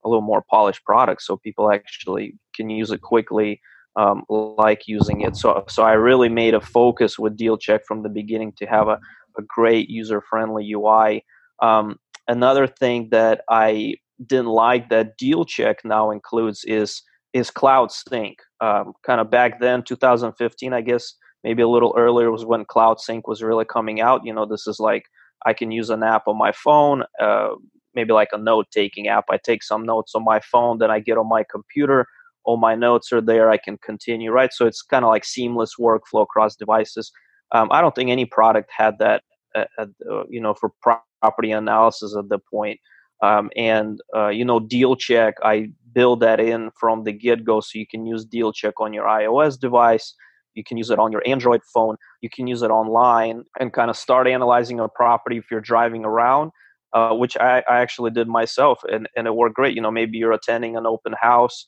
a 0.08 0.10
little 0.10 0.22
more 0.22 0.44
polished 0.50 0.84
product 0.84 1.22
so 1.22 1.36
people 1.36 1.70
actually 1.72 2.34
can 2.54 2.70
use 2.70 2.90
it 2.90 3.02
quickly 3.02 3.60
um, 3.96 4.22
like 4.28 4.86
using 4.86 5.22
it. 5.22 5.36
So 5.36 5.64
so 5.68 5.82
i 5.82 5.92
really 5.92 6.28
made 6.28 6.54
a 6.54 6.60
focus 6.60 7.18
with 7.18 7.36
deal 7.36 7.58
check 7.58 7.82
from 7.86 8.02
the 8.02 8.08
beginning 8.08 8.52
to 8.58 8.66
have 8.66 8.88
a, 8.88 8.98
a 9.38 9.42
great 9.46 9.88
user 9.90 10.22
friendly 10.30 10.70
ui 10.72 11.22
um, 11.62 11.96
another 12.28 12.66
thing 12.66 13.08
that 13.10 13.42
i 13.50 13.94
didn't 14.26 14.46
like 14.46 14.88
that 14.88 15.16
deal 15.16 15.44
check 15.44 15.78
now 15.84 16.10
includes 16.10 16.64
is 16.64 17.02
is 17.34 17.50
cloud 17.50 17.92
sync. 17.92 18.38
Um, 18.60 18.92
kind 19.06 19.20
of 19.20 19.30
back 19.30 19.60
then 19.60 19.82
2015 19.82 20.72
i 20.72 20.80
guess 20.80 21.14
maybe 21.44 21.62
a 21.62 21.68
little 21.68 21.94
earlier 21.96 22.30
was 22.30 22.44
when 22.44 22.64
cloud 22.64 23.00
sync 23.00 23.28
was 23.28 23.42
really 23.42 23.64
coming 23.64 24.00
out. 24.00 24.22
You 24.24 24.32
know 24.32 24.46
this 24.46 24.66
is 24.66 24.78
like 24.80 25.04
i 25.46 25.52
can 25.52 25.70
use 25.70 25.90
an 25.90 26.02
app 26.02 26.26
on 26.26 26.36
my 26.36 26.52
phone 26.52 27.04
uh, 27.20 27.50
maybe 27.98 28.12
like 28.12 28.28
a 28.32 28.38
note 28.38 28.66
taking 28.70 29.08
app. 29.08 29.24
I 29.28 29.38
take 29.38 29.64
some 29.64 29.82
notes 29.84 30.12
on 30.14 30.24
my 30.24 30.38
phone, 30.38 30.78
then 30.78 30.90
I 30.90 31.00
get 31.00 31.18
on 31.18 31.28
my 31.28 31.44
computer. 31.50 32.06
All 32.44 32.56
my 32.56 32.76
notes 32.76 33.12
are 33.12 33.20
there. 33.20 33.50
I 33.50 33.58
can 33.58 33.76
continue, 33.90 34.30
right? 34.30 34.52
So 34.52 34.66
it's 34.66 34.82
kind 34.82 35.04
of 35.04 35.10
like 35.10 35.24
seamless 35.24 35.72
workflow 35.80 36.22
across 36.22 36.54
devices. 36.54 37.10
Um, 37.52 37.68
I 37.72 37.80
don't 37.80 37.94
think 37.94 38.10
any 38.10 38.24
product 38.24 38.70
had 38.76 38.94
that, 39.00 39.22
uh, 39.56 39.64
uh, 39.78 40.22
you 40.28 40.40
know, 40.40 40.54
for 40.54 40.70
property 40.80 41.50
analysis 41.50 42.14
at 42.16 42.28
the 42.28 42.38
point. 42.38 42.78
Um, 43.20 43.50
and 43.56 43.98
uh, 44.16 44.28
you 44.28 44.44
know, 44.44 44.60
deal 44.60 44.94
check, 44.94 45.34
I 45.42 45.72
build 45.92 46.20
that 46.20 46.38
in 46.38 46.70
from 46.78 47.02
the 47.02 47.12
get 47.12 47.44
go, 47.44 47.60
so 47.60 47.72
you 47.74 47.86
can 47.86 48.06
use 48.06 48.24
deal 48.24 48.52
check 48.52 48.74
on 48.80 48.92
your 48.92 49.06
iOS 49.06 49.58
device. 49.58 50.14
You 50.54 50.62
can 50.62 50.76
use 50.76 50.90
it 50.90 51.00
on 51.00 51.10
your 51.10 51.22
Android 51.26 51.62
phone. 51.74 51.96
You 52.20 52.30
can 52.30 52.46
use 52.46 52.62
it 52.62 52.70
online 52.70 53.42
and 53.58 53.72
kind 53.72 53.90
of 53.90 53.96
start 53.96 54.28
analyzing 54.28 54.78
a 54.78 54.88
property 54.88 55.36
if 55.36 55.46
you're 55.50 55.60
driving 55.72 56.04
around 56.04 56.52
uh, 56.92 57.14
which 57.14 57.36
I, 57.36 57.62
I, 57.68 57.80
actually 57.80 58.10
did 58.10 58.28
myself, 58.28 58.80
and, 58.90 59.08
and 59.16 59.26
it 59.26 59.34
worked 59.34 59.54
great. 59.54 59.74
You 59.74 59.82
know, 59.82 59.90
maybe 59.90 60.18
you're 60.18 60.32
attending 60.32 60.76
an 60.76 60.86
open 60.86 61.14
house, 61.20 61.66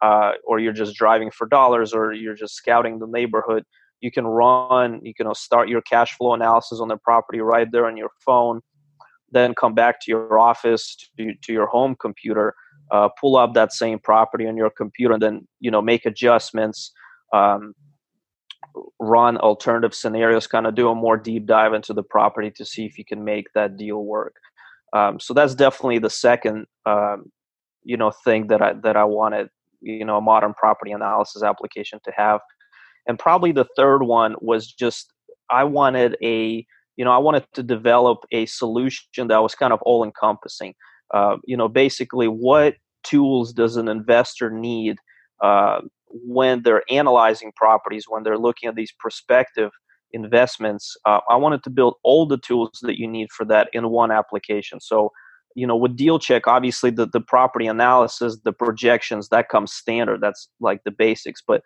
uh, 0.00 0.32
or 0.46 0.58
you're 0.58 0.72
just 0.72 0.96
driving 0.96 1.30
for 1.30 1.46
dollars, 1.46 1.92
or 1.92 2.12
you're 2.12 2.34
just 2.34 2.54
scouting 2.54 2.98
the 2.98 3.06
neighborhood. 3.06 3.64
You 4.00 4.10
can 4.10 4.26
run, 4.26 5.00
you 5.02 5.14
can 5.14 5.32
start 5.34 5.68
your 5.68 5.82
cash 5.82 6.16
flow 6.16 6.34
analysis 6.34 6.80
on 6.80 6.88
the 6.88 6.96
property 6.96 7.40
right 7.40 7.70
there 7.70 7.86
on 7.86 7.96
your 7.96 8.10
phone, 8.24 8.60
then 9.30 9.54
come 9.54 9.74
back 9.74 10.00
to 10.02 10.10
your 10.10 10.38
office 10.38 10.96
to, 11.16 11.34
to 11.42 11.52
your 11.52 11.66
home 11.66 11.96
computer, 12.00 12.54
uh, 12.90 13.08
pull 13.20 13.36
up 13.36 13.54
that 13.54 13.72
same 13.72 13.98
property 13.98 14.46
on 14.46 14.56
your 14.56 14.70
computer, 14.70 15.14
and 15.14 15.22
then 15.22 15.48
you 15.60 15.70
know 15.70 15.82
make 15.82 16.06
adjustments. 16.06 16.92
Um, 17.32 17.74
run 18.98 19.36
alternative 19.38 19.94
scenarios, 19.94 20.46
kind 20.46 20.66
of 20.66 20.74
do 20.74 20.88
a 20.88 20.94
more 20.94 21.16
deep 21.16 21.46
dive 21.46 21.74
into 21.74 21.92
the 21.92 22.02
property 22.02 22.50
to 22.50 22.64
see 22.64 22.86
if 22.86 22.98
you 22.98 23.04
can 23.04 23.24
make 23.24 23.46
that 23.54 23.76
deal 23.76 24.04
work. 24.04 24.36
Um, 24.92 25.20
so 25.20 25.34
that's 25.34 25.54
definitely 25.54 25.98
the 25.98 26.10
second, 26.10 26.66
um, 26.86 27.30
you 27.82 27.96
know, 27.96 28.12
thing 28.24 28.48
that 28.48 28.62
I 28.62 28.74
that 28.82 28.96
I 28.96 29.04
wanted, 29.04 29.48
you 29.80 30.04
know, 30.04 30.18
a 30.18 30.20
modern 30.20 30.54
property 30.54 30.92
analysis 30.92 31.42
application 31.42 31.98
to 32.04 32.12
have. 32.16 32.40
And 33.06 33.18
probably 33.18 33.52
the 33.52 33.66
third 33.76 34.02
one 34.02 34.36
was 34.40 34.66
just 34.72 35.12
I 35.50 35.64
wanted 35.64 36.16
a, 36.22 36.64
you 36.96 37.04
know, 37.04 37.10
I 37.10 37.18
wanted 37.18 37.44
to 37.54 37.62
develop 37.62 38.24
a 38.32 38.46
solution 38.46 39.28
that 39.28 39.42
was 39.42 39.54
kind 39.54 39.72
of 39.72 39.80
all 39.82 40.04
encompassing. 40.04 40.74
Uh, 41.12 41.36
you 41.44 41.56
know, 41.56 41.68
basically, 41.68 42.26
what 42.26 42.74
tools 43.02 43.52
does 43.52 43.76
an 43.76 43.88
investor 43.88 44.50
need 44.50 44.96
uh, 45.42 45.80
when 46.08 46.62
they're 46.62 46.84
analyzing 46.90 47.52
properties, 47.56 48.04
when 48.08 48.22
they're 48.22 48.38
looking 48.38 48.68
at 48.68 48.76
these 48.76 48.92
prospective 48.98 49.70
investments, 50.12 50.96
uh, 51.04 51.20
I 51.28 51.36
wanted 51.36 51.62
to 51.64 51.70
build 51.70 51.94
all 52.02 52.26
the 52.26 52.38
tools 52.38 52.78
that 52.82 52.98
you 52.98 53.06
need 53.06 53.30
for 53.30 53.44
that 53.46 53.68
in 53.72 53.90
one 53.90 54.10
application. 54.10 54.80
So, 54.80 55.12
you 55.54 55.66
know, 55.66 55.76
with 55.76 55.96
Deal 55.96 56.18
Check, 56.18 56.46
obviously 56.46 56.90
the, 56.90 57.06
the 57.06 57.20
property 57.20 57.66
analysis, 57.66 58.38
the 58.44 58.52
projections, 58.52 59.28
that 59.28 59.48
comes 59.48 59.72
standard. 59.72 60.20
That's 60.20 60.48
like 60.60 60.82
the 60.84 60.90
basics. 60.90 61.42
But 61.46 61.62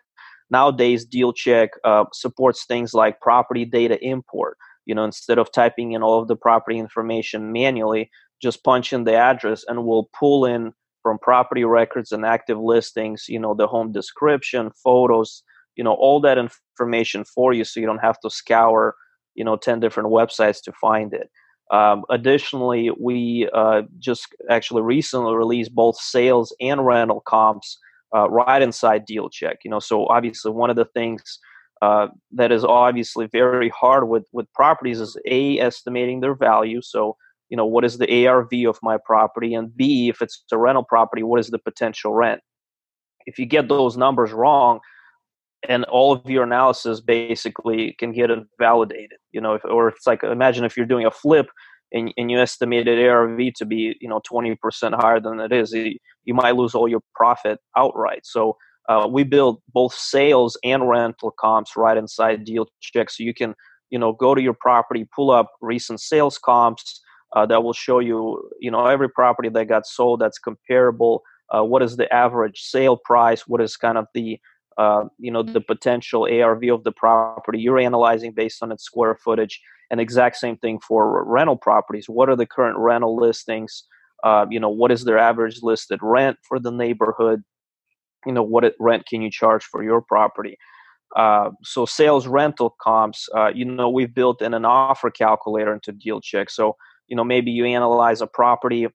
nowadays, 0.49 1.05
Deal 1.05 1.33
Check 1.33 1.71
uh, 1.83 2.05
supports 2.13 2.65
things 2.65 2.93
like 2.93 3.21
property 3.21 3.65
data 3.65 4.03
import. 4.03 4.57
You 4.85 4.95
know, 4.95 5.03
instead 5.03 5.37
of 5.37 5.51
typing 5.51 5.91
in 5.93 6.03
all 6.03 6.21
of 6.21 6.27
the 6.27 6.35
property 6.35 6.79
information 6.79 7.51
manually, 7.51 8.09
just 8.41 8.63
punch 8.63 8.93
in 8.93 9.03
the 9.03 9.15
address 9.15 9.65
and 9.67 9.85
we'll 9.85 10.09
pull 10.17 10.45
in 10.45 10.73
from 11.03 11.17
property 11.19 11.63
records 11.63 12.11
and 12.11 12.25
active 12.25 12.59
listings, 12.59 13.25
you 13.27 13.39
know, 13.39 13.53
the 13.53 13.67
home 13.67 13.91
description, 13.91 14.71
photos, 14.83 15.43
you 15.77 15.83
know 15.83 15.93
all 15.93 16.19
that 16.19 16.37
information 16.77 17.23
for 17.23 17.53
you 17.53 17.63
so 17.63 17.79
you 17.79 17.85
don't 17.85 17.97
have 17.99 18.19
to 18.19 18.29
scour 18.29 18.95
you 19.35 19.43
know 19.43 19.55
10 19.55 19.79
different 19.79 20.09
websites 20.09 20.61
to 20.63 20.71
find 20.73 21.13
it. 21.13 21.29
Um, 21.71 22.03
additionally 22.09 22.91
we 22.99 23.49
uh, 23.53 23.81
just 23.99 24.27
actually 24.49 24.83
recently 24.83 25.35
released 25.35 25.75
both 25.75 25.97
sales 25.97 26.55
and 26.61 26.85
rental 26.85 27.21
comps 27.21 27.77
uh, 28.15 28.29
right 28.29 28.61
inside 28.61 29.05
deal 29.05 29.29
check 29.29 29.57
you 29.65 29.71
know 29.71 29.79
so 29.79 30.05
obviously 30.07 30.51
one 30.51 30.69
of 30.69 30.77
the 30.77 30.85
things 30.85 31.39
uh, 31.81 32.07
that 32.31 32.51
is 32.51 32.63
obviously 32.63 33.27
very 33.27 33.69
hard 33.69 34.07
with 34.07 34.25
with 34.31 34.51
properties 34.53 35.01
is 35.01 35.17
a 35.25 35.59
estimating 35.59 36.21
their 36.21 36.35
value 36.35 36.81
so 36.81 37.17
you 37.49 37.57
know 37.57 37.65
what 37.65 37.83
is 37.83 37.97
the 37.97 38.27
arv 38.27 38.47
of 38.65 38.79
my 38.81 38.97
property 39.05 39.53
and 39.53 39.75
b 39.75 40.07
if 40.07 40.21
it's 40.21 40.43
a 40.53 40.57
rental 40.57 40.83
property 40.83 41.21
what 41.21 41.39
is 41.39 41.49
the 41.49 41.59
potential 41.59 42.13
rent? 42.13 42.41
If 43.25 43.37
you 43.37 43.45
get 43.45 43.67
those 43.67 43.97
numbers 43.97 44.31
wrong 44.31 44.79
and 45.67 45.83
all 45.85 46.13
of 46.13 46.29
your 46.29 46.43
analysis 46.43 47.01
basically 47.01 47.95
can 47.99 48.11
get 48.11 48.31
invalidated 48.31 49.17
you 49.31 49.41
know 49.41 49.53
if, 49.53 49.65
or 49.65 49.89
it's 49.89 50.07
like 50.07 50.23
imagine 50.23 50.65
if 50.65 50.75
you're 50.75 50.85
doing 50.85 51.05
a 51.05 51.11
flip 51.11 51.47
and, 51.91 52.13
and 52.17 52.29
you 52.29 52.39
estimated 52.39 53.05
arv 53.07 53.39
to 53.55 53.65
be 53.65 53.95
you 54.01 54.09
know 54.09 54.21
20% 54.29 54.57
higher 54.99 55.19
than 55.19 55.39
it 55.39 55.51
is 55.51 55.73
you 55.73 56.33
might 56.33 56.55
lose 56.55 56.75
all 56.75 56.87
your 56.87 57.01
profit 57.15 57.59
outright. 57.75 58.25
So 58.25 58.57
uh, 58.89 59.07
we 59.09 59.23
build 59.23 59.61
both 59.73 59.93
sales 59.93 60.57
and 60.63 60.87
rental 60.87 61.33
comps 61.39 61.75
right 61.75 61.97
inside 61.97 62.43
deal 62.43 62.67
check. 62.81 63.09
So 63.09 63.23
you 63.23 63.33
can 63.33 63.55
you 63.89 63.97
know 63.97 64.13
go 64.13 64.35
to 64.35 64.41
your 64.41 64.55
property 64.59 65.07
pull 65.15 65.31
up 65.31 65.51
recent 65.61 66.01
sales 66.01 66.37
comps 66.37 67.01
uh, 67.35 67.45
that 67.45 67.63
will 67.63 67.73
show 67.73 67.99
you 67.99 68.49
you 68.59 68.69
know 68.69 68.85
every 68.85 69.09
property 69.09 69.49
that 69.49 69.65
got 69.65 69.87
sold 69.87 70.19
that's 70.19 70.39
comparable 70.39 71.23
uh, 71.49 71.63
what 71.63 71.81
is 71.81 71.95
the 71.95 72.11
average 72.13 72.59
sale 72.61 72.97
price, 72.97 73.47
what 73.47 73.61
is 73.61 73.77
kind 73.77 73.97
of 73.97 74.05
the 74.13 74.39
uh, 74.77 75.05
you 75.17 75.31
know 75.31 75.43
the 75.43 75.61
potential 75.61 76.27
ARV 76.29 76.63
of 76.65 76.83
the 76.83 76.91
property. 76.91 77.59
You're 77.59 77.79
analyzing 77.79 78.31
based 78.31 78.61
on 78.61 78.71
its 78.71 78.83
square 78.83 79.15
footage, 79.15 79.59
and 79.89 79.99
exact 79.99 80.37
same 80.37 80.57
thing 80.57 80.79
for 80.79 81.23
rental 81.25 81.57
properties. 81.57 82.07
What 82.07 82.29
are 82.29 82.35
the 82.35 82.45
current 82.45 82.77
rental 82.77 83.15
listings? 83.15 83.83
Uh, 84.23 84.45
you 84.49 84.59
know 84.59 84.69
what 84.69 84.91
is 84.91 85.03
their 85.03 85.17
average 85.17 85.59
listed 85.61 85.99
rent 86.01 86.37
for 86.47 86.59
the 86.59 86.71
neighborhood? 86.71 87.43
You 88.25 88.33
know 88.33 88.43
what 88.43 88.73
rent 88.79 89.05
can 89.07 89.21
you 89.21 89.31
charge 89.31 89.63
for 89.63 89.83
your 89.83 90.01
property? 90.01 90.57
Uh, 91.15 91.51
so 91.63 91.85
sales 91.85 92.27
rental 92.27 92.75
comps, 92.81 93.29
uh, 93.33 93.47
you 93.47 93.63
know, 93.63 93.89
we've 93.89 94.13
built 94.13 94.41
in 94.41 94.53
an 94.53 94.65
offer 94.65 95.09
calculator 95.09 95.73
into 95.73 95.93
DealCheck. 95.93 96.49
So 96.51 96.75
you 97.07 97.15
know 97.15 97.23
maybe 97.23 97.51
you 97.51 97.65
analyze 97.65 98.21
a 98.21 98.27
property, 98.27 98.87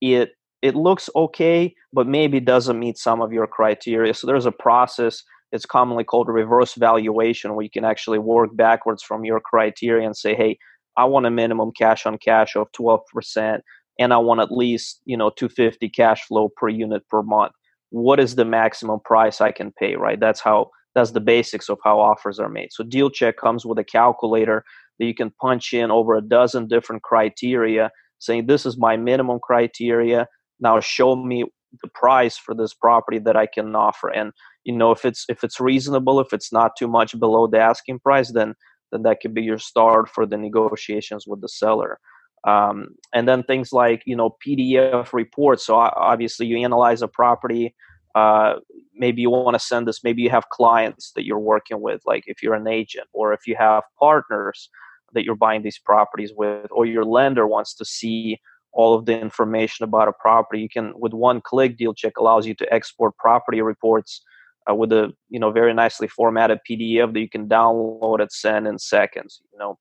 it 0.00 0.32
it 0.64 0.74
looks 0.74 1.10
okay, 1.14 1.74
but 1.92 2.06
maybe 2.06 2.40
doesn't 2.40 2.78
meet 2.78 2.96
some 2.96 3.20
of 3.20 3.34
your 3.34 3.46
criteria. 3.46 4.14
So 4.14 4.26
there's 4.26 4.46
a 4.46 4.50
process. 4.52 5.22
It's 5.52 5.66
commonly 5.66 6.04
called 6.04 6.28
reverse 6.28 6.72
valuation, 6.72 7.54
where 7.54 7.64
you 7.64 7.70
can 7.70 7.84
actually 7.84 8.18
work 8.18 8.48
backwards 8.56 9.02
from 9.02 9.26
your 9.26 9.40
criteria 9.40 10.06
and 10.06 10.16
say, 10.16 10.34
hey, 10.34 10.56
I 10.96 11.04
want 11.04 11.26
a 11.26 11.30
minimum 11.30 11.72
cash 11.76 12.06
on 12.06 12.16
cash 12.16 12.56
of 12.56 12.72
12%, 12.72 13.60
and 13.98 14.14
I 14.14 14.16
want 14.16 14.40
at 14.40 14.50
least 14.50 15.02
you 15.04 15.18
know 15.18 15.30
250 15.36 15.90
cash 15.90 16.24
flow 16.24 16.48
per 16.56 16.70
unit 16.70 17.06
per 17.10 17.22
month. 17.22 17.52
What 17.90 18.18
is 18.18 18.34
the 18.34 18.46
maximum 18.46 19.00
price 19.04 19.42
I 19.42 19.52
can 19.52 19.70
pay? 19.78 19.96
Right. 19.96 20.18
That's 20.18 20.40
how 20.40 20.70
that's 20.94 21.10
the 21.10 21.20
basics 21.20 21.68
of 21.68 21.78
how 21.84 22.00
offers 22.00 22.40
are 22.40 22.48
made. 22.48 22.72
So 22.72 22.84
deal 22.84 23.10
check 23.10 23.36
comes 23.36 23.66
with 23.66 23.78
a 23.78 23.84
calculator 23.84 24.64
that 24.98 25.04
you 25.04 25.14
can 25.14 25.30
punch 25.42 25.74
in 25.74 25.90
over 25.90 26.14
a 26.14 26.22
dozen 26.22 26.68
different 26.68 27.02
criteria, 27.02 27.90
saying 28.18 28.46
this 28.46 28.64
is 28.64 28.78
my 28.78 28.96
minimum 28.96 29.40
criteria 29.42 30.26
now 30.60 30.80
show 30.80 31.16
me 31.16 31.44
the 31.82 31.88
price 31.88 32.36
for 32.36 32.54
this 32.54 32.74
property 32.74 33.18
that 33.18 33.36
I 33.36 33.46
can 33.46 33.74
offer. 33.74 34.08
And 34.08 34.32
you 34.64 34.74
know, 34.74 34.90
if 34.92 35.04
it's 35.04 35.24
if 35.28 35.44
it's 35.44 35.60
reasonable, 35.60 36.20
if 36.20 36.32
it's 36.32 36.52
not 36.52 36.76
too 36.78 36.88
much 36.88 37.18
below 37.18 37.46
the 37.46 37.58
asking 37.58 38.00
price, 38.00 38.32
then 38.32 38.54
then 38.92 39.02
that 39.02 39.20
could 39.20 39.34
be 39.34 39.42
your 39.42 39.58
start 39.58 40.08
for 40.08 40.26
the 40.26 40.36
negotiations 40.36 41.26
with 41.26 41.40
the 41.40 41.48
seller. 41.48 41.98
Um, 42.46 42.88
and 43.14 43.26
then 43.26 43.42
things 43.42 43.72
like 43.72 44.02
you 44.06 44.16
know 44.16 44.36
PDF 44.46 45.12
reports. 45.12 45.66
So 45.66 45.76
obviously, 45.76 46.46
you 46.46 46.58
analyze 46.58 47.02
a 47.02 47.08
property. 47.08 47.74
Uh, 48.14 48.54
maybe 48.94 49.22
you 49.22 49.30
want 49.30 49.54
to 49.54 49.58
send 49.58 49.88
this. 49.88 50.04
Maybe 50.04 50.22
you 50.22 50.30
have 50.30 50.48
clients 50.50 51.12
that 51.16 51.24
you're 51.24 51.38
working 51.38 51.80
with, 51.80 52.02
like 52.06 52.24
if 52.26 52.42
you're 52.42 52.54
an 52.54 52.68
agent, 52.68 53.08
or 53.12 53.32
if 53.32 53.46
you 53.46 53.56
have 53.58 53.82
partners 53.98 54.70
that 55.14 55.24
you're 55.24 55.34
buying 55.34 55.62
these 55.62 55.78
properties 55.78 56.32
with, 56.36 56.66
or 56.70 56.86
your 56.86 57.04
lender 57.04 57.46
wants 57.46 57.74
to 57.74 57.84
see 57.84 58.40
all 58.74 58.94
of 58.94 59.06
the 59.06 59.18
information 59.18 59.84
about 59.84 60.08
a 60.08 60.12
property. 60.12 60.60
You 60.60 60.68
can, 60.68 60.92
with 60.96 61.14
one 61.14 61.40
click, 61.40 61.76
Deal 61.76 61.94
Check 61.94 62.14
allows 62.18 62.46
you 62.46 62.54
to 62.54 62.72
export 62.72 63.16
property 63.16 63.62
reports 63.62 64.22
uh, 64.70 64.74
with 64.74 64.92
a 64.92 65.12
you 65.28 65.38
know 65.38 65.50
very 65.50 65.74
nicely 65.74 66.08
formatted 66.08 66.58
PDF 66.68 67.12
that 67.12 67.20
you 67.20 67.28
can 67.28 67.48
download 67.48 68.20
and 68.20 68.30
send 68.32 68.66
in 68.66 68.78
seconds. 68.78 69.40
You 69.52 69.58
know, 69.58 69.78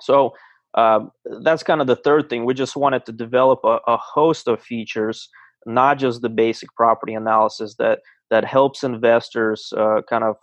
so 0.00 0.34
uh, 0.74 1.00
that's 1.42 1.62
kind 1.62 1.80
of 1.80 1.86
the 1.86 1.96
third 1.96 2.28
thing. 2.28 2.44
We 2.44 2.54
just 2.54 2.76
wanted 2.76 3.04
to 3.06 3.12
develop 3.12 3.60
a, 3.64 3.80
a 3.86 3.96
host 3.96 4.48
of 4.48 4.62
features, 4.62 5.28
not 5.66 5.98
just 5.98 6.22
the 6.22 6.28
basic 6.28 6.74
property 6.74 7.14
analysis 7.14 7.74
that 7.78 8.00
that 8.30 8.44
helps 8.44 8.84
investors 8.84 9.72
uh, 9.76 10.02
kind 10.08 10.24
of 10.24 10.36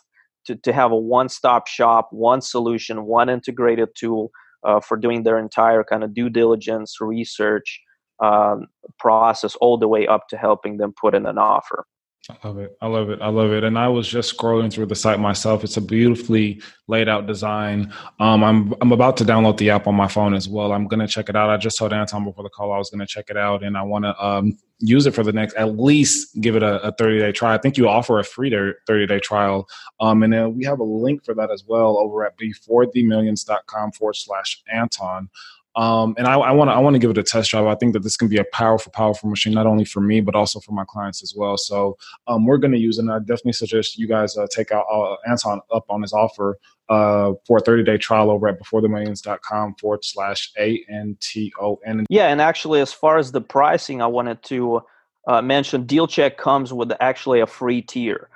to, 0.45 0.55
to 0.55 0.73
have 0.73 0.91
a 0.91 0.97
one-stop 0.97 1.67
shop, 1.67 2.09
one 2.11 2.41
solution, 2.41 3.05
one 3.05 3.29
integrated 3.29 3.89
tool 3.95 4.31
uh, 4.63 4.79
for 4.79 4.97
doing 4.97 5.23
their 5.23 5.37
entire 5.37 5.83
kind 5.83 6.03
of 6.03 6.13
due 6.13 6.29
diligence 6.29 6.97
research 6.99 7.79
um, 8.23 8.67
process 8.99 9.55
all 9.57 9.77
the 9.77 9.87
way 9.87 10.07
up 10.07 10.27
to 10.29 10.37
helping 10.37 10.77
them 10.77 10.93
put 10.99 11.13
in 11.15 11.25
an 11.25 11.37
offer. 11.37 11.85
I 12.29 12.47
love 12.47 12.57
it. 12.57 12.77
I 12.81 12.87
love 12.87 13.09
it. 13.09 13.21
I 13.21 13.29
love 13.29 13.51
it. 13.51 13.63
And 13.63 13.79
I 13.79 13.87
was 13.87 14.07
just 14.07 14.37
scrolling 14.37 14.71
through 14.71 14.87
the 14.87 14.95
site 14.95 15.19
myself. 15.19 15.63
It's 15.63 15.77
a 15.77 15.81
beautifully 15.81 16.61
laid 16.87 17.07
out 17.07 17.25
design. 17.25 17.93
Um, 18.19 18.43
I'm 18.43 18.73
I'm 18.81 18.91
about 18.91 19.15
to 19.17 19.25
download 19.25 19.57
the 19.57 19.69
app 19.69 19.87
on 19.87 19.95
my 19.95 20.07
phone 20.07 20.33
as 20.33 20.49
well. 20.49 20.73
I'm 20.73 20.87
gonna 20.87 21.07
check 21.07 21.29
it 21.29 21.35
out. 21.37 21.49
I 21.49 21.57
just 21.57 21.77
told 21.77 21.93
Anton 21.93 22.25
before 22.25 22.43
the 22.43 22.49
call 22.49 22.73
I 22.73 22.77
was 22.77 22.89
gonna 22.89 23.07
check 23.07 23.29
it 23.29 23.37
out, 23.37 23.63
and 23.63 23.77
I 23.77 23.83
want 23.83 24.03
to 24.05 24.25
um, 24.25 24.57
use 24.79 25.05
it 25.05 25.15
for 25.15 25.23
the 25.23 25.31
next 25.31 25.55
at 25.55 25.77
least 25.77 26.39
give 26.41 26.55
it 26.55 26.63
a, 26.63 26.81
a 26.81 26.91
30 26.91 27.19
day 27.19 27.31
trial. 27.31 27.57
I 27.57 27.61
think 27.61 27.77
you 27.77 27.87
offer 27.87 28.19
a 28.19 28.23
free 28.23 28.49
30 28.49 29.07
day 29.07 29.19
trial, 29.19 29.67
um, 30.01 30.23
and 30.23 30.33
then 30.33 30.55
we 30.55 30.65
have 30.65 30.79
a 30.79 30.83
link 30.83 31.23
for 31.23 31.33
that 31.35 31.49
as 31.49 31.63
well 31.65 31.97
over 31.97 32.25
at 32.25 32.37
beforethemillions.com 32.37 33.91
forward 33.93 34.15
slash 34.15 34.61
Anton. 34.71 35.29
Um, 35.77 36.15
and 36.17 36.25
I 36.25 36.35
want 36.35 36.69
to 36.69 36.73
I 36.73 36.79
want 36.79 36.95
to 36.95 36.99
give 36.99 37.11
it 37.11 37.19
a 37.19 37.23
test 37.23 37.51
drive. 37.51 37.67
I 37.67 37.75
think 37.75 37.93
that 37.93 38.01
this 38.01 38.17
can 38.17 38.27
be 38.27 38.37
a 38.37 38.43
powerful, 38.51 38.91
powerful 38.91 39.29
machine, 39.29 39.53
not 39.53 39.67
only 39.67 39.85
for 39.85 40.01
me 40.01 40.21
but 40.21 40.33
also 40.33 40.59
for 40.59 40.71
my 40.71 40.83
clients 40.85 41.21
as 41.21 41.35
well. 41.37 41.55
So 41.55 41.97
um, 42.25 42.47
we're 42.47 42.57
going 42.57 42.71
to 42.71 42.79
use 42.79 42.97
it. 42.97 43.01
And 43.01 43.11
I 43.11 43.19
definitely 43.19 43.53
suggest 43.53 43.95
you 43.95 44.07
guys 44.07 44.35
uh, 44.35 44.47
take 44.49 44.71
out 44.71 44.85
uh, 44.91 45.15
Anton 45.29 45.61
up 45.71 45.85
on 45.87 46.01
his 46.01 46.13
offer 46.13 46.57
uh, 46.89 47.33
for 47.45 47.57
a 47.57 47.61
30 47.61 47.83
day 47.83 47.97
trial 47.97 48.31
over 48.31 48.47
at 48.47 48.59
beforethemillions.com 48.59 49.75
forward 49.75 50.03
slash 50.03 50.51
A 50.57 50.83
N 50.89 51.15
T 51.21 51.53
O 51.61 51.79
N. 51.85 52.07
Yeah, 52.09 52.29
and 52.29 52.41
actually, 52.41 52.81
as 52.81 52.91
far 52.91 53.19
as 53.19 53.31
the 53.31 53.41
pricing, 53.41 54.01
I 54.01 54.07
wanted 54.07 54.41
to 54.43 54.81
uh, 55.27 55.43
mention 55.43 55.85
Deal 55.85 56.07
Check 56.07 56.39
comes 56.39 56.73
with 56.73 56.91
actually 56.99 57.41
a 57.41 57.47
free 57.47 57.83
tier. 57.83 58.29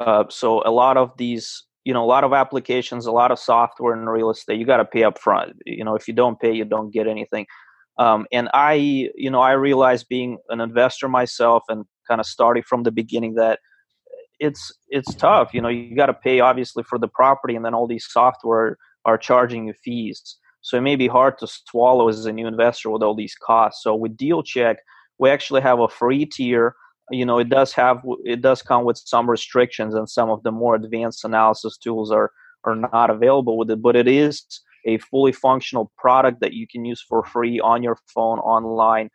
Uh, 0.00 0.24
so 0.30 0.62
a 0.64 0.70
lot 0.70 0.96
of 0.96 1.14
these 1.18 1.64
you 1.86 1.94
know 1.94 2.04
a 2.04 2.12
lot 2.14 2.24
of 2.24 2.32
applications 2.32 3.06
a 3.06 3.12
lot 3.12 3.30
of 3.30 3.38
software 3.38 3.94
in 3.96 4.06
real 4.08 4.28
estate 4.28 4.58
you 4.58 4.66
got 4.66 4.78
to 4.78 4.84
pay 4.84 5.04
up 5.04 5.18
front 5.18 5.52
you 5.64 5.84
know 5.84 5.94
if 5.94 6.08
you 6.08 6.12
don't 6.12 6.40
pay 6.40 6.52
you 6.52 6.64
don't 6.64 6.92
get 6.92 7.06
anything. 7.06 7.46
Um, 7.98 8.26
and 8.30 8.50
i 8.52 8.74
you 9.14 9.30
know 9.30 9.40
i 9.40 9.52
realized 9.52 10.06
being 10.10 10.36
an 10.50 10.60
investor 10.60 11.08
myself 11.08 11.62
and 11.70 11.86
kind 12.06 12.20
of 12.20 12.26
starting 12.26 12.62
from 12.62 12.82
the 12.82 12.90
beginning 12.90 13.34
that 13.34 13.60
it's 14.38 14.72
it's 14.88 15.14
tough. 15.14 15.54
You 15.54 15.62
know 15.62 15.68
you 15.68 15.96
got 15.96 16.06
to 16.06 16.14
pay 16.14 16.40
obviously 16.40 16.82
for 16.82 16.98
the 16.98 17.08
property 17.08 17.56
and 17.56 17.64
then 17.64 17.74
all 17.74 17.86
these 17.86 18.06
software 18.08 18.76
are 19.04 19.16
charging 19.16 19.66
you 19.68 19.74
fees. 19.84 20.36
So 20.60 20.76
it 20.76 20.82
may 20.82 20.96
be 20.96 21.06
hard 21.06 21.38
to 21.38 21.46
swallow 21.46 22.08
as 22.08 22.26
a 22.26 22.32
new 22.32 22.46
investor 22.46 22.90
with 22.90 23.02
all 23.02 23.14
these 23.14 23.36
costs. 23.36 23.82
So 23.82 23.94
with 23.94 24.16
deal 24.16 24.42
check 24.42 24.78
we 25.18 25.30
actually 25.30 25.62
have 25.62 25.80
a 25.80 25.88
free 25.88 26.26
tier 26.26 26.74
you 27.10 27.24
know 27.24 27.38
it 27.38 27.48
does 27.48 27.72
have 27.72 28.02
it 28.24 28.40
does 28.40 28.62
come 28.62 28.84
with 28.84 28.98
some 28.98 29.28
restrictions 29.30 29.94
and 29.94 30.08
some 30.08 30.30
of 30.30 30.42
the 30.42 30.50
more 30.50 30.74
advanced 30.74 31.24
analysis 31.24 31.76
tools 31.76 32.10
are 32.10 32.30
are 32.64 32.74
not 32.74 33.10
available 33.10 33.56
with 33.56 33.70
it 33.70 33.80
but 33.80 33.94
it 33.94 34.08
is 34.08 34.44
a 34.86 34.98
fully 34.98 35.32
functional 35.32 35.92
product 35.98 36.40
that 36.40 36.52
you 36.52 36.66
can 36.66 36.84
use 36.84 37.04
for 37.08 37.24
free 37.24 37.60
on 37.60 37.82
your 37.82 37.98
phone 38.12 38.38
online 38.38 39.10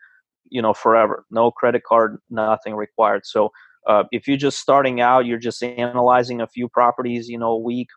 you 0.51 0.61
know 0.61 0.73
forever. 0.73 1.25
No 1.31 1.49
credit 1.49 1.83
card 1.83 2.19
nothing 2.29 2.75
required. 2.75 3.25
So 3.25 3.51
uh, 3.87 4.03
if 4.11 4.27
you're 4.27 4.37
just 4.37 4.59
starting 4.59 5.01
out 5.01 5.25
you're 5.25 5.39
just 5.39 5.63
analyzing 5.63 6.41
a 6.41 6.47
few 6.47 6.67
properties 6.67 7.27
you 7.27 7.39
know 7.39 7.51
a 7.51 7.57
week 7.57 7.87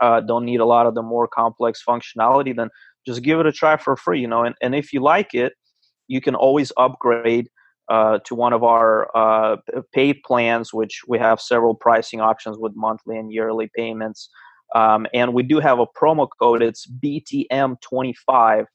uh, 0.00 0.20
don't 0.20 0.44
need 0.44 0.60
a 0.60 0.64
lot 0.64 0.86
of 0.86 0.94
the 0.94 1.02
more 1.02 1.26
complex 1.26 1.82
functionality 1.86 2.54
then 2.54 2.68
just 3.04 3.22
give 3.22 3.40
it 3.40 3.46
a 3.46 3.52
try 3.52 3.76
for 3.76 3.96
free 3.96 4.20
you 4.20 4.28
know 4.28 4.44
and, 4.44 4.54
and 4.62 4.76
if 4.76 4.92
you 4.92 5.00
like 5.00 5.34
it 5.34 5.54
you 6.06 6.20
can 6.20 6.36
always 6.36 6.70
upgrade 6.76 7.48
uh, 7.88 8.18
to 8.24 8.34
one 8.34 8.52
of 8.52 8.62
our 8.62 9.08
uh, 9.16 9.56
pay 9.92 10.14
plans, 10.14 10.72
which 10.72 11.02
we 11.06 11.18
have 11.18 11.40
several 11.40 11.74
pricing 11.74 12.20
options 12.20 12.56
with 12.58 12.72
monthly 12.74 13.18
and 13.18 13.32
yearly 13.32 13.70
payments. 13.76 14.28
Um, 14.74 15.06
and 15.12 15.34
we 15.34 15.42
do 15.42 15.60
have 15.60 15.78
a 15.78 15.86
promo 15.86 16.28
code. 16.40 16.62
It's 16.62 16.86
BTM25. 16.86 18.66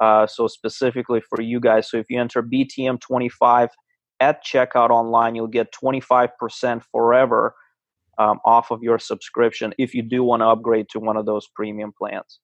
Uh, 0.00 0.26
so 0.26 0.48
specifically 0.48 1.20
for 1.20 1.40
you 1.40 1.60
guys. 1.60 1.88
So 1.88 1.96
if 1.96 2.06
you 2.08 2.20
enter 2.20 2.42
BTM25 2.42 3.68
at 4.20 4.44
checkout 4.44 4.90
online, 4.90 5.34
you'll 5.34 5.46
get 5.46 5.72
25% 5.72 6.82
forever 6.90 7.54
um, 8.18 8.40
off 8.44 8.70
of 8.70 8.82
your 8.82 8.98
subscription 8.98 9.74
if 9.78 9.94
you 9.94 10.02
do 10.02 10.24
want 10.24 10.40
to 10.40 10.46
upgrade 10.46 10.88
to 10.90 11.00
one 11.00 11.16
of 11.16 11.26
those 11.26 11.48
premium 11.54 11.92
plans. 11.96 12.40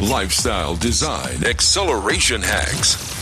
Lifestyle 0.00 0.76
design 0.76 1.44
acceleration 1.44 2.42
hacks. 2.42 3.17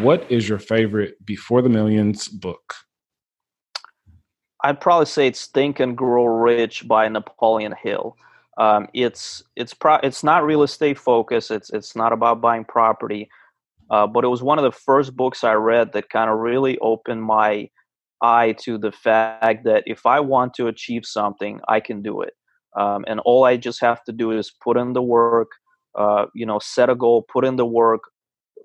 What 0.00 0.26
is 0.28 0.48
your 0.48 0.58
favorite 0.58 1.24
Before 1.24 1.62
the 1.62 1.68
Millions 1.68 2.26
book? 2.26 2.74
I'd 4.64 4.80
probably 4.80 5.06
say 5.06 5.28
it's 5.28 5.46
Think 5.46 5.78
and 5.78 5.96
Grow 5.96 6.24
Rich 6.24 6.88
by 6.88 7.06
Napoleon 7.08 7.74
Hill. 7.80 8.16
Um, 8.58 8.88
it's 8.92 9.44
it's 9.54 9.72
pro- 9.72 10.00
it's 10.02 10.24
not 10.24 10.44
real 10.44 10.64
estate 10.64 10.98
focused. 10.98 11.52
It's 11.52 11.70
it's 11.70 11.94
not 11.94 12.12
about 12.12 12.40
buying 12.40 12.64
property, 12.64 13.28
uh, 13.88 14.08
but 14.08 14.24
it 14.24 14.28
was 14.28 14.42
one 14.42 14.58
of 14.58 14.64
the 14.64 14.72
first 14.72 15.14
books 15.14 15.44
I 15.44 15.52
read 15.52 15.92
that 15.92 16.10
kind 16.10 16.28
of 16.28 16.38
really 16.38 16.76
opened 16.78 17.22
my 17.22 17.70
eye 18.20 18.56
to 18.62 18.78
the 18.78 18.90
fact 18.90 19.64
that 19.64 19.84
if 19.86 20.06
I 20.06 20.18
want 20.18 20.54
to 20.54 20.66
achieve 20.66 21.06
something, 21.06 21.60
I 21.68 21.78
can 21.78 22.02
do 22.02 22.20
it. 22.22 22.32
Um, 22.76 23.04
and 23.06 23.20
all 23.20 23.44
I 23.44 23.56
just 23.56 23.80
have 23.80 24.02
to 24.04 24.12
do 24.12 24.32
is 24.32 24.50
put 24.50 24.76
in 24.76 24.92
the 24.92 25.02
work, 25.02 25.50
uh, 25.96 26.26
you 26.34 26.46
know, 26.46 26.58
set 26.58 26.90
a 26.90 26.96
goal, 26.96 27.24
put 27.32 27.44
in 27.44 27.54
the 27.54 27.66
work, 27.66 28.02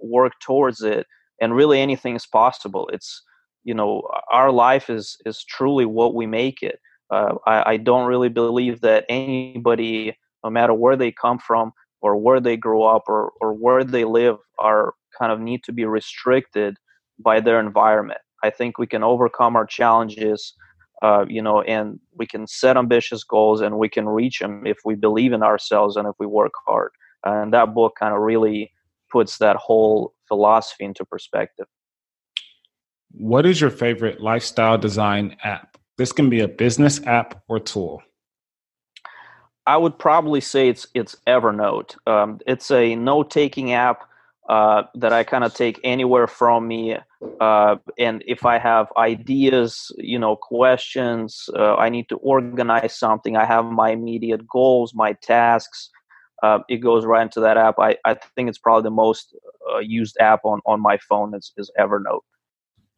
work 0.02 0.34
towards 0.42 0.82
it, 0.82 1.06
and 1.42 1.56
really 1.56 1.80
anything 1.80 2.16
is 2.16 2.26
possible. 2.26 2.90
It's 2.94 3.22
you 3.64 3.74
know 3.74 4.08
our 4.32 4.52
life 4.52 4.90
is 4.90 5.18
is 5.26 5.44
truly 5.44 5.86
what 5.86 6.16
we 6.16 6.26
make 6.26 6.62
it. 6.62 6.80
Uh, 7.12 7.36
I, 7.48 7.72
I 7.74 7.78
don't 7.78 8.08
really 8.08 8.30
believe 8.30 8.82
that 8.82 9.06
anybody 9.10 10.16
no 10.44 10.50
matter 10.50 10.74
where 10.74 10.96
they 10.96 11.12
come 11.12 11.40
from 11.40 11.72
or 12.02 12.16
where 12.16 12.40
they 12.40 12.58
grow 12.58 12.84
up 12.84 13.04
or, 13.08 13.32
or 13.42 13.54
where 13.54 13.84
they 13.84 14.06
live 14.06 14.38
are 14.58 14.94
kind 15.18 15.32
of 15.32 15.40
need 15.40 15.64
to 15.66 15.72
be 15.72 15.86
restricted 15.86 16.78
by 17.20 17.40
their 17.40 17.60
environment. 17.60 18.20
I 18.44 18.50
think 18.50 18.78
we 18.78 18.88
can 18.88 19.04
overcome 19.04 19.56
our 19.56 19.66
challenges, 19.66 20.54
uh, 21.02 21.26
you 21.28 21.42
know, 21.42 21.62
and 21.64 22.00
we 22.16 22.26
can 22.26 22.48
set 22.48 22.78
ambitious 22.78 23.24
goals 23.24 23.60
and 23.60 23.78
we 23.78 23.90
can 23.90 24.08
reach 24.08 24.40
them 24.40 24.66
if 24.66 24.78
we 24.86 24.96
believe 24.96 25.34
in 25.34 25.44
ourselves 25.44 25.98
and 25.98 26.08
if 26.08 26.16
we 26.20 26.26
work 26.26 26.54
hard. 26.66 26.92
And 27.26 27.54
that 27.54 27.74
book 27.74 27.96
kind 28.00 28.14
of 28.14 28.22
really 28.22 28.72
puts 29.12 29.40
that 29.40 29.58
whole 29.58 30.14
philosophy 30.30 30.86
into 30.86 31.04
perspective. 31.04 31.66
What 33.12 33.46
is 33.46 33.60
your 33.60 33.72
favorite 33.72 34.22
lifestyle 34.22 34.78
design 34.78 35.36
app? 35.44 35.78
This 35.98 36.14
can 36.14 36.30
be 36.30 36.40
a 36.40 36.48
business 36.48 37.06
app 37.06 37.44
or 37.50 37.60
tool. 37.60 38.02
I 39.68 39.78
would 39.78 40.00
probably 40.00 40.42
say 40.42 40.70
it's 40.70 40.88
it's 40.94 41.16
Evernote. 41.28 41.96
Um, 42.08 42.40
it's 42.48 42.72
a 42.72 42.96
note 42.96 43.30
taking 43.30 43.74
app 43.74 44.04
uh, 44.50 44.84
that 44.96 45.14
I 45.14 45.24
kind 45.24 45.44
of 45.44 45.54
take 45.54 45.80
anywhere 45.84 46.26
from 46.26 46.68
me. 46.68 46.98
Uh, 47.40 47.76
and 48.00 48.24
if 48.26 48.46
I 48.46 48.58
have 48.58 48.88
ideas, 48.98 49.92
you 49.98 50.18
know, 50.18 50.36
questions, 50.36 51.50
uh, 51.56 51.76
I 51.76 51.90
need 51.90 52.10
to 52.10 52.16
organize 52.16 52.98
something. 52.98 53.38
I 53.38 53.46
have 53.46 53.66
my 53.66 53.92
immediate 53.92 54.48
goals, 54.48 54.96
my 54.96 55.14
tasks. 55.14 55.92
Uh, 56.44 56.60
it 56.70 56.78
goes 56.78 57.06
right 57.06 57.24
into 57.24 57.40
that 57.40 57.58
app. 57.58 57.80
I, 57.80 57.98
I 58.06 58.16
think 58.36 58.50
it's 58.50 58.58
probably 58.58 58.84
the 58.84 58.92
most 58.92 59.36
uh, 59.74 59.80
used 59.80 60.18
app 60.20 60.46
on, 60.46 60.62
on 60.66 60.82
my 60.82 60.98
phone 60.98 61.34
is, 61.36 61.52
is 61.58 61.70
Evernote. 61.80 62.22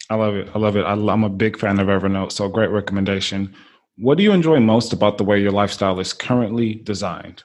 I 0.10 0.16
love 0.16 0.36
it. 0.36 0.50
I 0.54 0.60
love 0.60 0.76
it. 0.76 0.84
I, 0.84 0.94
I'm 0.94 1.24
a 1.24 1.30
big 1.30 1.58
fan 1.58 1.80
of 1.80 1.88
Evernote. 1.88 2.32
So 2.32 2.48
great 2.50 2.70
recommendation. 2.70 3.54
What 3.98 4.18
do 4.18 4.24
you 4.24 4.32
enjoy 4.32 4.60
most 4.60 4.94
about 4.94 5.18
the 5.18 5.24
way 5.24 5.40
your 5.40 5.52
lifestyle 5.52 6.00
is 6.00 6.14
currently 6.14 6.76
designed? 6.76 7.44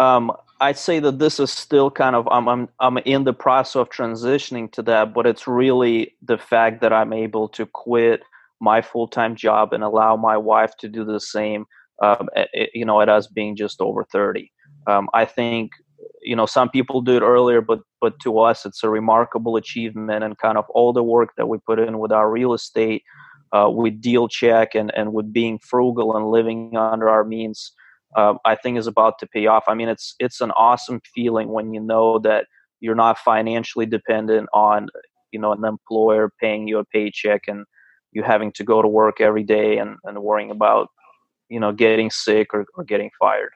Um, 0.00 0.32
I'd 0.60 0.78
say 0.78 0.98
that 1.00 1.18
this 1.18 1.38
is 1.38 1.52
still 1.52 1.90
kind 1.90 2.16
of 2.16 2.26
I'm, 2.30 2.48
I'm 2.48 2.68
I'm 2.80 2.98
in 2.98 3.24
the 3.24 3.32
process 3.32 3.76
of 3.76 3.90
transitioning 3.90 4.70
to 4.72 4.82
that, 4.82 5.14
but 5.14 5.26
it's 5.26 5.46
really 5.46 6.16
the 6.22 6.38
fact 6.38 6.80
that 6.80 6.92
I'm 6.92 7.12
able 7.12 7.48
to 7.50 7.66
quit 7.66 8.22
my 8.60 8.82
full 8.82 9.06
time 9.06 9.36
job 9.36 9.72
and 9.72 9.84
allow 9.84 10.16
my 10.16 10.36
wife 10.36 10.76
to 10.78 10.88
do 10.88 11.04
the 11.04 11.20
same. 11.20 11.66
Um, 12.02 12.28
you 12.74 12.84
know, 12.84 13.00
at 13.00 13.08
us 13.08 13.26
being 13.26 13.56
just 13.56 13.80
over 13.80 14.04
thirty, 14.04 14.52
um, 14.86 15.08
I 15.14 15.24
think 15.24 15.72
you 16.22 16.36
know 16.36 16.46
some 16.46 16.70
people 16.70 17.00
do 17.00 17.16
it 17.16 17.22
earlier, 17.22 17.60
but 17.60 17.80
but 18.00 18.18
to 18.20 18.38
us 18.38 18.64
it's 18.64 18.84
a 18.84 18.88
remarkable 18.88 19.56
achievement 19.56 20.22
and 20.22 20.38
kind 20.38 20.58
of 20.58 20.64
all 20.70 20.92
the 20.92 21.02
work 21.02 21.30
that 21.36 21.48
we 21.48 21.58
put 21.58 21.80
in 21.80 21.98
with 21.98 22.12
our 22.12 22.30
real 22.30 22.54
estate, 22.54 23.02
uh, 23.52 23.68
with 23.68 24.00
DealCheck 24.00 24.68
and 24.74 24.92
and 24.94 25.12
with 25.12 25.32
being 25.32 25.58
frugal 25.58 26.16
and 26.16 26.30
living 26.30 26.76
under 26.76 27.08
our 27.08 27.24
means 27.24 27.72
uh, 28.16 28.34
I 28.44 28.54
think 28.54 28.78
is 28.78 28.86
about 28.86 29.18
to 29.20 29.26
pay 29.26 29.46
off. 29.46 29.64
I 29.68 29.74
mean, 29.74 29.88
it's 29.88 30.14
it's 30.18 30.40
an 30.40 30.50
awesome 30.52 31.00
feeling 31.14 31.48
when 31.48 31.74
you 31.74 31.80
know 31.80 32.18
that 32.20 32.46
you're 32.80 32.94
not 32.94 33.18
financially 33.18 33.86
dependent 33.86 34.48
on 34.52 34.88
you 35.32 35.38
know 35.38 35.52
an 35.52 35.64
employer 35.64 36.32
paying 36.40 36.68
you 36.68 36.78
a 36.78 36.84
paycheck 36.84 37.42
and 37.48 37.64
you 38.12 38.22
having 38.22 38.52
to 38.52 38.64
go 38.64 38.80
to 38.80 38.88
work 38.88 39.20
every 39.20 39.42
day 39.42 39.78
and, 39.78 39.96
and 40.04 40.22
worrying 40.22 40.50
about 40.50 40.88
you 41.48 41.60
know 41.60 41.72
getting 41.72 42.10
sick 42.10 42.54
or, 42.54 42.66
or 42.74 42.84
getting 42.84 43.10
fired. 43.18 43.52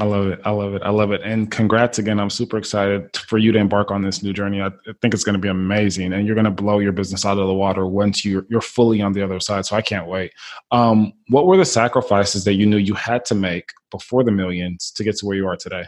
I 0.00 0.04
love 0.04 0.26
it. 0.28 0.40
I 0.44 0.50
love 0.50 0.74
it. 0.74 0.82
I 0.82 0.88
love 0.88 1.12
it. 1.12 1.20
And 1.22 1.50
congrats 1.50 1.98
again. 1.98 2.18
I'm 2.18 2.30
super 2.30 2.56
excited 2.56 3.14
for 3.14 3.36
you 3.36 3.52
to 3.52 3.58
embark 3.58 3.90
on 3.90 4.00
this 4.00 4.22
new 4.22 4.32
journey. 4.32 4.62
I 4.62 4.70
think 5.02 5.12
it's 5.12 5.22
going 5.22 5.34
to 5.34 5.38
be 5.38 5.48
amazing 5.48 6.14
and 6.14 6.26
you're 6.26 6.34
going 6.34 6.46
to 6.46 6.50
blow 6.50 6.78
your 6.78 6.92
business 6.92 7.26
out 7.26 7.36
of 7.36 7.46
the 7.46 7.52
water 7.52 7.86
once 7.86 8.24
you're, 8.24 8.46
you're 8.48 8.62
fully 8.62 9.02
on 9.02 9.12
the 9.12 9.22
other 9.22 9.38
side. 9.38 9.66
So 9.66 9.76
I 9.76 9.82
can't 9.82 10.06
wait. 10.06 10.32
Um, 10.70 11.12
what 11.28 11.46
were 11.46 11.58
the 11.58 11.66
sacrifices 11.66 12.44
that 12.44 12.54
you 12.54 12.64
knew 12.64 12.78
you 12.78 12.94
had 12.94 13.26
to 13.26 13.34
make 13.34 13.68
before 13.90 14.24
the 14.24 14.30
millions 14.30 14.90
to 14.92 15.04
get 15.04 15.16
to 15.18 15.26
where 15.26 15.36
you 15.36 15.46
are 15.46 15.56
today? 15.56 15.84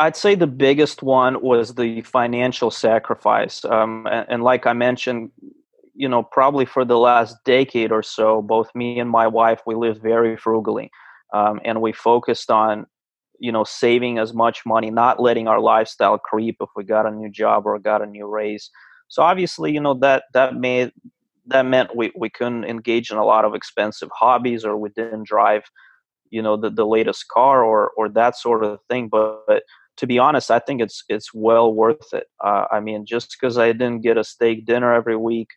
I'd 0.00 0.14
say 0.14 0.36
the 0.36 0.46
biggest 0.46 1.02
one 1.02 1.42
was 1.42 1.74
the 1.74 2.02
financial 2.02 2.70
sacrifice. 2.70 3.64
Um, 3.64 4.06
and, 4.08 4.26
and 4.28 4.44
like 4.44 4.68
I 4.68 4.72
mentioned, 4.72 5.32
you 5.98 6.08
know, 6.08 6.22
probably 6.22 6.64
for 6.64 6.84
the 6.84 6.96
last 6.96 7.36
decade 7.44 7.90
or 7.90 8.04
so, 8.04 8.40
both 8.40 8.72
me 8.72 9.00
and 9.00 9.10
my 9.10 9.26
wife, 9.26 9.60
we 9.66 9.74
lived 9.74 10.00
very 10.00 10.36
frugally 10.36 10.90
um, 11.34 11.60
and 11.64 11.82
we 11.82 11.92
focused 11.92 12.50
on 12.50 12.86
you 13.40 13.52
know 13.52 13.64
saving 13.64 14.18
as 14.18 14.32
much 14.34 14.62
money 14.66 14.90
not 14.90 15.20
letting 15.20 15.46
our 15.46 15.60
lifestyle 15.60 16.18
creep 16.18 16.56
if 16.60 16.68
we 16.74 16.82
got 16.84 17.06
a 17.06 17.10
new 17.10 17.30
job 17.30 17.66
or 17.66 17.78
got 17.78 18.02
a 18.02 18.06
new 18.06 18.26
raise. 18.26 18.70
So 19.08 19.22
obviously 19.22 19.72
you 19.72 19.80
know 19.80 19.94
that 19.94 20.24
that 20.34 20.54
made 20.54 20.92
that 21.46 21.66
meant 21.66 21.96
we, 21.96 22.12
we 22.16 22.30
couldn't 22.30 22.64
engage 22.64 23.10
in 23.10 23.16
a 23.16 23.24
lot 23.24 23.44
of 23.44 23.54
expensive 23.54 24.10
hobbies 24.12 24.64
or 24.64 24.76
we 24.76 24.90
didn't 24.90 25.26
drive 25.26 25.64
you 26.30 26.42
know 26.42 26.56
the, 26.56 26.70
the 26.70 26.86
latest 26.86 27.26
car 27.28 27.64
or 27.64 27.90
or 27.96 28.08
that 28.10 28.36
sort 28.36 28.62
of 28.64 28.78
thing 28.88 29.08
but, 29.08 29.40
but 29.46 29.62
to 29.96 30.06
be 30.06 30.18
honest 30.18 30.50
i 30.50 30.58
think 30.58 30.80
it's 30.80 31.02
it's 31.08 31.32
well 31.32 31.72
worth 31.72 32.12
it. 32.12 32.26
Uh, 32.44 32.66
i 32.70 32.80
mean 32.80 33.06
just 33.06 33.34
because 33.34 33.56
i 33.56 33.72
didn't 33.72 34.02
get 34.02 34.18
a 34.18 34.24
steak 34.24 34.66
dinner 34.66 34.92
every 34.92 35.16
week 35.16 35.48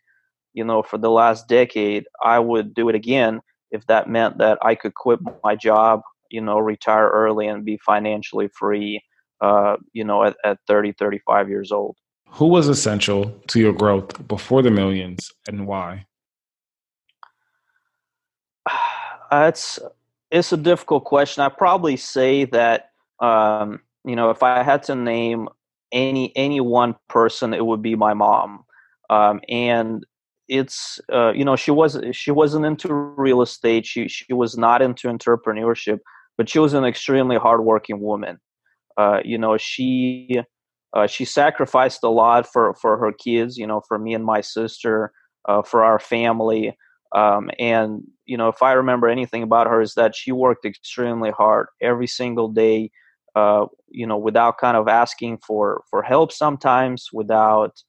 you 0.54 0.64
know 0.64 0.82
for 0.82 0.98
the 0.98 1.10
last 1.10 1.48
decade 1.48 2.04
i 2.22 2.38
would 2.38 2.74
do 2.74 2.88
it 2.88 2.94
again 2.94 3.40
if 3.72 3.86
that 3.86 4.08
meant 4.08 4.38
that 4.38 4.58
I 4.62 4.74
could 4.76 4.94
quit 4.94 5.18
my 5.42 5.56
job, 5.56 6.02
you 6.30 6.40
know, 6.40 6.58
retire 6.58 7.08
early 7.08 7.48
and 7.48 7.64
be 7.64 7.78
financially 7.78 8.48
free, 8.48 9.02
uh, 9.40 9.76
you 9.92 10.04
know, 10.04 10.22
at, 10.22 10.36
at 10.44 10.58
30, 10.68 10.92
35 10.92 11.48
years 11.48 11.72
old. 11.72 11.96
Who 12.28 12.46
was 12.46 12.68
essential 12.68 13.34
to 13.48 13.58
your 13.58 13.72
growth 13.72 14.28
before 14.28 14.62
the 14.62 14.70
millions 14.70 15.32
and 15.48 15.66
why? 15.66 16.06
it's 19.32 19.78
it's 20.30 20.52
a 20.52 20.56
difficult 20.56 21.04
question. 21.04 21.42
I 21.42 21.48
probably 21.48 21.96
say 21.96 22.44
that 22.46 22.90
um, 23.20 23.80
you 24.04 24.16
know 24.16 24.30
if 24.30 24.42
I 24.42 24.62
had 24.62 24.82
to 24.84 24.94
name 24.94 25.48
any 25.92 26.34
any 26.36 26.60
one 26.60 26.96
person, 27.08 27.52
it 27.52 27.66
would 27.66 27.82
be 27.82 27.96
my 27.96 28.14
mom. 28.14 28.64
Um, 29.10 29.42
and 29.50 30.06
it's 30.48 31.00
uh, 31.12 31.32
you 31.32 31.44
know 31.44 31.56
she 31.56 31.70
was 31.70 31.98
she 32.12 32.30
wasn't 32.30 32.66
into 32.66 32.92
real 32.92 33.42
estate. 33.42 33.86
She 33.86 34.08
she 34.08 34.32
was 34.32 34.56
not 34.56 34.82
into 34.82 35.08
entrepreneurship 35.08 35.98
but 36.36 36.48
she 36.48 36.58
was 36.58 36.74
an 36.74 36.84
extremely 36.84 37.36
hardworking 37.36 38.00
woman. 38.00 38.38
Uh, 38.96 39.20
you 39.24 39.38
know 39.38 39.56
she 39.56 40.40
uh, 40.94 41.06
she 41.06 41.24
sacrificed 41.24 42.02
a 42.02 42.08
lot 42.08 42.46
for 42.46 42.74
for 42.74 42.98
her 42.98 43.12
kids 43.12 43.56
you 43.56 43.66
know 43.66 43.80
for 43.88 43.98
me 43.98 44.12
and 44.12 44.24
my 44.24 44.40
sister 44.40 45.12
uh, 45.48 45.62
for 45.62 45.82
our 45.82 45.98
family. 45.98 46.76
Um, 47.14 47.50
and 47.58 48.02
you 48.24 48.38
know 48.38 48.48
if 48.48 48.62
i 48.62 48.72
remember 48.72 49.06
anything 49.06 49.42
about 49.42 49.66
her 49.66 49.82
is 49.82 49.94
that 49.94 50.16
she 50.16 50.32
worked 50.32 50.64
extremely 50.64 51.30
hard 51.30 51.66
every 51.82 52.06
single 52.06 52.48
day 52.48 52.90
uh, 53.36 53.66
you 53.90 54.06
know 54.06 54.16
without 54.16 54.56
kind 54.56 54.78
of 54.78 54.88
asking 54.88 55.38
for 55.46 55.82
for 55.90 56.02
help 56.02 56.32
sometimes 56.32 57.08
without 57.12 57.82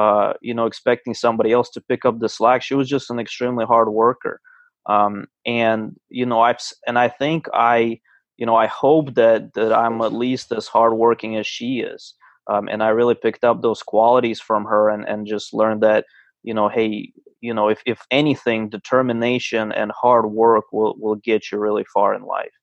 uh, 0.00 0.32
you 0.40 0.54
know, 0.54 0.66
expecting 0.66 1.14
somebody 1.14 1.50
else 1.52 1.70
to 1.70 1.86
pick 1.90 2.02
up 2.06 2.16
the 2.18 2.28
slack. 2.28 2.62
She 2.62 2.76
was 2.80 2.88
just 2.88 3.10
an 3.10 3.18
extremely 3.18 3.66
hard 3.72 3.90
worker. 4.04 4.40
Um, 4.86 5.14
and, 5.44 5.80
you 6.08 6.26
know, 6.30 6.40
I've, 6.40 6.60
and 6.86 6.98
I 6.98 7.08
think 7.08 7.40
I, 7.52 8.00
you 8.38 8.46
know, 8.46 8.56
I 8.64 8.66
hope 8.66 9.14
that, 9.14 9.52
that 9.54 9.72
I'm 9.72 10.00
at 10.00 10.14
least 10.24 10.52
as 10.52 10.66
hardworking 10.68 11.36
as 11.36 11.46
she 11.46 11.70
is. 11.92 12.14
Um, 12.50 12.64
and 12.72 12.82
I 12.82 12.88
really 12.88 13.14
picked 13.14 13.44
up 13.44 13.60
those 13.60 13.82
qualities 13.82 14.40
from 14.40 14.64
her 14.64 14.88
and, 14.88 15.04
and 15.06 15.26
just 15.26 15.52
learned 15.52 15.82
that, 15.82 16.04
you 16.42 16.54
know, 16.54 16.68
hey, 16.68 17.12
you 17.42 17.52
know, 17.52 17.68
if, 17.68 17.82
if 17.84 18.00
anything, 18.10 18.70
determination 18.70 19.70
and 19.72 19.92
hard 19.92 20.26
work 20.44 20.64
will, 20.72 20.94
will 20.98 21.16
get 21.16 21.52
you 21.52 21.58
really 21.58 21.84
far 21.92 22.14
in 22.14 22.22
life. 22.22 22.56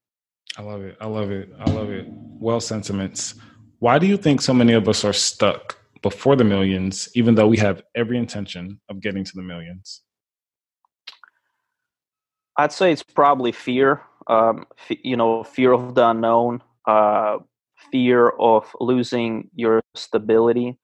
I 0.58 0.64
love 0.64 0.82
it. 0.82 0.98
I 1.00 1.06
love 1.06 1.30
it. 1.30 1.54
I 1.60 1.70
love 1.70 1.92
it. 1.92 2.08
Well 2.40 2.60
sentiments. 2.60 3.36
Why 3.80 4.00
do 4.00 4.08
you 4.08 4.18
think 4.18 4.42
so 4.42 4.54
many 4.54 4.74
of 4.74 4.90
us 4.90 5.06
are 5.06 5.14
stuck 5.14 5.78
before 6.02 6.36
the 6.36 6.44
millions, 6.44 7.10
even 7.16 7.36
though 7.36 7.48
we 7.48 7.58
have 7.58 7.82
every 7.96 8.18
intention 8.18 8.80
of 8.90 9.02
getting 9.02 9.24
to 9.24 9.32
the 9.36 9.42
millions? 9.42 10.02
I'd 12.58 12.72
say 12.72 12.92
it's 12.92 13.04
probably 13.04 13.52
fear. 13.52 14.02
Um, 14.28 14.66
f- 14.78 14.98
you 15.04 15.16
know, 15.16 15.44
fear 15.44 15.72
of 15.72 15.96
the 15.96 16.10
unknown, 16.10 16.62
uh, 16.86 17.38
fear 17.92 18.30
of 18.30 18.76
losing 18.82 19.50
your 19.56 19.82
stability. 19.96 20.78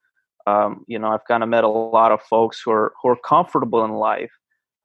Um, 0.46 0.86
you 0.88 1.00
know, 1.00 1.10
I've 1.10 1.26
kind 1.26 1.44
of 1.44 1.50
met 1.50 1.64
a 1.64 1.70
lot 1.70 2.12
of 2.12 2.22
folks 2.22 2.62
who 2.62 2.72
are 2.72 2.94
who 3.02 3.10
are 3.10 3.18
comfortable 3.18 3.84
in 3.84 3.92
life, 3.92 4.32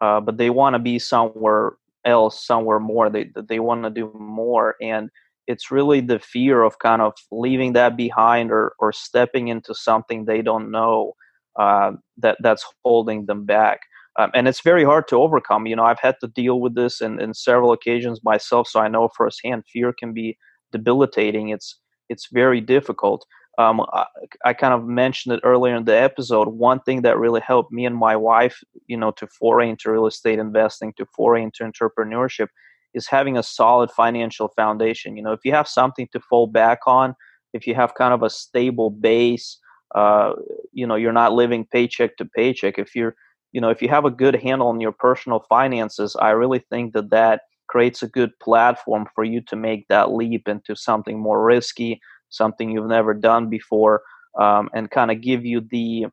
uh, 0.01 0.21
but 0.21 0.39
they 0.39 0.51
want 0.51 0.75
to 0.75 0.79
be 0.79 0.99
somewhere 0.99 1.75
else, 2.05 2.45
somewhere 2.45 2.81
more. 2.81 3.11
They 3.11 3.31
they 3.49 3.61
want 3.61 3.85
to 3.85 3.91
do 3.91 4.13
more, 4.19 4.77
and 4.81 5.11
it's 5.49 5.71
really 5.71 6.01
the 6.01 6.19
fear 6.19 6.63
of 6.63 6.79
kind 6.79 7.03
of 7.03 7.15
leaving 7.33 7.73
that 7.73 7.97
behind 7.97 8.53
or, 8.53 8.75
or 8.79 8.93
stepping 8.93 9.49
into 9.49 9.75
something 9.75 10.25
they 10.25 10.43
don't 10.43 10.71
know 10.71 11.15
uh, 11.59 11.93
that 12.19 12.37
that's 12.41 12.65
holding 12.85 13.27
them 13.27 13.45
back. 13.45 13.81
Um, 14.19 14.31
and 14.35 14.47
it's 14.47 14.61
very 14.61 14.85
hard 14.85 15.09
to 15.09 15.17
overcome. 15.17 15.67
You 15.67 15.77
know, 15.77 15.85
I've 15.85 16.01
had 16.01 16.17
to 16.21 16.29
deal 16.29 16.61
with 16.61 16.75
this 16.75 17.01
in, 17.01 17.21
in 17.21 17.35
several 17.35 17.73
occasions 17.73 18.21
myself, 18.23 18.69
so 18.69 18.79
I 18.79 18.89
know 18.89 19.09
firsthand 19.17 19.65
fear 19.73 19.93
can 19.93 20.13
be 20.13 20.37
debilitating. 20.71 21.49
It's 21.49 21.81
it's 22.09 22.29
very 22.31 22.61
difficult. 22.61 23.27
Um, 23.59 23.81
I, 23.93 24.05
I, 24.45 24.55
kind 24.55 24.73
of 24.73 24.87
mentioned 24.87 25.35
it 25.35 25.41
earlier 25.43 25.75
in 25.75 25.85
the 25.85 25.97
episode. 25.97 26.47
One 26.47 26.79
thing 26.81 27.03
that 27.03 27.19
really 27.19 27.41
helped 27.41 27.73
me 27.73 27.87
and 27.87 27.97
my 27.97 28.15
wife, 28.15 28.63
you 28.87 28.97
know, 28.97 29.11
to 29.13 29.27
foray 29.27 29.69
into 29.69 29.91
real 29.91 30.07
estate 30.07 30.39
investing, 30.39 30.93
to 30.97 31.05
foray 31.17 31.43
into 31.43 31.65
entrepreneurship, 31.65 32.47
is 32.95 33.07
having 33.07 33.37
a 33.37 33.43
solid 33.43 33.91
financial 33.91 34.49
foundation. 34.49 35.17
You 35.17 35.23
know, 35.23 35.33
if 35.33 35.41
you 35.45 35.53
have 35.53 35.69
something 35.69 36.09
to 36.13 36.21
fall 36.21 36.47
back 36.47 36.81
on, 36.87 37.15
if 37.53 37.67
you 37.67 37.75
have 37.75 37.95
kind 37.95 38.15
of 38.15 38.23
a 38.23 38.31
stable 38.31 38.91
base, 38.91 39.59
uh, 39.95 40.33
you 40.73 40.87
know 40.87 40.97
you're 40.97 41.13
not 41.13 41.33
living 41.33 41.67
paycheck 41.73 42.17
to 42.17 42.25
paycheck 42.25 42.79
if 42.79 42.95
you're 42.95 43.15
you 43.53 43.61
know 43.61 43.71
if 43.71 43.81
you 43.81 43.89
have 43.89 44.05
a 44.05 44.11
good 44.11 44.35
handle 44.35 44.69
on 44.69 44.81
your 44.81 44.93
personal 44.93 45.45
finances 45.49 46.15
i 46.21 46.31
really 46.31 46.63
think 46.71 46.93
that 46.93 47.11
that 47.11 47.43
creates 47.69 48.03
a 48.03 48.09
good 48.09 48.31
platform 48.41 49.07
for 49.15 49.25
you 49.25 49.41
to 49.41 49.57
make 49.57 49.87
that 49.89 50.13
leap 50.13 50.47
into 50.47 50.77
something 50.77 51.19
more 51.19 51.43
risky 51.43 51.99
something 52.29 52.71
you've 52.71 52.87
never 52.87 53.15
done 53.15 53.49
before 53.49 54.03
um, 54.39 54.69
and 54.75 54.91
kind 54.91 55.11
of 55.11 55.23
give 55.23 55.45
you 55.45 55.63
the 55.71 56.07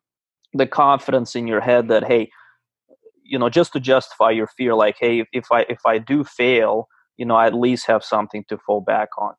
the 0.54 0.66
confidence 0.66 1.36
in 1.36 1.46
your 1.46 1.60
head 1.60 1.88
that 1.88 2.04
hey 2.04 2.30
you 3.28 3.38
know 3.38 3.48
just 3.48 3.72
to 3.72 3.80
justify 3.80 4.30
your 4.30 4.46
fear 4.46 4.74
like 4.74 4.96
hey 4.98 5.24
if, 5.32 5.46
i 5.50 5.62
if 5.68 5.84
i 5.86 5.98
do 5.98 6.24
fail 6.24 6.88
you 7.16 7.24
know 7.24 7.34
i 7.34 7.46
at 7.46 7.54
least 7.54 7.86
have 7.86 8.04
something 8.04 8.44
to 8.48 8.58
fall 8.58 8.80
back 8.80 9.08
on 9.18 9.34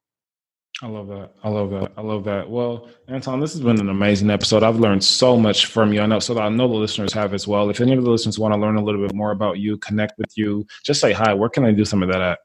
I 0.83 0.85
love 0.85 1.07
that. 1.07 1.31
I 1.43 1.49
love 1.49 1.71
that. 1.71 1.91
I 1.97 2.01
love 2.01 2.23
that. 2.25 2.47
Well, 2.47 2.87
Anton, 3.07 3.39
this 3.39 3.51
has 3.53 3.61
been 3.61 3.79
an 3.79 3.89
amazing 3.89 4.29
episode. 4.29 4.61
I've 4.61 4.79
learned 4.79 5.03
so 5.03 5.35
much 5.35 5.65
from 5.65 5.91
you. 5.91 6.01
I 6.01 6.05
know, 6.05 6.19
so 6.19 6.37
I 6.37 6.49
know 6.49 6.67
the 6.67 6.75
listeners 6.75 7.11
have 7.13 7.33
as 7.33 7.47
well. 7.47 7.71
If 7.71 7.81
any 7.81 7.93
of 7.93 8.03
the 8.03 8.11
listeners 8.11 8.37
want 8.37 8.53
to 8.53 8.59
learn 8.59 8.75
a 8.75 8.83
little 8.83 9.01
bit 9.01 9.15
more 9.15 9.31
about 9.31 9.57
you, 9.57 9.77
connect 9.77 10.19
with 10.19 10.37
you, 10.37 10.67
just 10.85 11.01
say 11.01 11.13
hi. 11.13 11.33
Where 11.33 11.49
can 11.49 11.65
I 11.65 11.71
do 11.71 11.83
some 11.83 12.03
of 12.03 12.09
that 12.09 12.21
at? 12.21 12.39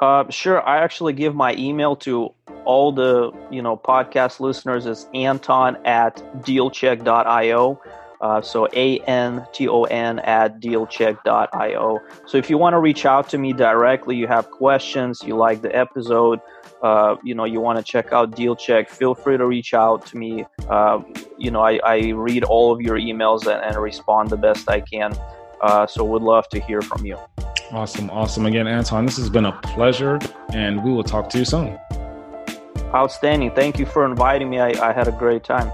Uh, 0.00 0.28
sure. 0.28 0.66
I 0.68 0.82
actually 0.82 1.14
give 1.14 1.34
my 1.34 1.54
email 1.54 1.96
to 1.96 2.34
all 2.66 2.92
the 2.92 3.32
you 3.50 3.62
know 3.62 3.76
podcast 3.76 4.40
listeners. 4.40 4.84
It's 4.84 5.06
Anton 5.14 5.78
at 5.86 6.16
dealcheck.io. 6.42 7.80
Uh, 8.22 8.40
so 8.40 8.68
A 8.72 9.00
N 9.00 9.44
T 9.52 9.68
O 9.68 9.82
N 9.82 10.20
at 10.20 10.60
dealcheck.io. 10.60 12.00
So 12.26 12.38
if 12.38 12.48
you 12.48 12.56
want 12.56 12.74
to 12.74 12.78
reach 12.78 13.04
out 13.04 13.28
to 13.30 13.38
me 13.38 13.52
directly, 13.52 14.14
you 14.14 14.28
have 14.28 14.48
questions, 14.50 15.22
you 15.24 15.36
like 15.36 15.60
the 15.60 15.74
episode, 15.76 16.38
uh, 16.82 17.16
you 17.24 17.34
know, 17.34 17.44
you 17.44 17.60
want 17.60 17.78
to 17.78 17.84
check 17.84 18.12
out 18.12 18.32
DealCheck, 18.32 18.88
feel 18.88 19.14
free 19.14 19.36
to 19.36 19.46
reach 19.46 19.74
out 19.74 20.06
to 20.06 20.16
me. 20.16 20.44
Uh, 20.68 21.00
you 21.36 21.50
know, 21.50 21.60
I, 21.60 21.80
I, 21.84 21.98
read 22.10 22.44
all 22.44 22.72
of 22.72 22.80
your 22.80 22.96
emails 22.96 23.46
and, 23.46 23.62
and 23.62 23.76
respond 23.76 24.30
the 24.30 24.36
best 24.36 24.68
I 24.68 24.80
can. 24.80 25.16
Uh, 25.60 25.86
so 25.86 26.04
would 26.04 26.22
love 26.22 26.48
to 26.50 26.60
hear 26.60 26.82
from 26.82 27.04
you. 27.04 27.16
Awesome, 27.70 28.10
awesome. 28.10 28.46
Again, 28.46 28.66
Anton, 28.66 29.06
this 29.06 29.16
has 29.16 29.30
been 29.30 29.46
a 29.46 29.52
pleasure, 29.62 30.18
and 30.52 30.82
we 30.84 30.92
will 30.92 31.04
talk 31.04 31.28
to 31.30 31.38
you 31.38 31.44
soon. 31.44 31.78
Outstanding. 32.94 33.52
Thank 33.52 33.78
you 33.78 33.86
for 33.86 34.04
inviting 34.04 34.50
me. 34.50 34.60
I, 34.60 34.90
I 34.90 34.92
had 34.92 35.08
a 35.08 35.12
great 35.12 35.44
time. 35.44 35.72